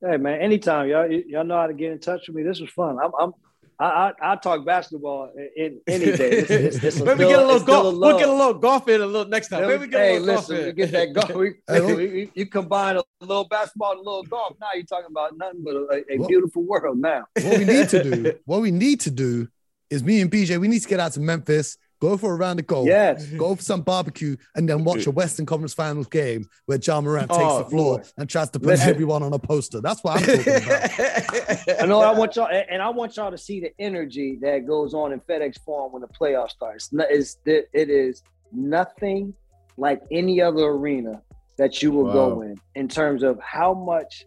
Hey 0.00 0.16
man, 0.16 0.40
anytime 0.40 0.88
y'all 0.88 1.12
y'all 1.12 1.44
know 1.44 1.58
how 1.58 1.66
to 1.66 1.74
get 1.74 1.92
in 1.92 1.98
touch 1.98 2.26
with 2.26 2.36
me. 2.36 2.42
This 2.42 2.58
was 2.58 2.70
fun. 2.70 2.98
I'm, 2.98 3.10
I'm 3.20 3.34
I, 3.78 3.84
I 3.84 4.32
I 4.32 4.36
talk 4.36 4.64
basketball 4.64 5.32
in, 5.56 5.80
any 5.86 6.04
day. 6.16 6.30
It's, 6.30 6.50
it's, 6.50 6.76
it's 6.84 7.00
Maybe 7.02 7.24
still- 7.24 7.28
get 7.28 7.38
a 7.38 7.46
little 7.46 7.60
golf. 7.66 7.94
a 7.94 7.98
We'll 7.98 8.18
get 8.18 8.28
a 8.28 8.32
little 8.32 8.54
golf 8.54 8.88
in 8.88 9.00
a 9.02 9.06
little 9.06 9.28
next 9.28 9.48
time. 9.48 9.66
Maybe 9.66 9.80
we 9.84 9.88
get 9.88 10.00
hey, 10.00 10.16
a 10.16 10.20
little 10.20 10.34
listen, 10.36 10.54
golf 10.56 10.64
we 10.64 10.70
in. 10.70 10.76
get 10.76 10.92
that 10.92 11.12
golf. 11.12 11.30
We, 11.36 11.50
Hey, 11.68 11.80
we- 11.80 11.94
we- 11.94 12.30
you 12.34 12.46
combine 12.46 12.96
a 12.96 13.02
little 13.20 13.44
basketball 13.44 13.92
and 13.92 14.00
a 14.00 14.02
little 14.02 14.22
golf. 14.24 14.56
Now 14.60 14.68
you're 14.74 14.84
talking 14.84 15.08
about 15.10 15.36
nothing 15.36 15.62
but 15.62 15.74
a, 15.74 16.04
a 16.10 16.18
Well- 16.18 16.28
beautiful 16.28 16.62
world. 16.62 16.98
Now, 16.98 17.26
what 17.42 17.58
we 17.58 17.64
need 17.64 17.88
to 17.90 18.02
do, 18.02 18.32
what 18.46 18.60
we 18.62 18.70
need 18.70 19.00
to 19.00 19.10
do 19.10 19.48
is 19.90 20.02
me 20.02 20.20
and 20.20 20.30
BJ, 20.30 20.58
we 20.58 20.68
need 20.68 20.80
to 20.80 20.88
get 20.88 20.98
out 21.00 21.12
to 21.12 21.20
Memphis, 21.20 21.76
go 22.00 22.16
for 22.16 22.32
a 22.32 22.36
round 22.36 22.60
of 22.60 22.66
golf, 22.66 22.86
yes, 22.86 23.26
go 23.26 23.54
for 23.54 23.62
some 23.62 23.82
barbecue, 23.82 24.36
and 24.54 24.68
then 24.68 24.84
watch 24.84 25.06
a 25.06 25.10
Western 25.10 25.46
Conference 25.46 25.74
Finals 25.74 26.06
game 26.08 26.44
where 26.66 26.78
Ja 26.78 27.00
Morant 27.00 27.30
takes 27.30 27.42
Oh, 27.42 27.62
the 27.62 27.70
floor 27.70 28.02
and 28.16 28.28
tries 28.28 28.50
to 28.50 28.58
put 28.58 28.68
Listen. 28.68 28.88
everyone 28.90 29.22
on 29.22 29.32
a 29.32 29.38
poster. 29.38 29.80
That's 29.80 30.02
what 30.02 30.20
I'm 30.20 30.26
talking 30.26 30.64
about. 30.64 31.80
I 31.82 31.86
know. 31.86 32.00
I 32.00 32.12
want 32.12 32.36
y'all, 32.36 32.48
and 32.48 32.82
I 32.82 32.88
want 32.90 33.16
y'all 33.16 33.30
to 33.30 33.38
see 33.38 33.60
the 33.60 33.72
energy 33.78 34.38
that 34.42 34.66
goes 34.66 34.94
on 34.94 35.12
in 35.12 35.20
FedEx 35.20 35.60
Forum 35.64 35.92
when 35.92 36.02
the 36.02 36.08
playoffs 36.08 36.50
starts. 36.50 36.90
It's, 36.92 37.38
it 37.44 37.68
is 37.72 38.22
nothing 38.52 39.34
like 39.76 40.02
any 40.10 40.40
other 40.40 40.64
arena 40.64 41.22
that 41.58 41.82
you 41.82 41.90
will 41.90 42.12
go 42.12 42.42
in 42.42 42.56
in 42.74 42.88
terms 42.88 43.22
of 43.22 43.38
how 43.40 43.72
much 43.74 44.26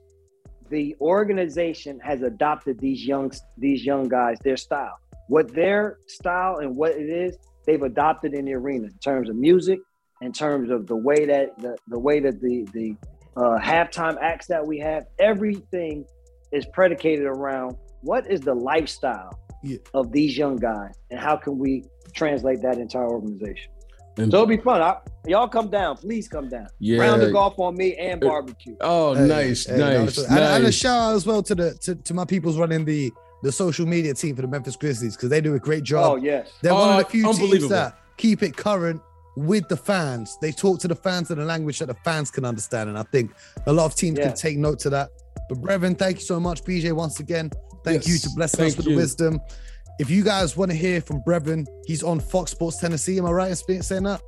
the 0.70 0.96
organization 1.02 2.00
has 2.00 2.22
adopted 2.22 2.80
these 2.80 3.06
young 3.06 3.32
these 3.58 3.86
young 3.86 4.08
guys, 4.08 4.38
their 4.44 4.58
style, 4.58 4.98
what 5.28 5.54
their 5.54 5.98
style 6.08 6.58
and 6.58 6.76
what 6.76 6.92
it 6.92 7.10
is, 7.10 7.38
they've 7.70 7.84
adopted 7.84 8.34
in 8.34 8.46
the 8.46 8.54
arena 8.54 8.86
in 8.88 8.98
terms 9.00 9.30
of 9.30 9.36
music, 9.36 9.80
in 10.22 10.32
terms 10.34 10.72
of 10.72 10.88
the 10.88 10.96
way 10.96 11.26
that 11.26 11.58
the, 11.60 11.78
the 11.88 12.00
way 12.00 12.20
that 12.20 12.42
the 12.42 12.68
the 12.74 12.96
uh, 13.38 13.58
halftime 13.60 14.18
acts 14.22 14.48
that 14.48 14.66
we 14.66 14.80
have, 14.80 15.04
everything 15.20 16.04
is 16.52 16.66
predicated 16.74 17.26
around 17.26 17.76
what 18.02 18.30
is 18.30 18.42
the 18.42 18.54
lifestyle 18.54 19.32
Yeah. 19.64 19.78
of 19.94 20.12
these 20.12 20.36
young 20.38 20.56
guys 20.56 20.94
and 21.12 21.20
how 21.20 21.36
can 21.38 21.58
we 21.60 21.84
translate 22.16 22.62
that 22.64 22.78
into 22.80 22.98
our 22.98 23.10
organization. 23.18 23.72
And- 24.18 24.32
So 24.32 24.38
it'll 24.38 24.48
be 24.48 24.58
fun. 24.58 24.82
I, 24.82 24.98
y'all 25.28 25.48
come 25.48 25.70
down, 25.70 25.96
please 25.98 26.28
come 26.28 26.50
down. 26.50 26.68
yeah. 26.80 27.00
Round 27.00 27.22
of 27.22 27.32
golf 27.32 27.58
on 27.60 27.76
me 27.78 27.96
and 27.96 28.20
barbecue. 28.20 28.76
Oh, 28.82 29.14
Hey, 29.14 29.28
nice, 29.28 29.66
hey, 29.68 29.78
nice, 29.78 30.18
no, 30.18 30.24
and, 30.26 30.40
and 30.40 30.66
a 30.66 30.72
shout 30.72 31.00
out 31.12 31.16
as 31.16 31.26
well 31.26 31.42
to 31.44 31.56
the 31.56 31.74
to, 31.84 31.96
to 31.96 32.14
my 32.14 32.26
people's 32.26 32.58
running 32.58 32.84
the 32.84 33.12
the 33.44 33.52
social 33.52 33.86
media 33.86 34.14
team 34.14 34.36
for 34.36 34.42
the 34.42 34.48
Memphis 34.48 34.76
Grizzlies 34.76 35.16
because 35.16 35.30
they 35.30 35.42
do 35.42 35.56
a 35.56 35.60
great 35.60 35.84
job. 35.84 36.12
Oh 36.14 36.16
yes. 36.18 36.52
They're 36.62 36.74
one 36.74 36.90
Oh, 36.90 36.92
of 36.94 36.98
the 37.00 37.06
uh, 37.06 37.10
few 37.10 37.34
teams 37.34 37.70
that 37.70 37.98
keep 38.18 38.44
it 38.44 38.56
current 38.58 39.02
with 39.38 39.68
the 39.70 39.78
fans. 39.78 40.38
They 40.42 40.52
talk 40.52 40.80
to 40.82 40.88
the 40.88 40.96
fans 40.96 41.32
in 41.32 41.40
a 41.40 41.46
language 41.46 41.80
that 41.80 41.86
the 41.88 41.94
fans 42.04 42.30
can 42.32 42.44
understand. 42.44 42.90
And 42.90 42.98
I 42.98 43.04
think 43.04 43.32
a 43.68 43.72
lot 43.74 43.86
of 43.86 43.96
teams 43.96 44.18
Yeah. 44.20 44.28
can 44.28 44.36
take 44.36 44.58
note 44.58 44.80
to 44.80 44.90
that. 44.90 45.10
But 45.48 45.60
Brevin, 45.62 45.98
thank 45.98 46.18
you 46.18 46.26
so 46.26 46.40
much. 46.40 46.64
BJ, 46.64 46.92
once 46.92 47.20
again, 47.20 47.50
thank 47.84 48.08
you 48.08 48.18
to 48.18 48.30
blessing 48.36 48.58
thank 48.60 48.72
us 48.72 48.78
with 48.78 48.88
you. 48.88 48.92
the 48.94 48.98
wisdom. 48.98 49.40
If 50.00 50.10
you 50.10 50.24
guys 50.24 50.56
want 50.56 50.72
to 50.72 50.78
hear 50.78 51.02
from 51.02 51.22
Brevin, 51.24 51.66
he's 51.86 52.04
on 52.04 52.22
Fox 52.22 52.52
Sports 52.52 52.78
Tennessee. 52.80 53.18
Am 53.18 53.26
I 53.26 53.32
right 53.32 53.50
in 53.68 53.82
saying 53.84 54.04
that? 54.04 54.22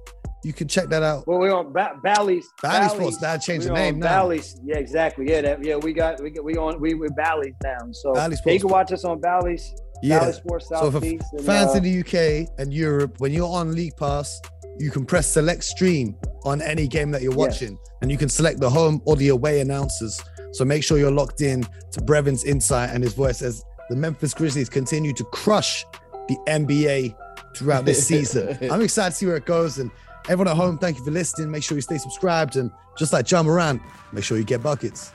You 0.43 0.51
can 0.51 0.67
check 0.67 0.89
that 0.89 1.01
out. 1.01 1.25
Well, 1.27 1.39
we're 1.39 1.53
on 1.55 1.71
ba- 1.71 1.97
Bally's. 2.03 2.45
Bally 2.61 2.89
Sports, 2.89 3.17
that 3.19 3.37
changed 3.37 3.67
the 3.67 3.73
name 3.73 3.99
now. 3.99 4.23
Bally's. 4.23 4.59
Yeah, 4.65 4.77
exactly. 4.79 5.29
Yeah, 5.29 5.41
that, 5.41 5.63
yeah. 5.63 5.77
We 5.77 5.93
got 5.93 6.21
we 6.21 6.29
got 6.31 6.43
we 6.43 6.57
on 6.57 6.81
we 6.81 6.93
with 6.95 7.15
Bally's 7.15 7.53
now. 7.63 7.77
So 7.91 8.11
Bally 8.13 8.35
Sports. 8.35 8.53
you 8.55 8.59
can 8.59 8.69
watch 8.69 8.91
us 8.91 9.05
on 9.05 9.21
Bally's. 9.21 9.73
Yeah. 10.03 10.19
Bally 10.19 10.33
Sports 10.33 10.67
So 10.67 10.75
for 10.91 10.91
Southeast. 10.99 11.25
and, 11.33 11.45
fans 11.45 11.71
uh, 11.71 11.77
in 11.77 11.83
the 11.83 11.99
UK 12.01 12.49
and 12.59 12.73
Europe, 12.73 13.15
when 13.19 13.31
you're 13.31 13.47
on 13.47 13.73
League 13.73 13.95
Pass, 13.97 14.41
you 14.79 14.89
can 14.91 15.05
press 15.05 15.27
select 15.27 15.63
stream 15.63 16.17
on 16.43 16.61
any 16.61 16.87
game 16.87 17.11
that 17.11 17.21
you're 17.21 17.31
Yes. 17.31 17.37
watching, 17.37 17.77
and 18.01 18.11
you 18.11 18.17
can 18.17 18.27
select 18.27 18.59
the 18.59 18.69
home 18.69 19.01
or 19.05 19.15
the 19.15 19.29
away 19.29 19.61
announcers. 19.61 20.19
So 20.53 20.65
make 20.65 20.83
sure 20.83 20.97
you're 20.97 21.11
locked 21.11 21.39
in 21.41 21.61
to 21.91 22.01
Brevin's 22.01 22.43
insight 22.43 22.89
and 22.89 23.03
his 23.03 23.13
voice 23.13 23.41
as 23.41 23.63
the 23.91 23.97
Memphis 23.97 24.33
Grizzlies 24.33 24.69
continue 24.69 25.11
to 25.11 25.23
crush 25.25 25.85
the 26.29 26.37
NBA 26.47 27.13
throughout 27.53 27.83
this 27.83 28.07
season. 28.07 28.57
I'm 28.71 28.81
excited 28.81 29.11
to 29.11 29.17
see 29.17 29.25
where 29.25 29.35
it 29.35 29.45
goes. 29.45 29.79
And 29.79 29.91
everyone 30.29 30.47
at 30.47 30.55
home, 30.55 30.77
thank 30.77 30.97
you 30.97 31.03
for 31.03 31.11
listening. 31.11 31.51
Make 31.51 31.61
sure 31.61 31.77
you 31.77 31.81
stay 31.81 31.97
subscribed. 31.97 32.55
And 32.55 32.71
just 32.97 33.11
like 33.11 33.29
Ja 33.29 33.43
Morant, 33.43 33.81
make 34.13 34.23
sure 34.23 34.37
you 34.37 34.45
get 34.45 34.63
buckets. 34.63 35.11